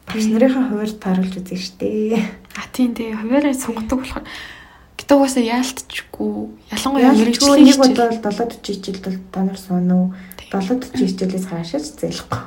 Багш 0.05 0.28
нарынхаа 0.30 0.70
хуваарь 0.70 0.95
тааруулж 0.99 1.36
үзье 1.39 1.57
штэ. 1.57 2.20
А 2.59 2.68
тийм 2.76 2.93
тий 2.93 3.16
хуваараа 3.16 3.55
сонгодог 3.55 4.03
болохоор 4.03 4.26
гэтээ 5.05 5.17
угаасаа 5.21 5.45
яалтчгүй 5.45 6.33
ялангуяа 6.73 7.13
мэрэгжлийн 7.13 7.61
нэг 7.61 7.77
удаа 7.77 8.09
70 8.09 8.65
хичээл 8.65 9.05
бол 9.05 9.17
та 9.29 9.45
нар 9.45 9.59
сонов 9.61 10.17
70 10.49 10.97
хичээлээс 10.97 11.45
хаашаач 11.45 11.85
зайлахгүй. 12.01 12.41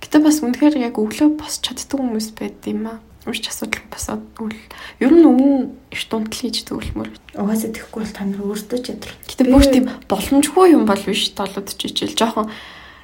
Гэтэ 0.00 0.16
бас 0.24 0.40
үнэхээр 0.40 0.80
яг 0.80 0.96
өглөө 0.96 1.36
босч 1.36 1.68
чаддаг 1.68 2.00
хүмүүс 2.00 2.32
байд 2.40 2.64
юм 2.64 2.88
аа. 2.88 3.04
Урч 3.28 3.52
асуудал 3.52 3.84
басаад 3.92 4.24
үл 4.40 4.56
ер 5.04 5.12
нь 5.12 5.28
өмнө 5.28 5.76
их 5.92 6.02
дундл 6.08 6.32
хийж 6.32 6.64
зөвлөмөр. 6.64 7.12
Угаасаа 7.36 7.68
тэхгүй 7.76 8.00
бол 8.00 8.16
та 8.16 8.24
нар 8.24 8.40
өөртөө 8.40 8.78
чадвар. 8.88 9.12
Гэтэ 9.28 9.52
бүр 9.52 9.64
тийм 9.68 9.86
боломжгүй 10.08 10.72
юм 10.72 10.88
бол 10.88 11.02
биш 11.04 11.36
70 11.36 11.76
хичээл 11.76 12.16
жоохон 12.16 12.48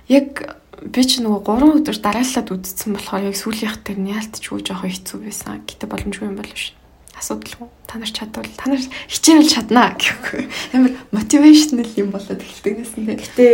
яг 0.08 0.56
би 0.80 1.02
ч 1.04 1.20
нөгөө 1.20 1.44
3 1.44 1.84
өдөр 1.84 1.96
дараалаад 2.00 2.48
үдцсэн 2.48 2.96
болохоор 2.96 3.28
яг 3.28 3.36
сүүлийнх 3.36 3.84
тэр 3.84 4.00
нь 4.00 4.16
яалтчгүй 4.16 4.64
жоохон 4.64 4.88
хэцүү 4.88 5.18
байсан. 5.20 5.60
Гэтэ 5.68 5.84
боломжгүй 5.84 6.32
юм 6.32 6.40
бол 6.40 6.48
биш. 6.48 6.72
Асуудалгүй. 7.14 7.68
Та 7.86 7.98
нар 7.98 8.10
чадвал 8.10 8.50
та 8.58 8.70
нар 8.70 8.82
хичээвэл 9.08 9.50
чаднаа 9.50 9.94
гэхгүй. 9.94 10.50
Амар 10.74 10.92
мотивашнл 11.14 11.86
юм 11.96 12.10
болоод 12.10 12.42
эхэлдэг 12.42 12.74
гэсэн 12.82 13.02
тийм. 13.06 13.18
Гэтэ 13.22 13.46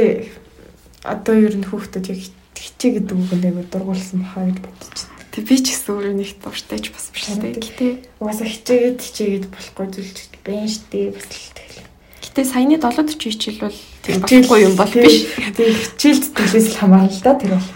одоо 1.04 1.34
ер 1.36 1.54
нь 1.56 1.68
хүүхдүүд 1.68 2.06
яг 2.12 2.20
хичээ 2.56 2.90
гэдэг 3.00 3.16
үг 3.16 3.32
нэг 3.36 3.68
дургуулсан 3.72 4.24
бахаа 4.24 4.48
гэж 4.48 4.58
бодож 4.60 4.98
байна. 5.00 5.28
Тэг 5.32 5.44
би 5.48 5.56
ч 5.56 5.66
гэсэн 5.72 5.90
өөрөө 5.96 6.14
нэг 6.16 6.30
дуртайч 6.42 6.84
бас 6.92 7.06
биш 7.12 7.24
тийм. 7.30 7.56
Гэтэ 7.56 7.86
угаасаа 8.20 8.48
хичээгээд 8.48 8.98
хичээгээд 9.00 9.46
болохгүй 9.48 9.86
зүйл 9.88 10.12
ч 10.12 10.20
байна 10.44 10.68
штэ 10.68 11.00
бас 11.14 11.26
л 11.28 11.54
тэгэл. 11.56 11.88
Гэтэ 12.20 12.40
саяны 12.44 12.76
740 12.76 13.32
хичээл 13.32 13.60
бол 13.64 13.78
болохгүй 14.04 14.58
юм 14.60 14.74
бол 14.76 14.92
биш. 14.92 15.16
Тийм 15.56 15.72
хичээлд 15.72 16.24
төлөөс 16.36 16.66
л 16.68 16.80
хамаарна 16.80 17.12
л 17.12 17.24
да 17.24 17.32
тэр 17.38 17.52
бол. 17.56 17.68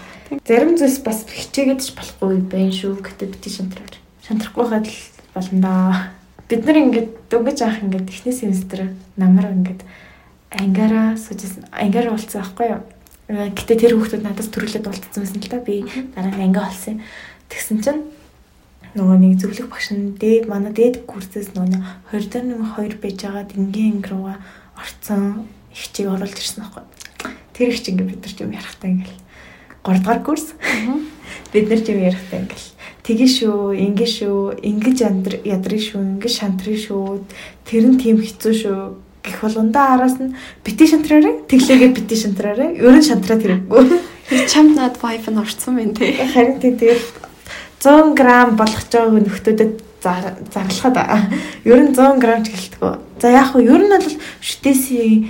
Зарим 0.45 0.73
зүйлс 0.77 0.99
бас 1.01 1.19
хичээгээд 1.25 1.81
ч 1.81 1.89
болохгүй 1.97 2.45
байх 2.45 2.73
шүү. 2.75 2.93
Гэтэ 3.01 3.25
бити 3.31 3.49
шантраар. 3.49 3.95
Шантрахгүй 4.25 4.65
хаад 4.69 4.85
л 4.85 5.14
болно 5.35 5.59
да. 5.61 5.73
Бид 6.49 6.65
нар 6.65 6.77
ингээд 6.79 7.09
дөнгөж 7.29 7.59
авах 7.61 7.83
ингээд 7.83 8.09
эхний 8.09 8.33
семестр 8.33 8.95
намар 9.19 9.51
ингээд 9.51 9.83
ангаараа 10.49 11.17
суужсэн. 11.19 11.67
Ангаараа 11.71 12.15
болцсон 12.15 12.41
байхгүй 12.41 12.67
юу? 12.71 12.81
Гэтэ 13.27 13.73
тэр 13.75 13.93
хүүхдүүд 13.99 14.23
надаас 14.23 14.49
төрүүлээд 14.53 14.87
болцсон 14.87 15.21
байсан 15.25 15.41
л 15.43 15.49
да. 15.51 15.59
Би 15.59 15.83
дараа 16.15 16.31
нь 16.31 16.45
ангиа 16.47 16.69
олсон. 16.69 17.01
Тэгсэн 17.49 17.81
чинь 17.83 18.01
нөгөө 18.95 19.17
нэг 19.19 19.33
зөвлөх 19.41 19.67
багш 19.67 19.91
нь 19.91 20.15
дээд 20.15 20.47
манай 20.47 20.71
дээд 20.71 21.03
курсээс 21.03 21.51
нөгөө 21.51 22.15
20 22.15 22.31
дээр 22.31 22.45
нэг 22.47 22.59
2 22.79 23.01
байж 23.03 23.17
байгаа 23.27 23.43
дингийн 23.43 23.99
анги 23.99 24.07
руугаа 24.07 24.37
орцсон 24.79 25.49
ихчийг 25.75 26.07
оруулж 26.13 26.37
ирсэн 26.37 26.63
байхгүй. 26.63 26.83
Тэр 27.51 27.67
их 27.75 27.83
чинь 27.83 27.99
бид 27.99 28.23
нар 28.23 28.31
ч 28.31 28.39
юм 28.39 28.55
ярахтаа 28.55 28.87
ингээл 28.87 29.19
3 29.83 29.99
дугаар 29.99 30.21
курс. 30.23 30.55
Бид 31.51 31.67
нар 31.67 31.81
ч 31.83 31.91
юм 31.91 31.99
ярахтаа 32.07 32.39
ингээл 32.39 32.74
тгий 33.05 33.29
шүү, 33.29 33.77
ингэ 33.77 34.07
шүү, 34.09 34.65
ингэж 34.65 34.97
ядрын 35.45 35.81
шүү, 35.87 36.01
ингэж 36.17 36.33
шантрын 36.41 36.79
шүү. 36.81 37.21
Тэр 37.69 37.85
нь 37.93 38.01
тийм 38.01 38.17
хэцүү 38.17 38.53
шүү 38.57 38.79
гэх 39.25 39.41
болгондоо 39.41 39.85
араас 39.93 40.17
нь 40.21 40.33
бити 40.65 40.85
шантраарэ 40.89 41.45
тэглээгээ 41.49 41.91
бити 41.93 42.15
шантраарэ 42.17 42.65
ерөн 42.81 43.05
шантраад 43.05 43.41
хэрэггүй. 43.41 43.83
Чамд 44.49 44.77
над 44.77 44.97
вайф 45.01 45.25
нь 45.29 45.41
орцсон 45.41 45.77
байна 45.77 45.93
те. 45.93 46.13
Харин 46.13 46.61
тийм 46.61 46.77
тэгэл 46.77 47.05
100 47.81 48.17
г 48.17 48.21
болгож 48.57 48.89
байгаа 48.89 49.21
нөхдөдөд 49.21 49.73
зарлахад 50.01 50.97
ер 51.65 51.79
нь 51.81 51.93
100 51.93 52.21
г 52.21 52.25
ч 52.45 52.47
гэлтгөө. 52.53 52.93
За 53.21 53.27
яг 53.33 53.53
хөө 53.53 53.65
ер 53.65 53.81
нь 53.85 53.93
бол 53.93 54.09
шүтээсийн 54.41 55.29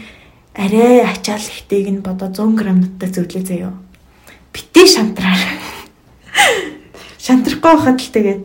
арай 0.55 1.03
ачаал 1.03 1.43
ихтэйг 1.43 1.87
нь 1.91 2.03
бодоо 2.03 2.31
100 2.31 2.55
г-тай 2.55 3.09
зөвлөө 3.11 3.43
заяа. 3.43 3.73
Битээ 4.51 4.87
шантраар. 4.87 5.39
Шантрахгүй 7.25 7.73
байхад 7.73 7.97
л 7.97 8.13
тэгээд 8.13 8.41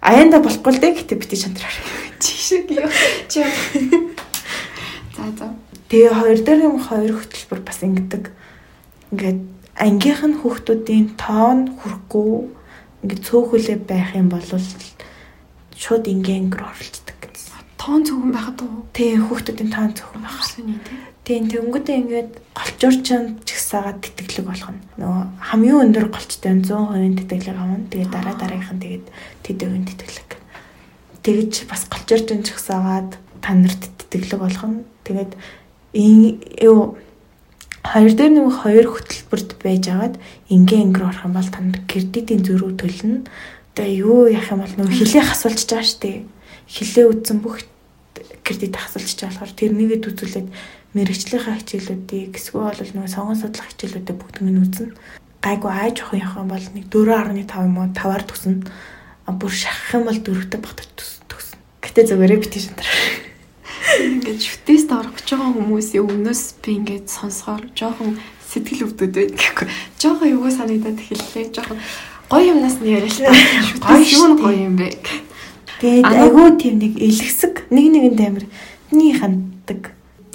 аяанда 0.00 0.40
болохгүй 0.40 0.72
л 0.72 0.80
дээ 0.80 0.92
гэтээ 1.04 1.20
битээ 1.20 1.40
шантраар. 1.44 1.76
Чишиг 2.16 2.72
юу 2.72 2.88
чи. 3.28 3.44
За 5.12 5.28
за. 5.36 5.52
Тэгээ 5.92 6.12
хоёр 6.16 6.38
дээр 6.40 6.60
юм 6.64 6.80
хоёр 6.80 7.12
хөтөлбөр 7.20 7.60
бас 7.60 7.84
ингэдэг. 7.84 8.32
Ингээд 9.12 9.40
ангийнх 9.76 10.24
нь 10.24 10.40
хүүхдүүдийн 10.40 11.20
тоон 11.20 11.76
хүрхгүй 11.76 12.48
ингээд 13.04 13.24
цөөхөлөө 13.28 13.78
байх 13.84 14.16
юм 14.16 14.32
бол 14.32 14.48
шууд 15.76 16.04
ингийн 16.08 16.48
ангир 16.48 16.64
оролцдог. 16.72 17.09
Тоон 17.80 18.04
цөөхөн 18.04 18.32
байхад 18.36 18.60
уу? 18.60 18.84
Тий, 18.92 19.16
хүүхдүүдийн 19.16 19.72
тоон 19.72 19.96
цөөхөн 19.96 20.20
байх. 20.20 20.36
Тийм 21.24 21.48
тэнгүүдээ 21.48 21.96
ингээд 22.04 22.32
голчуурчин 22.52 23.40
чигсаагаад 23.48 24.04
тэтгэлэг 24.04 24.44
болгоно. 24.44 24.84
Нөгөө 25.00 25.24
хамгийн 25.48 25.80
өндөр 25.88 26.06
голчтой 26.12 26.60
100% 26.60 27.24
тэтгэлэг 27.24 27.56
авна. 27.56 27.88
Тэгээд 27.88 28.12
дараа 28.12 28.36
дараагийнх 28.36 28.72
нь 28.76 28.84
тэгээд 28.84 29.06
тэдэвэн 29.48 29.84
тэтгэлэг. 29.88 30.30
Тэгэж 31.24 31.52
бас 31.72 31.88
голчуурчин 31.88 32.44
чигсаагаад 32.44 33.16
та 33.40 33.50
нарт 33.56 33.82
тэтгэлэг 33.96 34.40
болгоно. 34.44 34.84
Тэгээд 35.08 35.32
юу 36.60 37.00
Хоёр 37.80 38.12
дээр 38.12 38.32
нэг 38.36 38.60
хоёр 38.60 38.86
хөтөлбөрт 38.92 39.56
байж 39.64 39.88
агаад 39.88 40.20
ингийн 40.52 40.92
ангир 40.92 41.08
орох 41.08 41.24
юм 41.24 41.32
бол 41.32 41.48
танд 41.48 41.80
кредитийн 41.88 42.44
зөрүү 42.44 42.76
төлнө. 42.76 43.24
Тэгээ 43.72 44.04
юу 44.04 44.28
яах 44.28 44.52
юм 44.52 44.60
бол 44.60 44.74
нөгөө 44.76 44.94
хилээ 45.00 45.24
хасуулж 45.24 45.64
байгаа 45.64 45.88
шүү 45.88 46.00
дээ. 46.04 46.18
Хилээ 46.70 47.06
үтсэн 47.10 47.42
бүх 47.42 47.66
кредит 48.46 48.78
хасуулж 48.78 49.10
байгаа 49.18 49.34
болохоор 49.34 49.58
тэрнийгээ 49.58 50.00
үзүүлээд 50.06 50.48
мэрэгчлийнхаа 50.94 51.58
хичээлүүдийг 51.58 52.34
эсвэл 52.38 52.70
бол 52.70 52.94
нөгөө 52.94 53.10
сонгон 53.10 53.38
судлах 53.38 53.68
хичээлүүдийг 53.74 54.18
бүгднийг 54.18 54.54
нь 54.54 54.62
үзнэ. 54.62 54.94
Гайгүй 55.42 55.70
ааж 55.70 55.96
явах 56.02 56.38
юм 56.38 56.50
бол 56.50 56.66
нэг 56.74 56.84
4.5 56.90 57.66
юм 57.66 57.76
уу 57.78 57.88
5-аар 57.94 58.24
төснө. 58.26 58.66
Бүр 59.30 59.52
шахах 59.54 59.94
юм 59.98 60.04
бол 60.06 60.18
4-тэй 60.18 60.60
багтаж 60.62 60.88
төснө. 60.94 61.58
Гэтэ 61.82 62.00
зөв 62.10 62.22
репетишн 62.22 62.74
дараа. 62.74 63.30
Ингээд 63.98 64.40
шүтээст 64.42 64.90
орох 64.90 65.14
гэж 65.18 65.28
байгаа 65.34 65.50
хүмүүсийн 65.54 66.06
өмнөөс 66.06 66.42
би 66.62 66.70
ингээд 66.78 67.06
сонсохоор 67.10 67.64
жоохон 67.74 68.18
сэтгэл 68.50 68.86
өвдөд 68.90 69.14
байд 69.14 69.34
гэхгүй. 69.34 69.66
Жоохон 69.98 70.28
юу 70.30 70.50
санагдаад 70.50 70.98
эхэллээ. 70.98 71.54
Жоохон 71.54 71.78
гоё 72.30 72.54
юмнаас 72.54 72.78
нь 72.78 72.90
яриа 72.90 73.10
л 73.10 73.18
та. 73.18 73.34
Шүтээс 73.34 74.10
юу 74.14 74.38
гоё 74.38 74.58
юм 74.68 74.76
бэ? 74.78 74.98
Тэгээд 75.80 76.12
айгүй 76.12 76.48
тийм 76.60 76.76
нэг 76.76 76.92
элгсэг 77.00 77.72
нэг 77.72 77.86
нэгэнд 77.88 78.20
амир 78.20 78.44
нэг 78.92 79.16
ханддаг. 79.16 79.82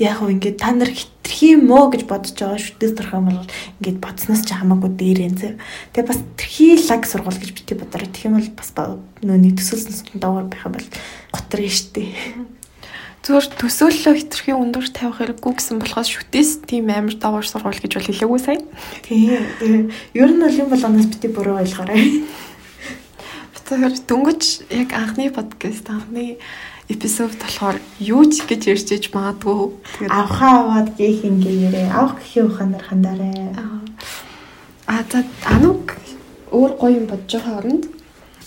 Яг 0.01 0.19
уу 0.25 0.33
ингээд 0.33 0.57
та 0.57 0.73
нар 0.73 0.89
хитрхи 0.89 1.55
уу 1.55 1.87
гэж 1.93 2.03
бодож 2.09 2.33
байгаа 2.33 2.57
шүтээс 2.57 2.97
дөрөх 2.97 3.13
юм 3.13 3.29
бол 3.29 3.45
ингээд 3.79 4.01
бодсноос 4.01 4.41
ч 4.41 4.57
хамаагүй 4.57 4.91
дээр 4.97 5.19
юм 5.29 5.35
зэ. 5.37 5.55
Тэгээ 5.93 6.09
бас 6.09 6.19
тэрхи 6.35 6.67
лаг 6.89 7.05
сургал 7.05 7.37
гэж 7.37 7.51
бити 7.53 7.77
бодорой. 7.77 8.09
Тэгэх 8.09 8.27
юм 8.27 8.35
бол 8.41 8.51
бас 8.57 8.69
нөө 9.21 9.37
нэг 9.37 9.53
төсөөлсөн 9.61 10.17
доогор 10.17 10.49
байх 10.49 10.65
юм 10.65 10.75
бол 10.75 10.89
готор 11.29 11.61
нь 11.61 11.71
штэ. 11.71 12.09
Зүгээр 13.25 13.45
төсөөллөө 13.57 14.13
хитрхи 14.21 14.53
өндөр 14.53 14.85
тавих 14.93 15.17
хэрэггүй 15.17 15.53
гэсэн 15.57 15.81
болохоос 15.81 16.09
шүтээс 16.13 16.65
тийм 16.69 16.93
амар 16.93 17.17
давар 17.17 17.41
сургууль 17.41 17.81
гэж 17.81 17.97
бол 17.97 18.05
хэлээгүй 18.05 18.41
сая. 18.41 18.61
Тийм. 19.01 19.89
Ер 20.13 20.29
нь 20.29 20.41
бол 20.41 20.53
юм 20.53 20.69
болгоноос 20.69 21.09
бити 21.09 21.33
буруу 21.33 21.57
ойлгоорой. 21.57 22.21
Тэгэхээр 23.66 23.97
дөнгөж 24.05 24.43
яг 24.70 24.93
анхны 24.93 25.34
подкаст 25.34 25.89
анхны 25.89 26.38
эпизод 26.86 27.34
болохоор 27.41 27.82
юу 27.97 28.30
ч 28.30 28.45
гэж 28.45 28.61
ярьж 28.70 29.09
магадгүй. 29.09 29.74
Тэгээд 29.97 30.13
авхаа 30.13 30.53
аваад 30.61 30.89
гээх 30.93 31.26
ингээрээ 31.26 31.89
авах 31.89 32.22
гэхийн 32.22 32.45
ухаанаар 32.45 32.86
хандаарай. 32.86 33.57
Аа 34.86 35.01
за 35.09 35.26
ануг 35.49 35.97
өөр 36.53 36.72
гоё 36.78 36.93
юм 36.93 37.05
бодож 37.09 37.41
байгаа 37.41 37.57
оронд 37.57 37.84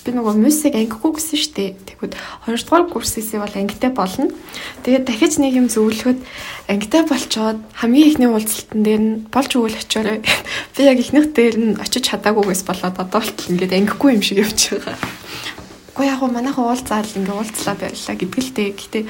би 0.08 0.16
нөгөө 0.16 0.40
мюзик 0.40 0.72
ангигүй 0.72 1.12
гэсэн 1.20 1.52
дээ. 1.52 1.70
Тэгвэл 2.00 2.16
2 2.48 2.64
дугаар 2.64 2.84
курсээсээ 2.88 3.44
бол 3.44 3.60
ангитай 3.60 3.92
болно. 3.92 4.32
Тэгээд 4.80 5.04
дахиж 5.04 5.36
нэг 5.36 5.52
юм 5.60 5.68
зөвлөхөд 5.68 6.24
ангитай 6.64 7.04
болчоод 7.04 7.60
хамгийн 7.76 8.08
ихний 8.08 8.30
уулзалтан 8.32 8.80
дээр 8.80 9.02
нь 9.04 9.14
болж 9.28 9.52
өгөл 9.52 9.76
очиорой. 9.76 10.24
Би 10.74 10.80
яг 10.88 10.96
ихнийх 10.96 11.36
дээр 11.36 11.56
нь 11.60 11.76
очиж 11.76 12.08
чадаагүйгээс 12.08 12.64
болоод 12.64 12.96
одоо 12.96 13.20
болтол 13.20 13.50
ингээд 13.52 13.76
ангигүй 13.76 14.16
юм 14.16 14.24
шиг 14.24 14.40
явж 14.40 14.72
байгаа. 14.72 14.96
Уу 16.00 16.04
яг 16.08 16.20
уу 16.24 16.32
манайхан 16.32 16.64
уулзаал 16.64 17.12
ингээд 17.12 17.36
уулзлаа 17.36 17.76
байрлаа 17.76 18.16
гэдэг 18.16 18.40
л 18.40 18.52
дээ. 18.56 18.70
Гэтэ 18.80 19.00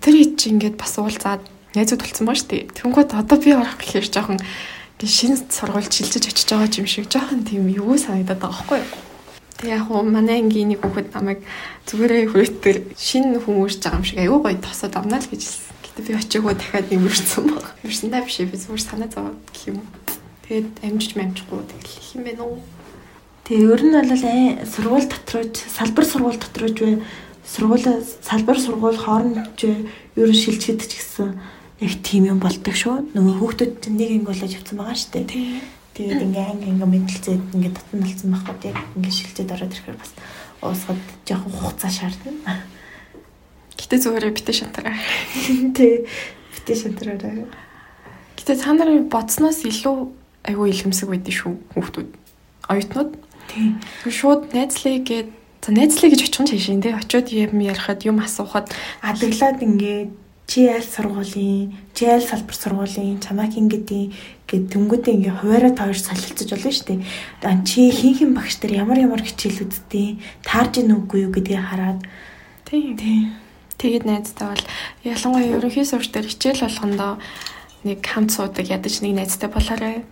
тэр 0.00 0.14
ий 0.16 0.32
чи 0.40 0.56
ингээд 0.56 0.80
бас 0.80 0.96
уулзаад 0.96 1.44
найзууд 1.76 2.00
болсон 2.00 2.24
ба 2.24 2.32
дээ. 2.32 2.72
Тэнгүүд 2.80 3.12
одоо 3.12 3.36
би 3.36 3.52
орох 3.52 3.76
гэхээр 3.76 4.08
жоохон 4.08 4.40
шинэ 5.04 5.52
сургуульд 5.52 5.92
шилжиж 5.92 6.32
очиж 6.32 6.48
байгаа 6.48 6.80
юм 6.80 6.88
шиг 6.88 7.12
жоохон 7.12 7.44
тийм 7.44 7.68
юу 7.68 7.94
санагдаад 8.00 8.40
байгаа 8.40 8.56
байхгүй 8.56 8.80
юу? 8.80 9.07
Тэг 9.58 9.74
яг 9.74 9.90
уу 9.90 10.06
манай 10.06 10.38
ангийн 10.38 10.70
нэг 10.70 10.86
хүүхэд 10.86 11.10
намайг 11.18 11.42
зүгээрээ 11.90 12.30
хүрээтэл 12.30 12.94
шинэ 12.94 13.42
хүн 13.42 13.58
үрж 13.66 13.82
байгаа 13.82 13.98
юм 13.98 14.06
шиг 14.06 14.18
аюу 14.22 14.38
гоё 14.38 14.54
тосоод 14.54 14.94
амнаа 14.94 15.18
л 15.18 15.26
гэж 15.26 15.42
хэлсэн. 15.42 15.74
Гэтэ 15.82 16.00
би 16.06 16.12
очиогоо 16.14 16.54
дахиад 16.54 16.86
нэмэрсэн 16.94 17.44
баг. 17.50 17.74
Юурсандаа 17.82 18.22
биш 18.22 18.38
би 18.38 18.54
зүгээр 18.54 18.82
санаа 18.86 19.10
зовоод 19.10 19.42
гэх 19.50 19.74
юм. 19.74 19.82
Тэгээд 20.46 20.78
амжиж 20.86 21.12
мамжихгүй 21.18 21.58
тэгэл 21.74 21.90
их 21.90 22.08
юм 22.14 22.22
байна 22.22 22.42
уу? 22.46 22.62
Тэгээ 23.50 23.66
ер 23.66 23.82
нь 23.82 23.96
бол 23.98 24.24
сургууль 24.62 25.08
дотрооч 25.10 25.54
салбар 25.66 26.06
сургууль 26.06 26.38
дотрооч 26.38 26.76
бай 26.78 26.94
сургууль 27.42 27.86
салбар 28.22 28.58
сургууль 28.62 29.00
хооронд 29.00 29.42
ер 29.58 30.28
нь 30.30 30.38
шилжихэд 30.38 30.86
ч 30.86 31.02
гэсэн 31.02 31.34
яг 31.82 31.92
тийм 32.06 32.30
юм 32.30 32.38
болдог 32.38 32.78
шүү. 32.78 33.10
Нөгөө 33.10 33.34
хүүхдүүд 33.42 33.90
нэг 33.90 34.22
ингэ 34.22 34.28
болоод 34.30 34.54
явцсан 34.54 34.78
байгаа 34.78 34.94
шүү 34.94 35.12
дээ. 35.18 35.77
Тэгээд 35.98 36.30
ингээ 36.30 36.46
анги 36.46 36.70
ингээ 36.70 36.90
мэдлцээд 36.94 37.42
ингээ 37.58 37.74
татан 37.74 37.98
болсон 38.06 38.30
байхгүй 38.30 38.70
яг 38.70 38.78
ингээ 38.94 39.14
шилжээд 39.18 39.50
ороод 39.50 39.74
ирэхээр 39.74 39.98
бас 39.98 40.12
уусгаад 40.62 41.02
жоохон 41.26 41.52
хугацаа 41.58 41.90
шаардна. 41.90 42.62
Гэтэ 43.74 43.96
зүгээр 44.06 44.30
битэ 44.30 44.52
шантараа. 44.54 44.94
Тий. 45.74 46.06
Битэ 46.54 46.74
шантараа. 46.78 47.50
Гэтэ 48.38 48.54
та 48.62 48.70
нарын 48.78 49.10
бодсноос 49.10 49.66
илүү 49.66 49.96
айгүй 50.46 50.70
илгэмсэг 50.70 51.10
байдсан 51.10 51.34
шүү 51.34 51.52
хүүхдүүд. 51.74 52.08
Оюутнууд. 52.70 53.10
Тий. 53.50 53.74
Шууд 54.06 54.54
найзлыг 54.54 55.02
гээд 55.02 55.28
за 55.66 55.70
найзлыг 55.74 56.14
гэж 56.14 56.22
очих 56.30 56.42
нь 56.46 56.50
чашин 56.54 56.78
тий. 56.78 56.94
Очиод 56.94 57.26
юм 57.34 57.58
ярихад 57.58 58.06
юм 58.06 58.22
асуухад 58.22 58.70
адаглаад 59.02 59.58
ингээ 60.48 60.80
GL 60.80 60.82
сургуулийн, 60.82 61.76
GL 61.92 62.24
салбар 62.24 62.56
сургуулийн, 62.56 63.20
чамайг 63.20 63.52
ингэдэг 63.52 64.12
гэд 64.48 64.64
тэнгүүдээ 64.72 65.14
ингээ 65.20 65.36
хуваараа 65.44 65.72
тооёр 65.76 66.00
солилцож 66.00 66.48
болно 66.48 66.72
шүү 66.72 66.86
дээ. 66.88 67.64
Чи 67.68 67.92
хин 67.92 68.14
хин 68.16 68.32
багш 68.32 68.56
нар 68.64 68.72
ямар 68.72 68.98
ямар 68.98 69.20
хичээл 69.20 69.68
үзтээ, 69.68 70.16
таарж 70.48 70.80
ийн 70.80 70.96
үгүй 70.96 71.28
юу 71.28 71.32
гэдгийг 71.36 71.60
хараад 71.60 72.00
тийм. 72.64 73.36
Тэгээд 73.76 74.08
найзтай 74.08 74.48
бол 74.48 74.64
ялангуяа 75.04 75.52
ерөнхий 75.60 75.84
сурч 75.84 76.08
дээр 76.16 76.26
хичээл 76.32 76.64
болгондоо 76.64 77.20
нэг 77.84 78.00
хамт 78.00 78.32
суудаг 78.32 78.66
ядаж 78.66 79.04
нэг 79.04 79.20
найзтай 79.20 79.52
болоорой. 79.52 80.08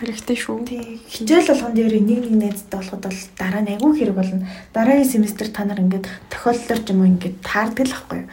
Хэрэгтэй 0.00 0.36
шүү. 0.40 0.64
Тий. 0.64 0.98
Хичээл 1.04 1.52
болгон 1.52 1.74
дээр 1.76 2.00
нэг 2.00 2.32
нэг 2.32 2.56
найзтай 2.56 2.80
болоход 2.80 3.04
бол 3.04 3.20
дараа 3.36 3.62
нь 3.62 3.70
айгүй 3.76 3.92
хэрэг 3.92 4.16
болно. 4.16 4.48
Дараагийн 4.72 5.06
семестр 5.06 5.52
та 5.52 5.68
нар 5.68 5.78
ингээд 5.78 6.08
тохиолдлоор 6.32 6.80
ч 6.80 6.86
юм 6.90 7.04
уу 7.04 7.10
ингээд 7.12 7.36
таардаг 7.44 7.86
л 7.86 7.94
байхгүй 7.94 8.18
юу? 8.24 8.28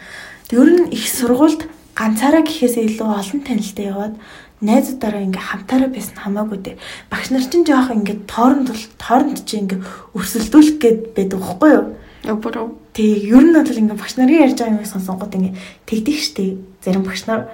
Ер 0.51 0.69
нь 0.71 0.87
их 0.95 1.03
сургуульд 1.11 1.67
ганцаараа 1.91 2.43
гэхээсээ 2.47 2.87
илүү 2.95 3.03
олон 3.03 3.41
танилтай 3.43 3.91
яваад 3.91 4.15
найзуудаараа 4.63 5.27
ингээ 5.27 5.43
хамтаараа 5.43 5.89
байсан 5.91 6.17
хамаагүй 6.23 6.59
дээ. 6.63 6.75
Багш 7.11 7.35
нар 7.35 7.43
чинь 7.43 7.67
жоох 7.67 7.91
ингээ 7.91 8.25
тооронд 8.31 8.71
тооронд 8.95 9.43
чи 9.43 9.59
ингээ 9.59 9.83
өрсөлдүүлэх 10.15 10.77
гээд 10.79 10.99
байдаг 11.19 11.39
байхгүй 11.43 11.69
юу? 11.75 11.85
Өвөрөө. 12.31 12.67
Тэг 12.95 13.27
ер 13.27 13.43
нь 13.43 13.53
бол 13.59 13.81
ингээ 13.83 13.99
багш 13.99 14.13
нарын 14.15 14.43
ярьж 14.47 14.57
байгаа 14.57 14.79
юм 14.79 14.87
сонсонгод 14.87 15.35
ингээ 15.35 15.53
тэгдэг 15.83 16.15
штэ. 16.15 16.57
Зарим 16.79 17.03
багш 17.03 17.27
нар 17.27 17.51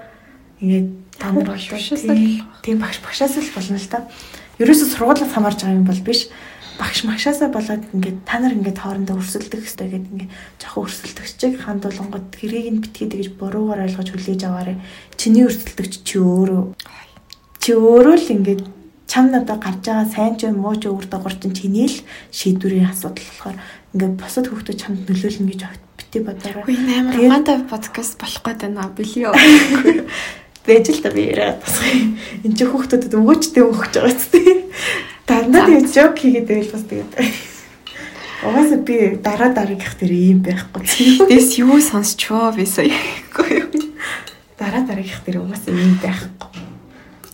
ингээ 0.62 0.84
та 1.18 1.34
нар 1.34 1.50
багш 1.50 1.74
тийм 2.62 2.78
багш 2.78 3.02
багшаас 3.02 3.36
л 3.42 3.56
болно 3.58 3.82
л 3.82 3.90
та. 3.90 4.06
Ерөөсө 4.62 4.86
сургуулиас 4.86 5.34
хамаарж 5.34 5.66
байгаа 5.66 5.82
юм 5.82 5.90
бол 5.90 6.02
биш 6.06 6.30
багш 6.80 7.04
магшаасаа 7.06 7.50
болоод 7.54 7.84
ингээд 7.94 8.26
та 8.26 8.40
нар 8.40 8.54
ингээд 8.58 8.80
хоорондоо 8.82 9.18
өрсөлдөх 9.22 9.62
хэрэгтэй 9.62 9.88
гэдэг 9.94 10.12
ингээд 10.14 10.32
жоохон 10.62 10.86
өрсөлдөгчийг 10.90 11.54
хандуулангууд 11.62 12.28
тэрийг 12.34 12.68
нь 12.74 12.82
битгий 12.84 13.08
тэгж 13.10 13.28
буруугаар 13.38 13.86
ойлгож 13.86 14.10
хүлээж 14.10 14.42
аваарэ. 14.48 14.82
Чиний 15.20 15.46
өрсөлдөгч 15.46 15.94
чи 16.02 16.18
өөрөө 16.18 16.64
чи 17.62 17.72
өөрөө 17.78 18.16
л 18.18 18.34
ингээд 18.36 18.62
чам 19.08 19.30
надад 19.30 19.62
гарч 19.62 19.86
байгаа 19.86 20.08
сайн 20.10 20.34
ч 20.42 20.50
муу 20.50 20.74
ч 20.76 20.90
өөр 20.90 21.06
дагавар 21.06 21.38
чинь 21.38 21.54
чиний 21.54 21.88
л 21.88 21.98
шийдвэрийн 22.34 22.90
асуудал 22.90 23.24
болохоор 23.30 23.58
ингээд 23.94 24.14
босод 24.18 24.46
хүүхдүүд 24.50 24.82
чамд 24.82 25.06
нөлөөлнө 25.06 25.50
гэж 25.54 25.62
бити 25.98 26.20
бодоорой. 26.26 26.64
Үгүй 26.66 26.98
амар 26.98 27.16
ухаантай 27.22 27.58
подкаст 27.70 28.18
болох 28.18 28.42
гээд 28.42 28.62
байна 28.66 28.90
билио. 28.98 29.32
Бэж 30.66 30.86
л 30.96 31.02
та 31.04 31.12
би 31.12 31.28
яриад 31.30 31.62
тасгай. 31.62 32.18
Энд 32.42 32.56
чи 32.58 32.66
хүүхдүүдэд 32.66 33.14
өгөөчтэй 33.14 33.64
өгч 33.68 33.94
байгаа 33.94 34.16
ч 34.16 34.24
тийм. 34.32 34.60
Дандаа 35.28 35.66
тэгээд 35.68 35.88
жок 35.94 36.20
хийгээд 36.20 36.48
байвал 36.48 36.72
бас 36.74 36.86
тэгээд 36.90 37.12
Угаасаа 38.44 38.78
би 38.84 39.16
дараа 39.24 39.56
дараагийнх 39.56 39.96
дээр 40.00 40.12
ийм 40.12 40.40
байхгүй. 40.44 40.84
Дэс 41.32 41.56
юу 41.64 41.80
сонсчоо 41.80 42.52
би 42.52 42.68
юу. 42.68 43.72
Дараа 44.60 44.84
дараагийнх 44.84 45.24
дээр 45.24 45.48
угаасаа 45.48 45.72
ийм 45.72 45.96
байхгүй. 46.04 46.52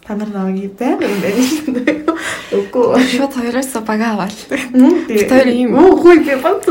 Та 0.05 0.15
нар 0.15 0.29
намайг 0.29 0.77
байг 0.77 1.01
юм 1.01 1.17
байна. 1.17 2.13
Үгүй. 2.53 3.01
Шот 3.09 3.33
хоёроос 3.33 3.73
бага 3.81 4.13
аваад. 4.13 4.37
Тэр 4.37 5.49
ийм. 5.49 5.73
Үгүй 5.73 6.21
би 6.21 6.37
бат. 6.37 6.61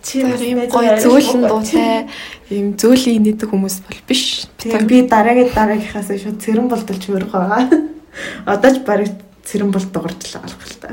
Чи 0.00 0.24
ийм 0.24 0.64
гоё 0.72 0.96
зөөлөн 1.00 1.44
дуутай 1.48 2.08
ийм 2.48 2.76
зөөлийн 2.80 3.28
нэдэг 3.28 3.52
хүмүүс 3.52 3.84
бол 3.84 4.00
биш. 4.08 4.48
Би 4.60 5.04
дараагийн 5.04 5.52
дараагийнхаас 5.52 6.08
шууд 6.16 6.40
цэрэн 6.40 6.68
болдолч 6.68 7.08
өрөх 7.12 7.32
байгаа. 7.32 7.68
Одоо 8.52 8.70
ч 8.72 8.80
барыг 8.84 9.12
цэрэн 9.44 9.70
бол 9.70 9.84
дуурчлаа 9.84 10.42
болох 10.42 10.64
л 10.64 10.76
та. 10.80 10.88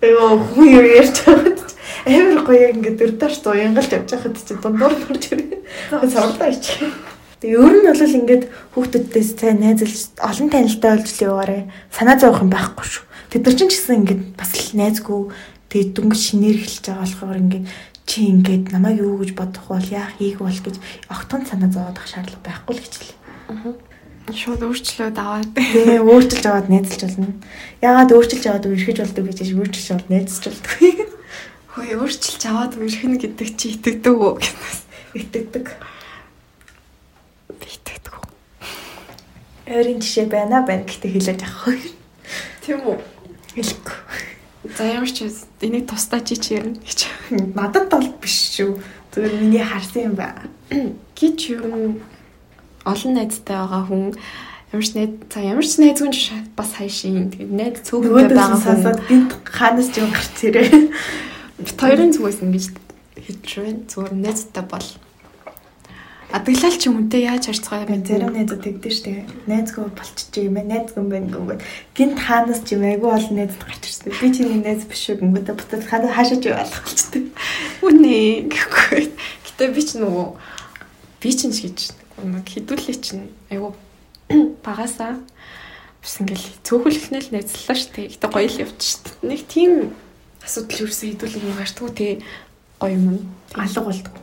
Эё 0.00 0.38
хүн 0.38 0.66
юу 0.68 0.84
ярьж 0.84 1.24
байгаа 1.26 1.58
амар 2.08 2.40
гоё 2.46 2.72
ингээд 2.72 2.96
дөрдөж 2.98 3.34
зуянгалж 3.44 3.90
явж 3.92 4.10
байхад 4.12 4.36
чи 4.40 4.54
дундуур 4.54 4.94
дурж 4.96 5.24
ирээ. 5.32 5.60
Сарлаа 6.08 6.48
ич. 6.48 6.80
Тэгээ 7.40 7.58
ер 7.58 7.74
нь 7.76 7.86
бол 7.86 8.16
ингээд 8.18 8.44
хүүхдүүдээс 8.72 9.30
цай 9.36 9.52
найзалж 9.54 10.16
олон 10.16 10.48
танилтай 10.48 10.90
болж 10.96 11.08
л 11.12 11.24
яваарэ. 11.28 11.58
Санаа 11.92 12.16
зовох 12.16 12.42
юм 12.42 12.50
байхгүй 12.50 12.86
шүү. 12.86 13.04
Тэд 13.28 13.44
нар 13.44 13.56
ч 13.56 13.60
гэсэн 13.68 13.98
ингээд 14.02 14.22
бас 14.40 14.50
л 14.56 14.78
найзгүй 14.80 15.20
тэгээ 15.68 15.92
дөнгөж 15.92 16.20
шинээр 16.22 16.56
эхэлж 16.64 16.84
байгаа 16.88 17.04
болохоор 17.04 17.42
ингээд 17.44 17.66
чи 18.08 18.18
ингээд 18.32 18.64
намайг 18.72 19.04
юу 19.04 19.20
гэж 19.20 19.30
бодох 19.36 19.68
бол 19.68 19.88
яах 19.92 20.16
хийх 20.16 20.40
бол 20.40 20.48
гэж 20.48 20.76
огтхон 21.12 21.44
санаа 21.44 21.68
зовоодох 21.68 22.08
шаардлага 22.08 22.46
байхгүй 22.46 22.72
л 22.72 22.82
гэж 22.82 22.94
л. 23.04 23.12
Аа 23.52 23.88
шууд 24.34 24.62
өөрчлөөд 24.64 25.16
аваад 25.16 25.50
тий 25.56 25.98
өөрчилж 26.00 26.44
аваад 26.44 26.68
найзалж 26.68 27.02
болно. 27.04 27.32
Яагаад 27.80 28.10
өөрчилж 28.12 28.44
аваад 28.48 28.68
үрхэж 28.68 28.98
болдог 29.00 29.24
гэж 29.28 29.38
өөрчилж 29.56 29.88
аваад 29.92 30.08
найзалж 30.12 30.44
болдог. 30.48 30.72
Хөөе 31.72 31.94
өөрчилж 31.96 32.42
аваад 32.48 32.72
үрхэнэ 32.76 33.16
гэдэг 33.22 33.48
чи 33.56 33.66
итгэдэг 33.78 34.16
үү 34.18 34.32
гэсэн. 34.42 34.82
Итгэдэг. 35.16 35.66
Итгэдэг 37.56 38.14
үү. 38.18 38.28
Өөрийн 39.72 40.00
жишээ 40.02 40.26
байна 40.28 40.66
байна 40.66 40.84
гэхдээ 40.84 41.12
хэлээд 41.14 41.44
явах. 41.46 41.78
Тийм 42.66 42.80
үү? 42.84 42.98
Хэлэхгүй. 43.54 43.96
За 44.76 44.84
ямар 44.84 45.08
ч 45.08 45.24
энийг 45.64 45.88
тусдаа 45.88 46.20
чи 46.20 46.36
чи 46.36 46.58
ярина 46.58 46.76
гэж. 46.82 47.08
Надад 47.56 47.88
бол 47.88 48.08
биш 48.20 48.58
шүү. 48.58 48.76
Зүгээр 49.14 49.34
миний 49.40 49.64
харсан 49.64 50.12
юм 50.12 50.14
ба. 50.18 50.34
Гэж 51.16 51.38
юу 51.56 51.96
олон 52.84 53.12
найзтай 53.14 53.56
байгаа 53.56 53.82
хүн 53.88 54.14
ямар 54.72 54.84
ч 54.84 54.92
найз 54.94 55.10
за 55.32 55.40
ямар 55.40 55.64
ч 55.64 55.72
найзгүй 55.80 56.12
бас 56.52 56.70
хайшин 56.76 57.32
тэгээд 57.32 57.52
найз 57.56 57.76
цөөхөндөө 57.88 58.36
байгаа 58.36 58.60
сонсоод 58.60 59.00
гинт 59.08 59.32
хаанаас 59.48 59.88
ч 59.88 60.04
юм 60.04 60.12
гарч 60.12 60.36
ирээ. 60.44 60.92
Бит 61.64 61.78
хоёрын 61.80 62.12
зүгээс 62.12 62.44
ингэж 62.44 62.64
хийж 63.16 63.48
байна. 63.56 63.80
Зүгээр 63.88 64.14
найзтай 64.14 64.64
бол 64.68 64.88
Адаглал 66.28 66.76
ч 66.76 66.92
юм 66.92 67.00
үнтэй 67.08 67.24
яаж 67.24 67.48
харцгаа 67.48 67.88
юм 67.88 68.04
зарим 68.04 68.36
найзууд 68.36 68.60
тэгдэж 68.60 68.92
штэ. 68.92 69.24
Найзгүй 69.48 69.88
болчих 69.96 70.28
юм 70.36 70.60
байна. 70.60 70.84
Найзгүй 70.84 71.00
юм 71.00 71.08
байна 71.08 71.32
гэнгээ. 71.32 71.58
Гинт 71.96 72.20
хаанаас 72.20 72.60
ч 72.68 72.76
юм 72.76 72.84
айгүй 72.84 73.08
олон 73.08 73.34
найзууд 73.40 73.64
гарч 73.64 73.82
ирсэн. 73.88 74.12
Би 74.12 74.28
чиний 74.36 74.60
найз 74.60 74.84
биш 74.84 75.08
үү 75.08 75.24
гэнгээ. 75.24 75.56
Бутад 75.56 75.88
ханаа 75.88 76.12
хаашаач 76.12 76.44
байх 76.44 76.68
болчихтой. 76.68 77.32
Үнэ 77.80 78.44
гэхгүй. 78.52 79.08
Гэтэ 79.08 79.72
би 79.72 79.80
ч 79.80 79.90
нөгөө 79.96 80.26
би 81.24 81.30
ч 81.32 81.40
гэж 81.48 81.96
нэг 82.24 82.46
хідүүлээ 82.48 82.96
чинь 82.98 83.30
айгу 83.50 83.74
багасаа 84.66 85.18
бас 86.02 86.14
ингээл 86.22 86.46
цөөхөлхнээ 86.64 87.22
л 87.22 87.32
найзлаа 87.34 87.76
шүү 87.76 87.92
дээ. 87.94 88.12
Гэтэ 88.14 88.28
гоё 88.30 88.48
л 88.48 88.62
явчих 88.62 88.98
дээ. 89.04 89.28
Нэг 89.28 89.40
тийм 89.50 89.72
асуудал 90.42 90.82
юусэн 90.86 91.10
хідүүлэг 91.14 91.42
юм 91.44 91.58
гарчдгүй 91.58 91.90
те 91.94 92.08
гоё 92.78 92.94
юм 92.94 93.06
алга 93.54 93.82
болдог. 93.82 94.14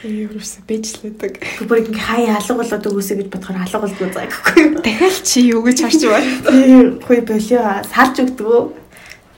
Тэгээ 0.00 0.28
юусэн 0.32 0.62
бэжлээдэг. 0.68 1.32
Бүр 1.68 1.78
ингээ 1.84 2.04
хаяа 2.04 2.36
алга 2.40 2.54
болоод 2.60 2.88
өгөөсэй 2.88 3.16
гэж 3.16 3.28
бодохоор 3.32 3.60
алга 3.64 3.80
болдгоо 3.80 4.10
заа 4.12 4.26
гэхгүй 4.28 4.56
юу. 4.60 4.80
Дахиад 4.84 5.24
чи 5.24 5.38
юу 5.46 5.60
гэж 5.64 5.78
харж 5.84 6.02
байна. 6.04 6.32
Тэгээ 6.44 6.82
хүй 7.04 7.20
болио 7.24 7.62
салж 7.92 8.16
өгдөг. 8.24 8.76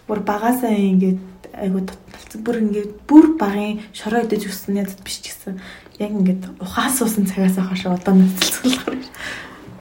Бүр 0.08 0.20
багасаа 0.26 0.74
ингээд 0.74 1.20
айгу 1.54 1.82
таталцсан. 1.86 2.42
Бүр 2.42 2.56
ингээд 2.62 2.90
бүр 3.06 3.26
багын 3.38 3.82
шороо 3.94 4.26
идэж 4.26 4.50
өссөн 4.50 4.82
ядд 4.82 4.98
биш 5.02 5.22
ч 5.22 5.30
гэсэн 5.30 5.62
яг 5.98 6.10
ингээд 6.14 6.42
ухаан 6.62 6.92
суусан 6.94 7.26
цагаас 7.26 7.58
хойш 7.58 7.86
одоо 7.86 8.14
нэцэлцүүлэх. 8.14 9.10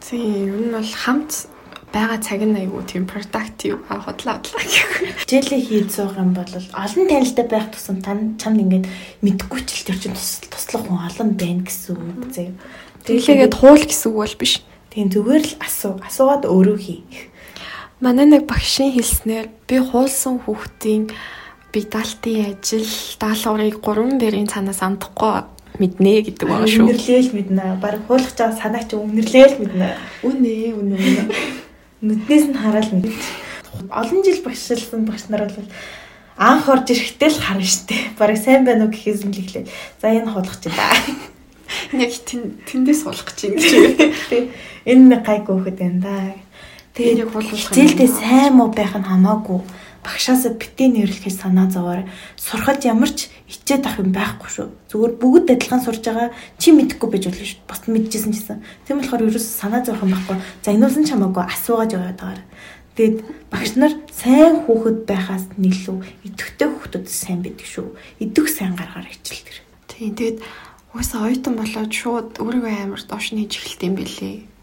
Тийм, 0.02 0.50
ер 0.50 0.62
нь 0.66 0.74
бол 0.74 0.92
хамт 1.06 1.50
байгаа 1.94 2.20
цаг 2.20 2.42
нь 2.44 2.58
айгүй 2.58 2.84
тийм 2.90 3.06
productive 3.06 3.80
а 3.90 4.02
хотлоо 4.02 4.42
хотлоо 4.42 4.62
гэх. 4.62 5.24
Хичээлээ 5.24 5.62
хийж 5.62 5.88
суух 5.94 6.18
юм 6.18 6.34
бол 6.34 6.50
олон 6.50 7.06
танилтай 7.08 7.46
байх 7.48 7.70
тусам 7.72 8.02
тань 8.02 8.36
чамд 8.42 8.60
ингээд 8.66 8.86
мэдгүй 9.24 9.62
ч 9.64 9.70
л 9.82 9.88
тэр 9.94 9.98
чинь 10.02 10.18
туслах 10.52 10.84
хүн 10.84 11.06
олон 11.06 11.30
байна 11.38 11.64
гэсэн 11.64 11.96
үг 11.96 12.34
зөө. 12.34 12.50
Тэглээгээд 13.08 13.56
хуул 13.56 13.84
гэсэн 13.86 14.10
үг 14.12 14.18
бол 14.20 14.36
биш. 14.42 14.54
Тийм 14.92 15.08
зүгээр 15.14 15.44
л 15.48 15.54
асуу. 15.64 15.96
Асуугаад 16.04 16.44
өөрөө 16.50 16.78
хий. 16.82 17.06
Манай 18.04 18.26
нэг 18.26 18.46
багшийн 18.46 18.94
хэлснээр 18.94 19.48
би 19.66 19.78
хуулсан 19.80 20.44
хүүхдийн 20.44 21.10
бидалтын 21.72 22.58
ажил 22.58 22.90
даалгаврыг 23.22 23.80
3 23.82 24.22
дээрийн 24.22 24.52
цанаас 24.52 24.82
амдахгүй 24.86 25.57
мэднэ 25.78 26.14
гэдэг 26.26 26.48
байгаа 26.50 26.70
шүү. 26.70 26.86
Үнэрлээл 26.90 27.32
мэднэ. 27.38 27.64
Бараг 27.82 28.04
хуулах 28.10 28.34
чаа 28.34 28.52
санаа 28.54 28.84
чи 28.84 28.98
үнэрлээл 28.98 29.56
мэднэ. 29.62 29.88
Үнэ 30.26 30.54
үнэ 30.78 30.96
үнэ. 30.98 31.24
Нүднээс 32.02 32.46
нь 32.50 32.58
хараад 32.58 32.90
мэднэ. 32.94 33.14
Олон 33.94 34.22
жил 34.26 34.42
багшилсан 34.42 35.06
багш 35.06 35.30
нар 35.30 35.46
бол 35.46 35.70
анх 36.38 36.70
орж 36.70 36.94
ирэхдээ 36.94 37.30
л 37.34 37.42
харна 37.42 37.66
штэ. 37.66 38.18
Бараг 38.18 38.38
сайн 38.38 38.66
байна 38.66 38.86
уу 38.86 38.94
гэхээс 38.94 39.26
нь 39.26 39.34
л 39.34 39.42
эхлээд 39.42 39.68
за 40.02 40.08
энэ 40.14 40.30
хуулах 40.30 40.58
чи 40.62 40.70
да. 40.70 40.86
Яг 41.94 42.12
тэндээс 42.14 43.02
суулгах 43.06 43.34
гэж 43.34 43.40
юм 43.46 43.54
гэж. 43.58 43.72
Энэ 44.86 45.22
гайгүй 45.26 45.56
хөөхд 45.58 45.78
байна 45.82 46.00
да. 46.02 46.16
Тэгээд 46.94 47.22
яг 47.26 47.30
хуулах 47.34 47.54
хичээлдээ 47.54 48.10
сайн 48.10 48.54
муу 48.58 48.70
байх 48.74 48.94
нь 48.98 49.06
хамаагүй. 49.06 49.62
Багшаасаа 50.08 50.56
битээ 50.56 50.88
нэрлэхээ 50.88 51.36
санаа 51.36 51.68
зовоор 51.68 52.08
сурахад 52.40 52.80
ямар 52.88 53.12
ч 53.12 53.28
ичээд 53.52 53.84
ах 53.92 54.00
юм 54.00 54.16
байхгүй 54.16 54.48
шүү. 54.48 54.68
Зүгээр 54.88 55.14
бүгд 55.20 55.48
адилхан 55.52 55.84
сурж 55.84 56.00
байгаа 56.08 56.32
чи 56.56 56.72
мэдэхгүй 56.72 57.10
байж 57.12 57.28
болно 57.28 57.44
шүү. 57.44 57.68
Бас 57.68 57.82
мэдчихсэн 57.92 58.32
чсэн. 58.32 58.64
Тийм 58.88 59.04
болохоор 59.04 59.28
ерөөс 59.28 59.44
санаа 59.44 59.84
зовох 59.84 60.08
юм 60.08 60.16
байхгүй. 60.16 60.40
За 60.64 60.72
энүүсэн 60.72 61.04
ч 61.04 61.12
хамаагүй 61.12 61.44
асуугаад 61.44 61.92
яваад 61.92 62.20
байгаа. 62.24 62.48
Тэгэд 62.96 63.18
багш 63.52 63.72
нар 63.76 63.94
сайн 64.10 64.64
хүүхэд 64.64 65.06
байхаас 65.06 65.46
нийлүү 65.60 65.98
идэвхтэй 66.24 66.68
хүүхдүүд 66.72 67.06
сайн 67.12 67.44
байдаг 67.44 67.68
шүү. 67.68 67.94
Идэх 68.24 68.48
сайн 68.50 68.74
гаргаар 68.80 69.06
хичээл 69.12 69.46
тэр. 69.46 69.60
Тийм 69.92 70.16
тэгэд 70.18 70.38
уусаа 70.98 71.30
оюутан 71.30 71.62
болоод 71.62 71.92
шууд 71.94 72.42
өөрийгөө 72.42 72.74
амар 72.90 73.02
доош 73.06 73.38
нээж 73.38 73.54
эхэлт 73.54 73.86
юм 73.86 73.96
бэлээ. 74.02 74.57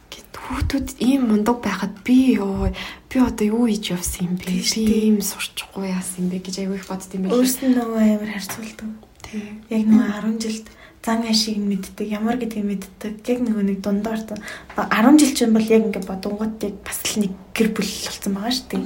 Хүүхдүүд 0.45 0.88
ийм 1.01 1.32
мундаг 1.32 1.64
байхад 1.64 2.05
би 2.05 2.36
ёо 2.36 2.68
би 3.09 3.16
одоо 3.16 3.47
юу 3.49 3.64
хийж 3.64 3.97
явсан 3.97 4.28
юм 4.28 4.34
бэ? 4.36 4.61
Би 4.61 5.09
ийм 5.09 5.18
сурчихгүй 5.24 5.88
яасан 5.88 6.28
юм 6.28 6.36
бэ 6.36 6.45
гэж 6.45 6.55
аягүй 6.61 6.76
их 6.76 6.88
бодд 6.88 7.09
юм 7.16 7.22
байна. 7.24 7.36
Өөрснөө 7.40 7.70
нөгөө 7.72 8.03
амар 8.12 8.30
харьцуулдаг. 8.36 8.90
Тийм. 9.24 9.64
Яг 9.72 9.82
нөгөө 9.88 10.09
10 10.20 10.45
жилд 10.45 10.66
зан 11.05 11.24
ашиг 11.28 11.57
нь 11.57 11.68
мэддэг, 11.68 12.09
ямар 12.12 12.36
гэдгийг 12.36 12.64
мэддэг. 12.64 13.24
Яг 13.24 13.40
нөгөө 13.40 13.64
нэг 13.64 13.78
дундаар 13.80 14.20
10 14.20 15.20
жил 15.20 15.32
чинь 15.32 15.57
бол 15.57 15.64
яг 15.64 15.82
ингээд 15.88 16.09
бодонгууд 16.12 16.61
яг 16.61 16.76
бас 16.84 17.01
л 17.09 17.24
нэг 17.24 17.32
гэр 17.57 17.68
бүл 17.72 17.92
болсон 18.05 18.32
байгаа 18.36 18.53
шүү 18.53 18.68
дээ. 18.68 18.84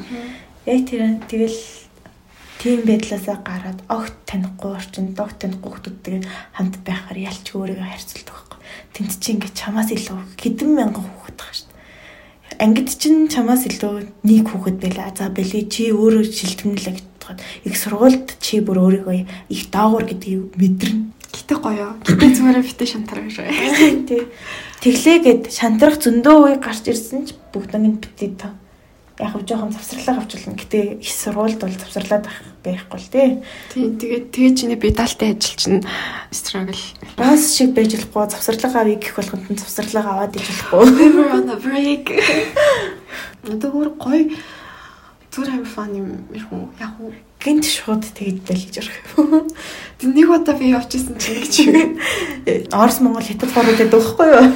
Яг 0.67 0.81
тэр 0.87 1.03
тэгэл 1.27 1.59
тийм 2.59 2.81
байдлаасаа 2.87 3.39
гараад 3.47 3.81
огт 3.87 4.15
танихгүй 4.27 4.71
орчин, 4.75 5.15
огт 5.15 5.39
танихгүй 5.39 5.71
хүмүүстэйгээ 5.75 6.23
хамт 6.59 6.75
байхаар 6.83 7.19
ялч 7.23 7.47
өөрийгөө 7.55 7.87
харьцуулдаг 7.87 8.35
байхгүй. 8.35 8.59
Тэнд 8.99 9.13
чи 9.23 9.29
ингээд 9.39 9.55
чамаас 9.55 9.91
илүү 9.95 10.19
хэдэн 10.43 10.71
мянган 10.75 11.07
байгаа 11.39 11.55
шүү 11.55 11.69
дээ. 11.71 12.63
Ангид 12.65 12.89
чинь 12.99 13.31
чамаас 13.31 13.63
илүү 13.71 14.27
нэг 14.27 14.45
хүүхэд 14.51 14.77
байла. 14.83 15.15
За 15.15 15.31
бэлээ 15.31 15.65
чи 15.71 15.95
өөрөө 15.95 16.27
шилтгэнэлээ 16.27 16.95
гэж 16.99 17.07
бодоход 17.07 17.39
их 17.65 17.75
сургуульд 17.79 18.29
чи 18.43 18.61
бүр 18.61 18.79
өөрийгөө 18.83 19.17
их 19.55 19.63
доогуур 19.71 20.05
гэдгийг 20.11 20.59
мэдэрнэ 20.59 21.09
Гэтэ 21.29 21.55
гоё. 21.61 21.93
Гэтэ 22.09 22.27
зүгээр 22.41 22.61
битэ 22.65 22.85
шантарах 22.89 23.29
шүү. 23.29 23.47
Тий. 24.09 24.25
Тэглээгээд 24.81 25.53
шантрах 25.53 26.01
зөндөө 26.01 26.37
үе 26.45 26.55
гарч 26.57 26.89
ирсэн 26.89 27.29
ч 27.29 27.37
бүгднийг 27.53 27.85
нь 27.85 28.01
битээ 28.01 28.33
та. 28.41 28.57
Яг 29.19 29.35
хөө 29.35 29.43
жоохон 29.51 29.75
завсарлаа 29.75 30.23
авчулна. 30.23 30.55
Гэтэ 30.55 31.03
их 31.03 31.11
сургуульд 31.11 31.59
бол 31.59 31.75
завсарлаад 31.75 32.31
байхгүй 32.63 32.99
л 33.03 33.11
тий. 33.11 33.29
Тий. 33.75 33.91
Тэгээд 33.99 34.25
тэгээ 34.31 34.53
чиний 34.55 34.79
бедалтай 34.79 35.35
ажил 35.35 35.59
чинь 35.59 35.83
struggle. 36.31 36.79
Бас 37.19 37.59
шиг 37.59 37.75
байж 37.75 37.99
болохгүй 37.99 38.31
завсарлага 38.31 38.87
авъя 38.87 38.99
гэх 39.03 39.19
болгонд 39.19 39.51
нь 39.51 39.59
завсарлага 39.59 40.11
аваад 40.15 40.39
иж 40.39 40.47
болохгүй. 40.47 40.87
Never 41.03 41.27
on 41.35 41.51
a 41.51 41.57
break. 41.59 42.15
Надад 43.43 43.75
гоё 43.75 44.31
зүгээр 45.35 45.51
амар 45.51 45.67
фан 45.67 45.91
юм 45.99 46.09
юм 46.31 46.71
яг 46.79 46.95
уу 47.03 47.11
гинт 47.43 47.67
шууд 47.67 48.03
тэгж 48.15 48.43
байлж 48.47 48.75
ирэх. 48.83 48.99
Тэг 49.99 50.09
нэг 50.11 50.31
удаа 50.31 50.55
би 50.59 50.71
явчихсан 50.75 51.19
чинь 51.19 51.43
гэж. 51.43 52.71
Орос 52.75 52.99
Монгол 53.03 53.23
хятад 53.23 53.51
хорууд 53.55 53.79
байдаг 53.79 53.99
байхгүй 53.99 54.29
юу? 54.31 54.47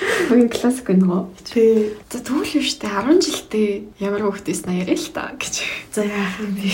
Үгүй 0.00 0.48
классик 0.48 0.92
нөгөө. 0.94 1.20
Тий. 1.44 1.92
За 2.08 2.20
тэгвэл 2.24 2.56
юу 2.60 2.64
штэ 2.64 2.88
10 2.88 3.20
жилдээ 3.20 3.70
ямар 4.00 4.22
хөвгтэйс 4.28 4.64
на 4.64 4.78
яриа 4.80 4.96
л 4.96 5.12
та 5.12 5.34
гэж. 5.36 5.54
За 5.92 6.04
яах 6.06 6.40
юм 6.40 6.56
бэ? 6.56 6.70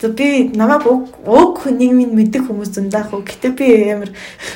За 0.00 0.08
би 0.08 0.48
намайг 0.54 0.86
уг 0.86 1.58
хүнийг 1.58 1.92
минь 1.92 2.14
мэддэг 2.14 2.46
хүмүүс 2.46 2.70
зөндаах 2.76 3.12
уу. 3.12 3.26
Гэтэ 3.26 3.50
би 3.56 3.66
амар 3.90 4.10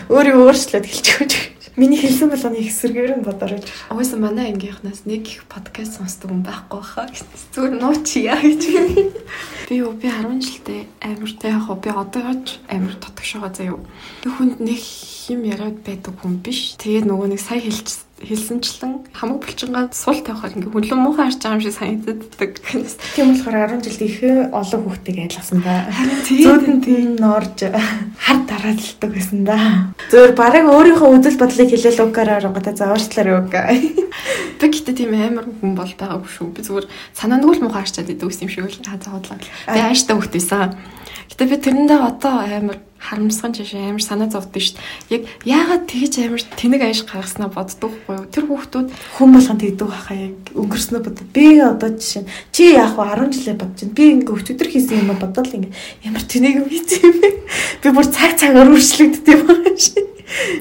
өөрийгөө 0.08 0.46
өөрчлөөд 0.48 0.86
хэлчихэж 0.86 1.54
Миний 1.76 1.98
хэлсэн 1.98 2.30
болгоны 2.30 2.62
их 2.62 2.70
сэргээр 2.70 3.18
нь 3.18 3.26
бодорож. 3.26 3.66
Угсаа 3.90 4.22
манай 4.22 4.54
ангийнхнаас 4.54 5.10
нэг 5.10 5.26
их 5.26 5.42
подкаст 5.50 5.98
сонсдог 5.98 6.30
хүн 6.30 6.46
байхгүй 6.46 6.82
хаа. 6.86 7.10
Зүгээр 7.50 7.74
нууч 7.82 8.14
яа 8.22 8.38
гэж. 8.38 8.62
Би 9.66 9.82
юу 9.82 9.90
би 9.90 10.06
10 10.06 10.38
жилдээ 10.38 10.86
амар 11.02 11.32
тэ 11.34 11.50
яг 11.50 11.66
би 11.82 11.90
одоож 11.90 12.62
амар 12.70 12.94
тотгошоо 12.94 13.50
заяа. 13.50 13.82
Тэг 14.22 14.32
хүнд 14.38 14.62
нэг 14.62 14.78
хим 15.24 15.40
яриад 15.48 15.80
байдаг 15.80 16.20
хүн 16.20 16.36
биш. 16.44 16.76
Тэгээд 16.76 17.08
нөгөө 17.08 17.32
нэг 17.32 17.40
сая 17.40 17.56
хэлж 17.64 18.04
хэлсэнчлэн 18.20 19.10
хамаг 19.10 19.40
булчингаа 19.40 19.88
сул 19.90 20.20
тавихаар 20.20 20.54
ингээ 20.54 20.70
хүлэн 20.70 21.00
муухай 21.00 21.32
харж 21.32 21.40
байгаа 21.40 21.56
юм 21.56 21.64
шиг 21.64 21.74
санагддаг. 21.74 22.52
Тийм 23.16 23.26
болохоор 23.32 23.74
10 23.74 23.84
жилд 23.84 24.02
их 24.04 24.18
олон 24.52 24.80
хүүхдийг 24.84 25.18
айлгасан 25.24 25.60
да. 25.64 25.88
Зөөдөн 26.28 26.78
тийм 26.86 27.16
норж 27.18 27.58
хар 27.64 28.38
дараалдаг 28.46 29.10
байсан 29.10 29.40
да. 29.44 29.58
Зөөр 30.12 30.32
бараг 30.38 30.64
өөрийнхөө 30.68 31.10
үзэл 31.10 31.40
бодлыг 31.42 31.68
хэлээл 31.72 32.04
угаараа 32.04 32.38
оронготой 32.38 32.74
за 32.76 32.92
уучлаарай 32.94 33.34
уг. 33.34 33.54
Би 34.60 34.66
гэтээ 34.70 34.94
тийм 34.94 35.12
амар 35.18 35.50
хүн 35.50 35.74
бол 35.74 35.90
байгаагүй 35.90 36.30
шүү. 36.30 36.54
Би 36.54 36.62
зүгээр 36.62 36.86
санаандгүй 37.18 37.58
л 37.58 37.64
муухай 37.66 37.82
харчаад 37.82 38.14
идэв 38.14 38.30
гэсэн 38.30 38.46
юм 38.46 38.52
шиг 38.54 38.70
л 38.70 38.88
хазаадлаа. 38.94 39.42
Би 39.42 39.80
ааштай 39.82 40.14
хүүхд 40.14 40.32
байсан. 40.38 40.78
Гэтэ 41.30 41.44
би 41.48 41.56
тэрэндээ 41.56 42.00
одоо 42.00 42.34
амар 42.44 42.78
харамсхан 43.04 43.52
жишээ 43.52 43.92
амар 43.92 44.04
санаа 44.04 44.28
шүү 44.32 44.48
дээ. 44.48 44.80
Яг 45.12 45.22
яагаад 45.44 45.84
тэгж 45.88 46.14
амар 46.24 46.42
тэнэг 46.56 46.82
аяш 46.84 47.04
гаргаснаа 47.04 47.52
боддог 47.52 47.92
хгүй 47.92 48.16
юу? 48.16 48.28
Тэр 48.32 48.44
хүүхдүүд 48.48 48.88
хүн 49.20 49.30
болгон 49.36 49.60
тэгдэг 49.60 49.88
байхаа 49.88 50.16
яг 50.16 50.36
өнгөрснөө 50.56 51.00
бодод. 51.04 51.28
Би 51.36 51.60
одоо 51.60 51.90
жишээ 51.92 52.24
чи 52.48 52.72
яг 52.72 52.96
10 52.96 53.28
жилээ 53.28 53.56
бодож 53.60 53.80
байна. 53.84 53.96
Би 53.96 54.04
ингээ 54.16 54.32
өчигдөр 54.32 54.68
хийсэн 54.72 55.00
юм 55.04 55.12
бодоод 55.20 55.48
л 55.52 55.56
ингээ 55.60 55.72
ямар 56.08 56.24
тэнэг 56.24 56.54
юм 56.64 56.68
хийсэн 56.72 57.00
юм 57.04 57.16
бэ? 57.20 57.28
Би 57.84 57.88
бүр 57.92 58.06
цаг 58.08 58.32
цагаар 58.40 58.72
үргэлжлэгддэг 58.72 59.36
юм 59.36 59.76
шээ. 59.76 60.04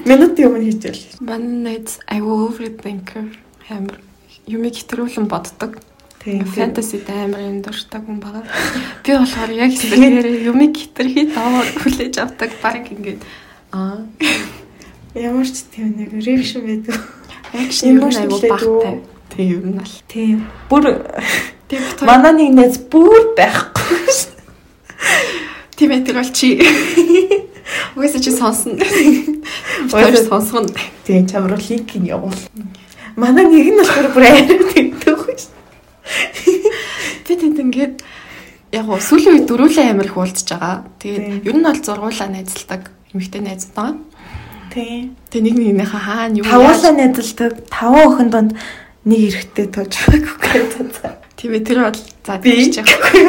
Минут 0.04 0.36
юм 0.38 0.60
хийжэл. 0.60 1.00
Манай 1.24 1.80
найз 1.80 1.96
I 2.08 2.20
will 2.20 2.52
overthinker 2.52 3.32
амар 3.72 3.96
юм 4.44 4.68
ихтрүүлэн 4.68 5.24
боддог 5.32 5.80
Тийм 6.24 6.44
фэнтези 6.48 7.04
амар 7.08 7.40
юм 7.40 7.60
дуртай 7.60 8.00
хүн 8.00 8.16
байгаа. 8.16 8.48
Би 9.04 9.12
болохоор 9.12 9.50
яг 9.52 9.72
зэрэг 9.76 10.48
юмыг 10.48 10.72
хитрхи 10.72 11.28
даваар 11.28 11.68
хүлээж 11.76 12.16
авдаг 12.16 12.50
баг 12.64 12.88
ингээд 12.88 13.20
аа 13.76 14.08
ямар 15.12 15.44
ч 15.44 15.68
тийм 15.68 16.00
нэг 16.00 16.16
реакшн 16.16 16.64
байдаг. 16.64 16.96
Реакшн 17.52 18.00
юм 18.00 18.08
айгу 18.08 18.40
багтай. 18.40 19.04
Тийм 19.36 19.48
ер 19.52 19.66
нь 19.68 19.80
ал. 19.84 19.94
Тийм. 20.08 20.38
Бүр 20.72 21.04
манай 22.08 22.32
нэг 22.32 22.50
нэз 22.56 22.80
бүр 22.88 23.36
байхгүй. 23.36 24.08
Тийм 25.76 25.92
ээ 25.92 26.08
бол 26.08 26.30
чи 26.32 26.56
Угсаа 27.96 28.20
чи 28.20 28.30
сонсно. 28.30 28.80
Угсаа 29.92 30.24
сонсгоно. 30.24 30.68
Тийм 31.04 31.28
чамруу 31.28 31.58
линк 31.58 31.94
нь 31.94 32.08
явуул. 32.08 32.34
Манай 33.16 33.44
нэг 33.44 33.68
нь 33.70 33.78
болохоор 33.78 34.08
бүр 34.08 34.24
арай 34.24 34.48
тэгдэг. 34.48 35.23
Би 37.24 37.32
тэнд 37.36 37.58
ингээд 37.60 37.94
яг 38.74 38.84
гоо 38.86 39.00
сүүлийн 39.00 39.40
үед 39.40 39.48
дөрүүлээ 39.48 39.90
амар 39.94 40.08
их 40.10 40.16
уулзж 40.18 40.48
байгаа. 40.50 40.84
Тэгээд 41.00 41.46
ер 41.46 41.56
нь 41.56 41.64
бол 41.64 41.80
зургуулаа 41.80 42.28
найзалдаг 42.28 42.82
эмэгтэй 43.14 43.40
найз 43.40 43.70
байгаа. 43.70 43.96
Тий. 44.74 45.14
Тэгээ 45.30 45.44
нэг 45.46 45.56
нэгнийхээ 45.56 46.02
хаана 46.02 46.36
юу 46.36 46.44
Тавуулаа 46.44 46.92
найзалдаг. 46.92 47.52
Таван 47.70 48.04
охин 48.10 48.28
донд 48.34 48.52
нэг 49.06 49.20
эрэхтэй 49.30 49.66
тоож 49.70 49.92
байгаагүй 49.94 50.36
гэдэг. 50.42 50.90
Тийм 51.38 51.52
ээ 51.54 51.62
тэр 51.62 51.78
бол 51.86 52.00
за 52.26 52.34
тийч 52.42 52.74
яахгүй. 52.82 53.22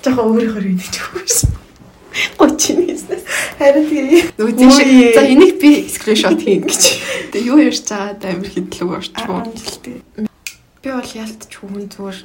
Жохоо 0.00 0.24
өөрөөр 0.32 0.66
хэлж 0.70 0.96
өгсөн. 1.20 1.50
30-ээс. 2.40 3.04
Харин 3.60 3.84
тэгээ. 3.90 4.22
Нөгөө 4.40 4.54
тийш. 4.56 4.76
За 5.12 5.22
энийг 5.28 5.60
би 5.60 5.84
скриншот 5.92 6.40
хийн 6.40 6.64
гэж. 6.64 6.82
Тэгээ 7.36 7.48
юу 7.50 7.60
ярьж 7.60 7.84
байгаа 7.84 8.32
амар 8.32 8.48
хэдлэг 8.48 8.88
орчихвол. 8.88 10.29
Би 10.80 10.88
бол 10.88 11.04
ялтч 11.04 11.52
хүн 11.60 11.92
зүгээр 11.92 12.18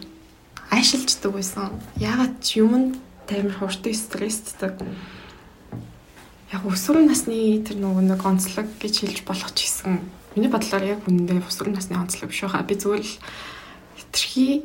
айшилждаг 0.72 1.32
байсан. 1.36 1.76
Ягаад 2.00 2.40
ч 2.40 2.64
юмд 2.64 2.96
тамир 3.28 3.52
хурдан 3.52 3.92
стресстэй. 3.92 4.72
Яг 6.54 6.64
өсвөр 6.64 7.04
насны 7.04 7.60
тэр 7.68 7.84
нөгөө 7.84 8.16
нэг 8.16 8.24
онцлог 8.24 8.72
гэж 8.80 9.04
хэлж 9.04 9.20
болох 9.28 9.52
ч 9.52 9.68
гэсэн 9.68 10.00
миний 10.40 10.48
бодлоор 10.48 10.88
яг 10.88 11.04
үнэндээ 11.04 11.44
өсвөр 11.44 11.76
насны 11.76 12.00
онцлог 12.00 12.32
биш 12.32 12.48
хаа. 12.48 12.64
Би 12.64 12.80
зүгээр 12.80 13.04
л 13.04 13.14
хитрхи 14.00 14.64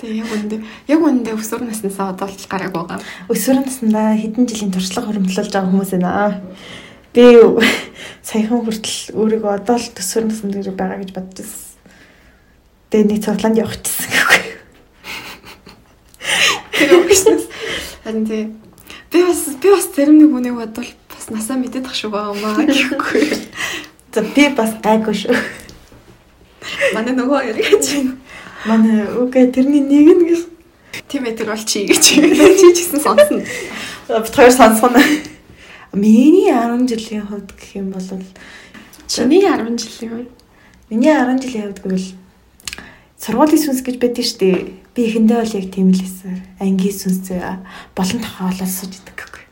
Тэгээ 0.00 0.24
яг 0.24 0.30
үндэ 0.32 0.56
яг 0.88 1.00
үндэ 1.04 1.36
өсвөр 1.36 1.66
наснасаа 1.68 2.16
одоо 2.16 2.30
л 2.30 2.46
гараг 2.48 2.72
байгаа. 2.72 3.04
Өсвөр 3.28 3.60
наснаа 3.60 4.16
хэдэн 4.16 4.48
жилийн 4.48 4.72
туршлага 4.72 5.12
хөрөмтлүүлж 5.12 5.52
байгаа 5.52 5.68
хүмүүс 5.68 5.92
байна. 5.92 6.40
Би 7.12 7.26
саяхан 8.30 8.64
хүртэл 8.64 9.18
өөрийгөө 9.18 9.52
одоо 9.60 9.76
л 9.76 9.92
төсвөр 9.92 10.24
наснд 10.24 10.56
гэж 10.56 10.72
байгаа 10.72 11.04
гэж 11.04 11.10
бодож. 11.12 11.69
Тэгээ 12.90 13.06
нэг 13.06 13.20
цуглаанд 13.22 13.60
явчихсан 13.62 14.10
гэхгүй. 14.10 14.42
Тэр 16.74 16.90
өгснөс. 16.98 17.44
Харин 18.02 18.26
тий. 18.26 18.44
Би 19.14 19.22
бас 19.22 19.46
би 19.62 19.68
бас 19.70 19.86
зарим 19.94 20.18
нэг 20.18 20.34
үнийг 20.34 20.58
бодвол 20.58 20.90
бас 21.14 21.26
насаа 21.30 21.54
мэдээд 21.54 21.86
ах 21.86 21.94
шүү 21.94 22.10
байгаа 22.10 22.34
маа 22.34 22.66
гэхгүй. 22.66 23.30
За 24.10 24.26
би 24.26 24.44
бас 24.58 24.74
гайгүй 24.82 25.14
шүү. 25.14 25.38
Манай 26.94 27.14
нөгөө 27.14 27.38
хоёр 27.38 27.58
гэж. 27.62 27.86
Манай 28.66 29.06
үгүй 29.06 29.54
тэрний 29.54 29.86
нэг 29.86 30.06
нь 30.10 30.26
гэж. 30.26 30.40
Тийм 31.06 31.30
ээ 31.30 31.38
тэр 31.38 31.54
бол 31.54 31.62
чи 31.62 31.86
гэж. 31.86 32.02
Чи 32.02 32.74
гэсэн 32.74 32.98
сонсно. 32.98 33.46
Бид 34.10 34.34
хоёр 34.34 34.50
сонсгоно. 34.50 34.98
Миний 35.94 36.50
10 36.50 36.90
жилийн 36.90 37.26
хувьд 37.26 37.54
гэх 37.54 37.78
юм 37.78 37.90
бол 37.94 38.02
чиний 39.10 39.42
10 39.42 39.78
жилийн 39.78 40.10
хувьд 40.10 40.30
миний 40.90 41.10
10 41.10 41.42
жилийн 41.42 41.66
хувьд 41.66 41.82
гэвэл 41.82 42.08
сургуулийн 43.20 43.60
сүнс 43.60 43.84
гэж 43.84 43.96
байдаг 44.00 44.24
шүү 44.24 44.40
дээ. 44.40 44.58
Би 44.96 45.00
эхэндээ 45.12 45.38
бол 45.44 45.56
яг 45.60 45.66
тийм 45.68 45.92
л 45.92 46.00
хэлсэн. 46.00 46.40
Ангийн 46.56 46.96
сүнс 46.96 47.28
болон 47.92 48.20
тохиолол 48.24 48.64
сууж 48.64 48.92
идэг 48.96 49.16
гэхгүй. 49.20 49.44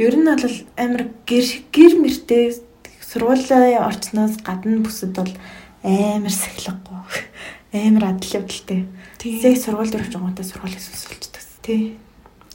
Ер 0.00 0.16
нь 0.16 0.24
бол 0.24 0.56
амар 0.80 1.02
гэр 1.28 1.46
гэр 1.68 1.92
мөртэй 2.00 2.56
сургуулийн 3.04 3.84
орчноос 3.84 4.40
гадна 4.40 4.80
бүсэд 4.80 5.12
бол 5.12 5.32
амар 5.84 6.32
сахилгагүй. 6.32 7.20
Амар 7.76 8.16
адал 8.16 8.32
явдалтай. 8.40 8.88
Тэгээ 9.20 9.60
сургууль 9.60 9.92
дээр 9.92 10.08
очингуудаа 10.08 10.44
сургуулийн 10.48 10.80
сүнс 10.80 11.04
болчдаг. 11.04 11.44
Тий. 11.60 12.00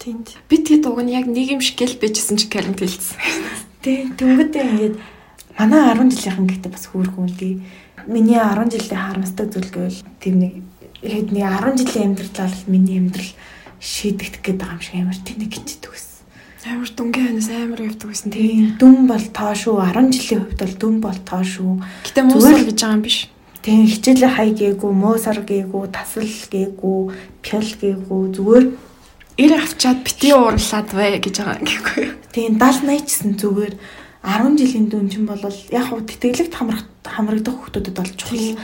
Тэнд. 0.02 0.34
Би 0.50 0.58
тэгээд 0.58 0.90
уг 0.90 1.00
нь 1.06 1.14
яг 1.14 1.30
нэг 1.30 1.54
юм 1.54 1.62
шиг 1.62 1.78
гэл 1.78 2.02
бэжсэн 2.02 2.42
чи 2.42 2.50
Карент 2.50 2.82
хэлсэн. 2.82 3.16
Тий. 3.86 4.10
Тэнгүүдээ 4.18 4.66
ингээд 4.74 4.96
манай 5.54 5.94
10 5.94 6.10
жилийнхэн 6.18 6.50
гэхдээ 6.50 6.72
бас 6.74 6.86
хөөрхөн 6.90 7.26
үлдээ. 7.30 7.54
Миний 8.08 8.38
10 8.38 8.70
жилийн 8.70 9.02
харамсдаг 9.02 9.48
зүйл 9.50 9.72
гэвэл 9.74 10.02
тийм 10.22 10.36
нэг 10.40 10.54
хэд 11.02 11.30
нэг 11.34 11.46
10 11.46 11.78
жилийн 11.82 12.06
амьдралаа 12.14 12.48
л 12.50 12.70
миний 12.70 12.98
амьдрал 13.02 13.32
шийдэгдэх 13.82 14.42
гээд 14.42 14.60
байгаа 14.62 14.78
юм 14.78 14.82
шиг 14.82 14.96
амар 15.02 15.20
тэнэг 15.26 15.50
гिचдэг 15.50 15.92
байсан. 15.92 16.14
Амар 16.66 16.90
дүнгийн 16.90 17.28
ханаас 17.30 17.50
амар 17.50 17.82
явдаг 17.86 18.08
байсан 18.10 18.30
тийм. 18.34 18.78
Дүн 18.82 18.98
бол 19.06 19.26
тоо 19.30 19.54
шүү. 19.54 19.76
10 19.82 20.14
жилийн 20.14 20.42
хувьд 20.46 20.62
бол 20.62 20.76
дүн 20.82 20.96
бол 21.02 21.20
тоо 21.22 21.44
шүү. 21.46 21.72
Гэтэ 22.06 22.22
муусар 22.26 22.62
гэж 22.66 22.78
байгаа 22.82 22.98
юм 22.98 23.06
биш. 23.06 23.18
Тийм 23.66 23.86
хичээлээ 23.90 24.32
хай 24.38 24.50
гээгүй, 24.54 24.92
муусар 24.94 25.42
гээгүй, 25.42 25.84
тасал 25.90 26.30
гээгүй, 26.54 27.00
пял 27.42 27.70
гээгүй 27.82 28.22
зүгээр 28.38 28.66
эр 29.42 29.52
авчаад 29.60 30.00
бити 30.06 30.30
уурлаад 30.32 30.90
бай 30.94 31.18
гэж 31.20 31.36
байгаа 31.42 31.60
гэхгүй. 31.66 32.06
Тийм 32.32 32.62
70 32.62 32.88
80 32.88 33.10
гэсэн 33.10 33.32
зүгээр 33.42 33.74
10 34.26 34.58
жилийн 34.58 34.90
дүн 34.90 35.06
чинь 35.06 35.30
бол 35.30 35.38
яг 35.70 35.86
хуу 35.86 36.02
тэтгэлэгт 36.02 36.54
хамрах 36.58 36.84
хамрагдах 37.06 37.62
хүмүүсд 37.62 37.94
бол 37.94 38.12
чухал. 38.18 38.58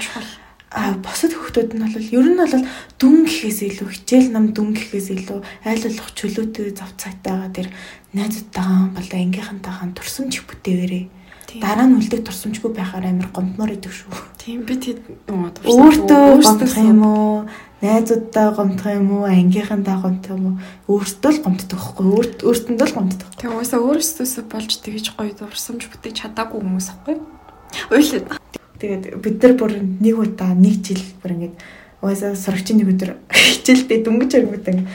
А 0.73 0.97
босод 0.97 1.37
хүмүүсд 1.37 1.77
нь 1.77 1.85
бол 1.85 2.01
ер 2.17 2.25
нь 2.25 2.41
бол 2.41 2.55
дүн 2.97 3.15
гэхээс 3.29 3.59
илүү 3.69 3.89
хичээл 3.93 4.33
нам 4.33 4.57
дүн 4.57 4.73
гэхээс 4.73 5.07
илүү 5.21 5.39
айл 5.69 5.83
болох 5.85 6.09
чөлөөтэй 6.17 6.73
зав 6.73 6.91
цагтайгаа 6.97 7.49
тэр 7.53 7.67
найзуудтайгаа 8.17 8.89
бол 8.97 9.09
ангийнхантайгаа 9.13 9.93
турсамж 9.93 10.33
бүтээгээрээ 10.49 11.20
дараа 11.59 11.87
нь 11.89 11.97
үлдэх 11.99 12.23
турсамжгүй 12.23 12.71
байхаар 12.71 13.11
амар 13.11 13.27
гомдмоор 13.33 13.75
идэг 13.75 13.91
шүү. 13.91 14.13
Тийм 14.39 14.63
би 14.63 14.79
тэд 14.79 15.03
өөртөө 15.27 16.39
гомдох 16.39 16.77
юм 16.79 17.01
уу? 17.03 17.49
найзуудтай 17.81 18.53
гомдох 18.53 18.85
юм 18.93 19.09
уу, 19.11 19.25
ангийнхандаа 19.25 19.97
гомдох 20.01 20.37
юм 20.37 20.45
уу, 20.45 20.55
өөртөө 21.01 21.31
л 21.33 21.41
гомддог 21.41 21.79
байхгүй 21.81 22.05
юу? 22.05 22.15
Өөрт 22.21 22.39
өөртөндөө 22.45 22.87
л 22.87 22.95
гомддог. 22.95 23.27
Тэгээ 23.41 23.57
уусаа 23.57 23.81
өөрөөсөө 23.81 24.45
болж 24.53 24.71
тэгэж 24.85 25.05
гоё 25.17 25.33
дурсамж 25.33 25.89
бүтээж 25.89 26.15
чадаагүй 26.21 26.61
хүмүүс 26.61 26.87
байхгүй 26.93 27.13
юу? 27.17 27.25
Ойлоо. 27.89 28.37
Тэгээд 28.77 29.03
бид 29.17 29.37
нар 29.41 29.53
бүр 29.57 29.71
нэг 29.81 30.15
удаа 30.21 30.53
нэг 30.53 30.77
жил 30.85 31.01
бүр 31.25 31.33
ингэж 31.33 31.53
уусаа 32.05 32.37
сурагчийн 32.37 32.85
нэг 32.85 32.93
өдөр 32.93 33.17
хичээлдээ 33.33 33.99
дөнгөж 34.05 34.31
ангууд 34.37 34.67
ингэ 34.69 34.85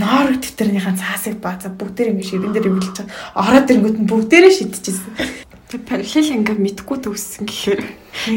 ноор 0.00 0.32
дэвтэрнийхаа 0.40 0.96
цаасыг 0.96 1.44
баазаа 1.44 1.76
бүгдээр 1.76 2.16
ингэ 2.16 2.24
ширэн 2.24 2.56
дээр 2.56 2.72
өвлөж 2.72 2.96
чад. 2.96 3.12
Ороод 3.36 3.68
ирэнгүүт 3.68 4.00
нь 4.00 4.08
бүгдээрээ 4.08 4.52
шидчихсэн. 4.56 5.12
Параллел 5.82 6.30
ингээ 6.30 6.58
мэдгүй 6.60 6.98
төгссөн 7.02 7.48
гэхээр 7.50 7.80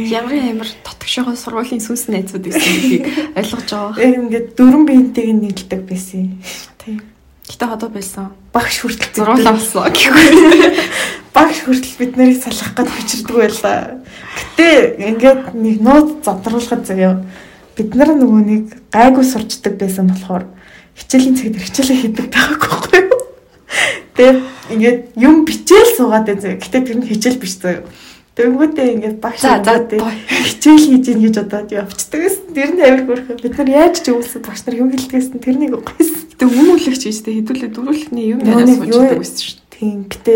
ямар 0.09 0.33
ямар 0.33 0.69
тотгошоо 0.81 1.35
сургуулийн 1.37 1.83
сүнс 1.83 2.09
найзууд 2.09 2.49
байсан 2.49 2.73
гэдгийг 2.73 3.05
ойлгож 3.39 3.69
байгаа. 3.69 4.01
Яг 4.01 4.13
ингээ 4.17 4.43
дөрвөн 4.57 4.85
биентэйг 4.89 5.29
нийлдэг 5.37 5.81
байсан. 5.85 6.41
Тийм. 6.81 7.05
Гэтэ 7.45 7.65
одоо 7.69 7.89
байсан. 7.93 8.33
Багш 8.51 8.81
хүртэл 8.81 9.13
зуруулаа 9.13 9.53
болсон 9.53 9.85
гэхгүй. 9.93 10.25
Багш 11.37 11.57
хүртэл 11.63 11.95
бид 12.01 12.13
нарыг 12.17 12.37
салах 12.41 12.73
гэж 12.73 12.89
хүчирдэг 12.89 13.35
байлаа. 13.37 13.79
Гэтэ 14.33 14.67
ингээд 14.97 15.41
нэг 15.53 15.77
нууц 15.79 16.25
задруулахад 16.25 16.83
заяа. 16.89 17.21
Бид 17.77 17.93
нар 17.93 18.17
нөгөө 18.17 18.41
нэг 18.41 18.63
гайгүй 18.89 19.23
сурчдаг 19.23 19.77
байсан 19.77 20.09
болохоор 20.09 20.49
хичээлийн 20.97 21.37
цагт 21.37 21.61
хичээлээ 21.61 21.97
хийдэг 22.01 22.27
таахгүй 22.33 22.73
юу? 22.73 22.96
Тэгээд 24.17 24.39
ингээд 24.73 24.99
юм 25.13 25.45
бичээл 25.45 25.93
суугаад 25.93 26.25
байзаа. 26.25 26.57
Гэтэ 26.57 26.79
тэр 26.89 26.97
нь 26.97 27.05
хичээл 27.05 27.37
биш 27.37 27.61
заяа. 27.61 27.85
Тэнгүүтээ 28.33 28.87
ингээд 28.97 29.17
багш 29.21 29.45
заагаад 29.45 29.93
хичээл 29.93 30.85
хийж 30.89 31.05
ийн 31.09 31.21
гэж 31.21 31.35
бодоод 31.37 31.69
явцдаг 31.69 32.21
гэсэн. 32.25 32.49
Тэр 32.53 32.69
нь 32.73 32.81
авир 32.81 33.01
хөрхөө. 33.05 33.37
Бид 33.45 33.55
нар 33.61 33.69
яаж 33.69 34.01
ч 34.01 34.09
өвсөд 34.09 34.41
багш 34.41 34.65
нар 34.65 34.77
юм 34.81 34.89
хэлдэгсэн 34.89 35.37
тэрнийг 35.37 35.73
уггүйсэн. 35.77 36.33
Тэг 36.33 36.49
хүмүүлэгч 36.49 37.03
ийстэй 37.05 37.33
хэдүүлээ 37.41 37.69
дөрүүлэхний 37.73 38.25
юм 38.33 38.41
яриа 38.41 38.65
суучдаг 38.65 39.21
байсан 39.21 39.41
шүү 39.41 39.57
дээ. 39.57 39.65
Тийм. 39.77 39.97
Гэтэ 40.09 40.33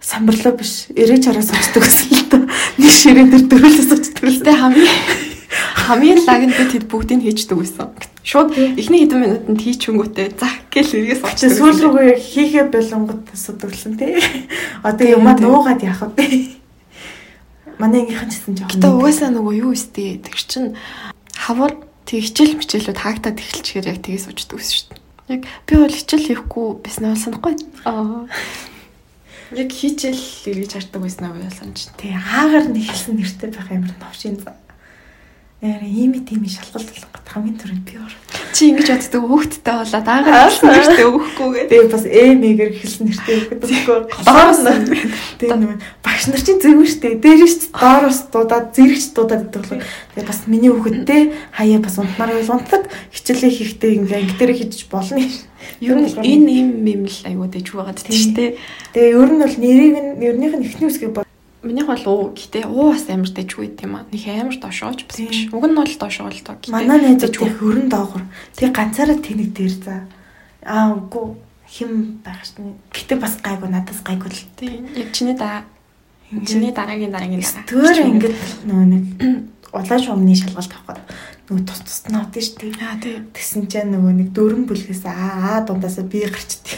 самбарлаа 0.00 0.52
биш. 0.56 0.72
Эрэж 0.96 1.22
хараа 1.28 1.44
суучдаг 1.44 1.84
гэсэн 1.84 2.08
л 2.16 2.24
та. 2.32 2.38
Нэг 2.80 2.92
ширээн 2.96 3.28
дээр 3.28 3.44
дөрүүлээ 3.48 3.84
суучдаг. 3.92 4.24
Гэтэ 4.24 4.52
хамгийн 4.56 5.27
хамгийн 5.48 6.20
лаг 6.28 6.42
нь 6.44 6.52
бид 6.52 6.84
бүгдийг 6.88 7.24
хийждэг 7.24 7.56
байсан. 7.56 7.88
Шууд 8.20 8.52
эхний 8.76 9.08
хэдэн 9.08 9.20
минутанд 9.24 9.60
хийчихэнгүүтээ 9.64 10.28
за 10.36 10.48
гэл 10.68 10.92
эргээс 11.00 11.22
очсон. 11.24 11.48
Сүүл 11.48 11.80
рүүгээ 11.88 12.12
хийхээ 12.20 12.66
болонгот 12.68 13.24
асуудагсан 13.32 13.96
тий. 13.96 14.20
Одоо 14.84 15.06
юмаа 15.08 15.32
нуугаад 15.40 15.80
яах 15.80 16.12
вэ? 16.12 16.60
Манай 17.80 18.04
ангийнхан 18.04 18.28
ч 18.28 18.36
гэсэн 18.36 18.54
жоохон. 18.60 18.72
Гэтэ 18.76 18.88
угаасаа 18.92 19.30
нөгөө 19.32 19.54
юу 19.64 19.72
өстэй. 19.72 20.20
Тэг 20.20 20.36
чин 20.36 20.76
хавар 21.32 21.72
тэг 22.04 22.28
хичээл 22.28 22.60
мичээлүүд 22.60 22.98
хаагдаад 23.00 23.40
эхэлчихээр 23.40 23.88
яг 23.88 23.98
тгээс 24.04 24.28
уучдаг 24.28 24.60
ус 24.60 24.68
шүү 24.68 24.92
дээ. 24.92 25.00
Яг 25.32 25.42
би 25.64 25.72
бол 25.80 25.96
хичээл 25.96 26.28
хийхгүй 26.28 26.66
байсан 26.84 27.04
бол 27.08 27.24
санахгүй. 27.24 27.54
Аа. 27.88 28.28
Яг 29.56 29.72
хичээл 29.72 30.20
эргэж 30.52 30.72
хардаг 30.76 31.00
байсан 31.00 31.24
аа 31.24 31.32
бол 31.32 31.48
санаж. 31.48 31.88
Тэг 31.96 32.12
аагаар 32.12 32.68
нэг 32.68 32.84
хэлсэн 32.84 33.16
нэртэй 33.16 33.48
байх 33.48 33.72
амар 33.72 33.96
новшин 33.96 34.36
заа. 34.36 34.67
Яа 35.58 35.82
ийм 35.82 36.14
тийм 36.22 36.46
шалгалт 36.46 36.86
болгох 36.86 37.18
хамгийн 37.28 37.58
түрүүнд 37.60 37.84
би 37.84 37.98
ор. 38.00 38.12
Чи 38.54 38.70
ингэж 38.72 38.88
боддог 38.88 39.22
хөөхттэй 39.26 39.74
болоод 39.74 40.06
аагаар 40.08 40.54
нэртэй 40.54 41.06
өгөхгүй 41.10 41.48
гэдэг. 41.50 41.68
Тэгээ 41.68 41.92
бас 41.92 42.04
эмэгээр 42.08 42.72
хэлсэн 42.78 43.04
нэртэй 43.10 43.36
өгөхгүй. 43.58 43.98
Доороос 44.22 44.60
тэгээ 45.36 45.58
нэг 45.58 45.82
багш 46.00 46.24
нар 46.30 46.42
чинь 46.46 46.62
зөв 46.62 46.80
штэ. 46.88 47.20
Дээрээс 47.20 47.74
доороос 47.74 48.18
дуудаад 48.32 48.66
зэрэгч 48.72 49.04
дуудаад 49.12 49.42
гэдэг 49.50 49.60
болохоор 49.60 49.82
тэгээ 50.14 50.30
бас 50.30 50.40
миний 50.48 50.72
хүүхэдтэй 50.72 51.22
хаяа 51.52 51.80
бас 51.84 51.96
унтмаар 52.00 52.32
унтдаг 52.38 52.82
хичээлээ 53.12 53.52
хийхдээ 53.52 53.92
ингээ 53.98 54.18
анги 54.24 54.34
дээр 54.40 54.52
хийж 54.56 54.88
болно. 54.88 55.20
Ер 55.84 55.98
нь 56.00 56.08
энэ 56.08 56.50
юм 56.54 56.70
юм 56.86 57.02
л 57.10 57.18
аюу 57.28 57.50
дэжг 57.50 57.76
байгаа 57.76 57.98
тийм 57.98 58.14
штэ. 58.14 58.56
Тэгээ 58.96 59.10
ер 59.20 59.30
нь 59.34 59.42
бол 59.42 59.56
нэрийг 59.58 59.94
нь 59.98 60.22
ернийх 60.22 60.54
нь 60.56 60.64
ихний 60.64 60.88
үсгийг 60.88 61.27
Минийх 61.62 61.86
бол 61.90 62.04
уу 62.06 62.22
гэтээ 62.38 62.70
уу 62.70 62.94
бас 62.94 63.10
амар 63.10 63.30
дэжгүй 63.30 63.74
тийм 63.74 63.98
аа. 63.98 64.06
Нэг 64.14 64.22
амар 64.30 64.56
дошооч 64.62 65.02
бас 65.10 65.18
биш. 65.18 65.50
Уг 65.50 65.64
нь 65.66 65.74
бол 65.74 65.90
дошоо 65.90 66.30
л 66.30 66.42
доо. 66.46 66.56
Манай 66.70 67.02
найзууд 67.02 67.34
их 67.34 67.58
хөрөн 67.58 67.88
доогор. 67.90 68.22
Тэг 68.54 68.70
ганцаараа 68.70 69.18
тэнэг 69.18 69.50
дээр 69.50 69.74
за. 69.74 70.06
Аа 70.62 70.94
үгүй 70.94 71.34
хим 71.66 72.22
байх 72.22 72.46
шин. 72.46 72.78
Гэтээ 72.94 73.18
бас 73.18 73.42
гайгүй 73.42 73.68
надаас 73.74 74.00
гайгүй 74.06 74.30
л. 74.30 74.46
Тийм. 74.54 74.86
Яг 74.94 75.10
чиний 75.10 75.34
даа. 75.34 75.66
Чиний 76.30 76.70
дараагийн 76.70 77.10
дараагийн 77.10 77.42
дараа. 77.42 77.66
Тэр 77.66 78.06
ингээд 78.06 78.38
нөгөө 78.70 78.86
нэг 78.86 79.04
улаан 79.74 79.98
шугамны 79.98 80.38
шалгалт 80.38 80.72
авах 80.78 81.02
нөгөө 81.48 81.64
тус 81.64 81.80
тус 81.80 82.00
нь 82.12 82.16
авдсан 82.20 82.44
шүү 82.44 82.56
дээ. 82.60 82.84
Аа 82.84 83.00
тийм. 83.00 83.24
Тэгсэн 83.32 83.62
чинь 83.72 83.92
нөгөө 83.96 84.12
нэг 84.20 84.28
дөрөн 84.36 84.68
бүлгээс 84.68 85.04
аа 85.08 85.56
аа 85.56 85.58
дундаасаа 85.64 86.04
би 86.04 86.20
гарчдаг. 86.28 86.76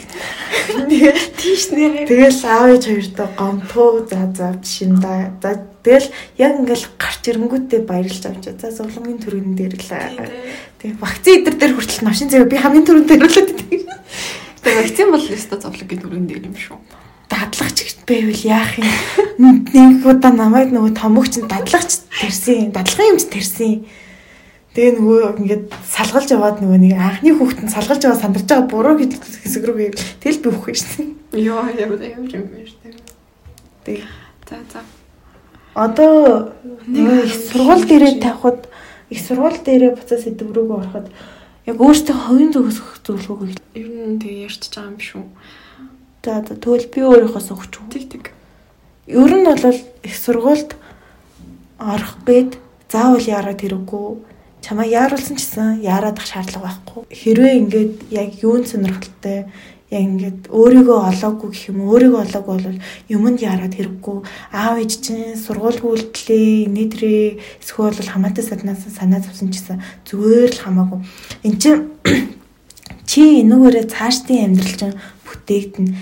Тийш 1.42 1.74
нэрээ. 1.74 2.06
Тэгэл 2.06 2.40
аав 2.46 2.70
ээж 2.70 2.84
хоёртой 2.86 3.28
гомтгоо 3.34 4.06
за 4.06 4.30
за 4.30 4.54
шиндаа. 4.62 5.34
За 5.42 5.58
тэгэл 5.82 6.06
яг 6.38 6.52
ингээл 6.62 6.86
гарч 6.94 7.22
ирэнгүүтээ 7.26 7.80
баярлж 7.82 8.22
авч. 8.30 8.46
За 8.62 8.70
зовлонгийн 8.70 9.18
төрөнд 9.18 9.58
дээр 9.58 9.74
л. 9.74 9.90
Тэгээ 10.78 11.02
вакцин 11.02 11.34
идэр 11.42 11.56
дээр 11.58 11.74
хүртэл 11.74 12.06
машин 12.06 12.30
зэв 12.30 12.46
би 12.46 12.54
хамгийн 12.54 12.86
түрүүнд 12.86 13.10
дээрлээд 13.10 13.50
байдаг. 13.50 13.90
Тэгээ 14.62 14.80
вакцин 14.86 15.10
бол 15.10 15.26
өстой 15.26 15.58
зовлонгийн 15.58 15.98
төрөнд 15.98 16.28
дээр 16.30 16.46
юм 16.46 16.54
шүү 16.54 16.78
дадлагч 17.30 17.78
байвал 18.06 18.42
яах 18.42 18.74
юм 19.38 19.66
нэг 19.70 20.02
удаа 20.02 20.34
намайг 20.34 20.74
нөгөө 20.74 20.98
томогч 20.98 21.38
дадлагч 21.46 22.02
тэрсэн 22.10 22.74
дадлагын 22.74 23.14
юмч 23.14 23.30
тэрсэн 23.30 23.86
Тэгээ 24.70 24.92
нөгөө 24.98 25.20
ингээд 25.42 25.64
салгалж 25.82 26.28
яваад 26.30 26.62
нөгөө 26.62 26.78
нэг 26.78 26.94
анхны 26.94 27.34
хүүхэд 27.34 27.60
нь 27.66 27.74
салгалж 27.74 28.02
яваад 28.06 28.22
сандарч 28.22 28.46
байгаа 28.46 28.70
буруу 28.70 28.94
хэсэг 28.96 29.64
рүү 29.66 29.94
тэгэл 30.22 30.42
би 30.42 30.48
үхэх 30.54 30.78
шин. 30.78 31.18
Йоо 31.34 31.66
ямар 31.74 31.98
ямар 31.98 32.30
юм 32.30 32.46
бэ 32.46 32.70
штэ. 32.70 32.94
Тэгээ 33.82 34.06
За 34.50 34.56
за. 34.72 34.82
Одоо 35.74 36.52
Нэг 36.86 37.26
их 37.26 37.34
сургууль 37.34 37.86
дээрээ 37.86 38.18
тавихад 38.18 38.66
их 39.10 39.20
сургууль 39.22 39.62
дээрээ 39.62 39.94
буцаа 39.94 40.18
сэдв 40.18 40.50
рүүгөө 40.50 40.78
ороход 40.82 41.06
яг 41.70 41.78
өөртөө 41.78 42.16
хувийн 42.26 42.50
зүгээс 42.50 42.78
өгөх 42.82 42.98
зөвлөгөөг 43.06 43.62
Ер 43.78 43.86
нь 43.86 44.18
тэгээ 44.18 44.50
ярьж 44.50 44.62
байгаа 44.74 44.90
юм 44.90 44.98
шүү. 44.98 45.22
За 46.26 46.42
за 46.42 46.54
тэгвэл 46.58 46.90
би 46.90 47.00
өөрийнхөөс 47.06 47.48
өгч 47.54 47.72
үү. 47.78 47.86
Тэг 47.94 48.04
тэг. 48.10 48.24
Ер 49.06 49.30
нь 49.38 49.46
бол 49.46 49.78
их 50.02 50.14
сургуульд 50.18 50.74
орох 51.78 52.14
гээд 52.26 52.58
заавал 52.90 53.22
яарад 53.22 53.62
хэрэггүй. 53.62 54.08
Чамаа 54.60 54.86
яаруулсан 54.86 55.36
ч 55.36 55.44
гэсэн 55.44 55.80
яарадах 55.80 56.26
шаардлага 56.28 56.68
байхгүй. 56.68 57.02
Хэрвээ 57.08 57.54
ингээд 57.60 57.92
яг 58.12 58.30
юунд 58.44 58.68
сонирхолтой 58.68 59.48
яг 59.90 60.02
ингээд 60.06 60.40
өөрийгөө 60.54 60.98
олоогүй 61.10 61.48
гэх 61.50 61.68
юм 61.74 61.78
өөрийгөө 61.90 62.20
олоогүй 62.22 62.56
бол 62.62 62.78
юмд 63.10 63.38
яарад 63.42 63.74
хэрэггүй. 63.74 64.18
Аав 64.54 64.78
ээж 64.78 64.92
чинь 65.02 65.34
сургууль 65.34 65.82
үйлдэлээ 65.82 66.70
нийтрээ 66.70 67.24
эсвэл 67.58 67.98
бол 67.98 68.12
хамаатай 68.14 68.44
саднаас 68.46 68.86
санаа 68.86 69.18
зовсон 69.18 69.50
ч 69.50 69.58
гэсэн 69.58 69.82
зүгээр 70.06 70.52
л 70.54 70.62
хамаагүй. 70.62 71.00
Эн 71.42 71.54
чинь 71.58 71.82
чи 73.10 73.42
энүүгээрээ 73.42 73.86
цаашдын 73.90 74.44
амьдрал 74.46 74.76
чинь 74.78 74.96
бүтээгдэнэ 75.26 75.92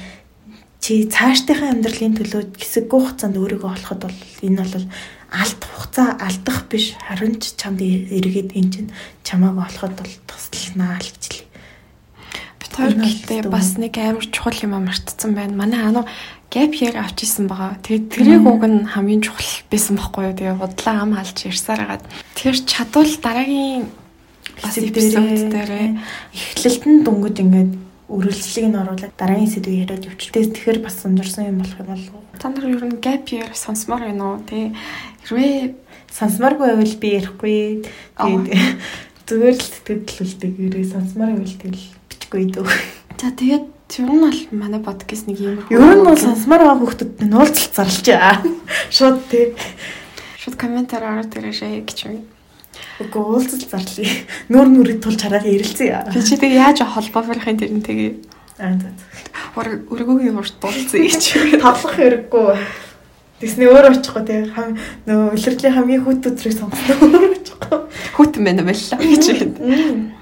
чи 0.84 1.04
цаашдынхаа 1.08 1.72
амьдралын 1.72 2.16
төлөө 2.16 2.42
хэсэггүй 2.60 3.00
хугацаанд 3.00 3.36
өөрийгөө 3.40 3.70
олоход 3.72 4.00
бол 4.04 4.18
энэ 4.44 4.62
бол 4.62 4.86
алдах 5.30 5.68
хугацаа 5.68 6.16
алдах 6.24 6.68
биш 6.72 6.96
харин 6.96 7.36
ч 7.36 7.52
чамд 7.60 7.80
эргээд 7.84 8.56
эн 8.56 8.68
чинь 8.72 8.90
чамааг 9.24 9.60
олоход 9.60 9.92
бол 10.00 10.14
тусланаа 10.24 10.96
л 10.96 11.04
гэж 11.04 11.24
лээ. 11.28 11.46
Бид 12.58 12.72
хоёр 12.72 12.92
Энэ 12.96 13.04
гэхдээ 13.04 13.40
бас 13.52 13.76
нэг 13.76 13.94
амар 14.00 14.24
чухал 14.24 14.56
юм 14.64 14.72
мартцсан 14.80 15.36
байна. 15.36 15.52
Манай 15.52 15.84
ануу 15.84 16.08
гэп 16.48 16.72
year 16.80 16.96
авчихсан 16.96 17.44
байгаа. 17.44 17.76
Тэгээд 17.84 18.08
тэрийг 18.08 18.44
уг 18.48 18.64
нь 18.64 18.88
хамгийн 18.88 19.20
чухал 19.20 19.52
байсан 19.68 20.00
байхгүй 20.00 20.32
юу? 20.32 20.36
Тэгээд 20.36 20.62
бодлоо 20.64 20.94
ам 20.96 21.12
халж 21.12 21.38
ярьсаар 21.44 21.80
хагаад. 21.84 22.04
Тэр 22.32 22.56
чадвал 22.64 23.12
дараагийн 23.20 23.84
эпизод 24.64 25.52
дээр 25.52 26.00
эхлэлт 26.32 26.84
нь 26.88 27.04
дунгаж 27.04 27.36
ингээд 27.36 27.72
өрөлцлийг 28.08 28.66
нь 28.72 28.80
оруулаад 28.80 29.12
дараагийн 29.20 29.52
сэдвийг 29.52 29.84
яриад 29.84 30.08
явчихлаа. 30.08 30.48
Тэгэхээр 30.48 30.80
бас 30.80 30.96
сонирсон 31.04 31.52
юм 31.52 31.60
болох 31.60 31.76
юм 31.76 31.92
болов 31.92 32.14
уу? 32.16 32.28
та 32.38 32.48
нар 32.48 32.64
ер 32.70 32.84
нь 32.86 33.02
gap 33.02 33.26
year 33.34 33.50
сонсомоор 33.52 34.06
байна 34.06 34.24
уу? 34.24 34.38
Тэ 34.46 34.70
хэрвээ 35.28 35.76
Сонсмааргүй 36.08 36.72
байвал 36.72 36.96
би 36.98 37.08
ярихгүй. 37.20 37.58
Тэгээд 38.16 38.48
зүгээр 39.28 39.56
л 39.60 39.68
сэтгэл 39.68 40.24
үлдэг 40.24 40.52
ерээ 40.56 40.86
сонсмаар 40.88 41.36
байвал 41.36 41.56
тэгэл 41.60 41.84
бичихгүй 42.08 42.44
дөө. 42.56 42.68
за 43.20 43.28
тэгээд 43.36 43.66
ер 44.00 44.08
нь 44.08 44.24
бол 44.24 44.40
манай 44.56 44.80
подкаст 44.80 45.28
нэг 45.28 45.38
юм 45.38 45.60
Ер 45.68 45.84
нь 45.84 46.06
бол 46.08 46.16
сонсмаар 46.16 46.64
байгаа 46.64 46.80
хүмүүсд 46.80 47.20
нь 47.28 47.36
уулзалт 47.36 47.76
зарлчаа. 47.76 48.40
Шууд 48.88 49.20
тий. 49.28 49.52
шууд 50.40 50.56
комментаар 50.56 51.04
ороод 51.20 51.36
ирээшээ 51.36 51.84
гэж 51.84 51.98
юм. 52.08 52.24
Үгүй 53.04 53.20
уулзалт 53.20 53.68
зарлая. 53.68 54.08
Нүүр 54.48 54.68
нүрийг 54.72 55.04
тулж 55.04 55.20
хараад 55.20 55.44
ярилцъя. 55.44 56.08
Би 56.08 56.24
чи 56.24 56.40
тэг 56.40 56.56
яаж 56.56 56.80
холбоо 56.88 57.20
барихын 57.28 57.60
тэр 57.60 57.76
нь 57.76 57.84
тэгээ 57.84 58.10
Аа 58.58 58.74
за. 58.74 58.90
өргөгийн 59.54 60.34
урт 60.40 60.56
дуулцъя 60.58 60.98
гэж. 60.98 61.62
Тавлах 61.62 61.94
хэрэггүй. 61.94 62.87
Тэсний 63.38 63.70
өөр 63.70 63.94
очихгүй 63.94 64.22
тий. 64.26 64.40
Хам 64.50 64.74
нөө 65.06 65.38
илэрлийн 65.38 65.74
хамгийн 65.74 66.02
хүүт 66.02 66.26
өдрийг 66.26 66.54
сонгосон 66.58 66.98
өөр 67.06 67.34
очихгүй. 67.38 67.78
Хүүтэн 68.18 68.42
байна 68.42 68.62
байлаа 68.66 68.98
гэж. 68.98 69.24
Мм. 69.62 70.18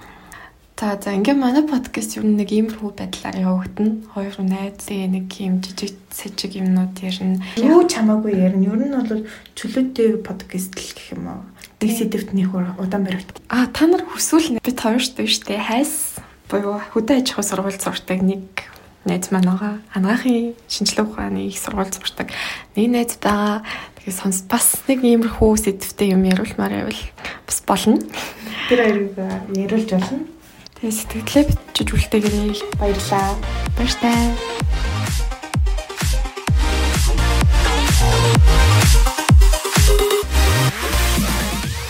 За 0.76 0.92
за 1.00 1.16
ингээм 1.16 1.40
манай 1.40 1.64
подкаст 1.64 2.20
ер 2.20 2.28
нь 2.28 2.36
нэг 2.36 2.52
иймэрхүү 2.52 2.92
байдлаар 2.92 3.40
явагдана. 3.40 4.04
Хоёр 4.12 4.36
найз 4.44 4.84
тэгээ 4.84 5.08
нэг 5.08 5.32
юм 5.40 5.64
жижиг 5.64 5.96
сэжиг 6.12 6.60
юмнууд 6.60 7.00
ярина. 7.00 7.40
Юу 7.56 7.88
ч 7.88 7.96
хамаагүй 7.96 8.36
ярина. 8.36 8.76
Ер 8.76 8.84
нь 8.84 8.92
бол 8.92 9.24
чөлөөтэй 9.56 10.20
подкаст 10.20 10.76
л 10.76 10.92
гэх 10.92 11.16
юм 11.16 11.32
уу. 11.32 11.40
Нэг 11.80 11.90
сэдвт 11.96 12.36
нэг 12.36 12.52
удаан 12.52 13.08
баригд. 13.08 13.40
А 13.48 13.64
та 13.72 13.88
нар 13.88 14.04
хүсвэл 14.04 14.60
бид 14.60 14.76
хоёр 14.76 15.00
шүү 15.00 15.24
дээ 15.48 15.64
хайс 15.64 16.20
буюу 16.52 16.76
хөдөө 16.92 17.24
аж 17.24 17.32
ахуй 17.32 17.44
сургууль 17.48 17.80
сурдаг 17.80 18.20
нэг 18.20 18.44
найз 19.06 19.30
маань 19.30 19.46
байгаа. 19.46 19.74
Анагаахын 19.94 20.58
шинжилгээ 20.68 21.06
ухааны 21.06 21.46
их 21.46 21.58
сургууль 21.58 21.90
сурдаг. 21.94 22.28
Нэг 22.74 22.90
найз 22.90 23.16
байгаа. 23.22 23.62
Тэгээ 24.02 24.14
сонс 24.14 24.42
бас 24.44 24.82
нэг 24.90 25.00
иймэрхүү 25.06 25.56
сэдвтэй 25.56 26.12
юм 26.12 26.26
яруулмаар 26.26 26.90
байвал 26.90 27.02
бас 27.46 27.58
болно. 27.66 28.02
Тэр 28.68 28.82
хоёрыг 28.82 29.14
яриулж 29.54 29.90
болно. 29.94 30.26
Тэгээ 30.76 30.92
сэтгэлээ 30.92 31.44
бичиж 31.46 31.88
үлдээгээрэй. 31.94 32.54
Баярлаа. 32.76 33.32
Баяр 33.78 33.94
таа. 34.02 35.05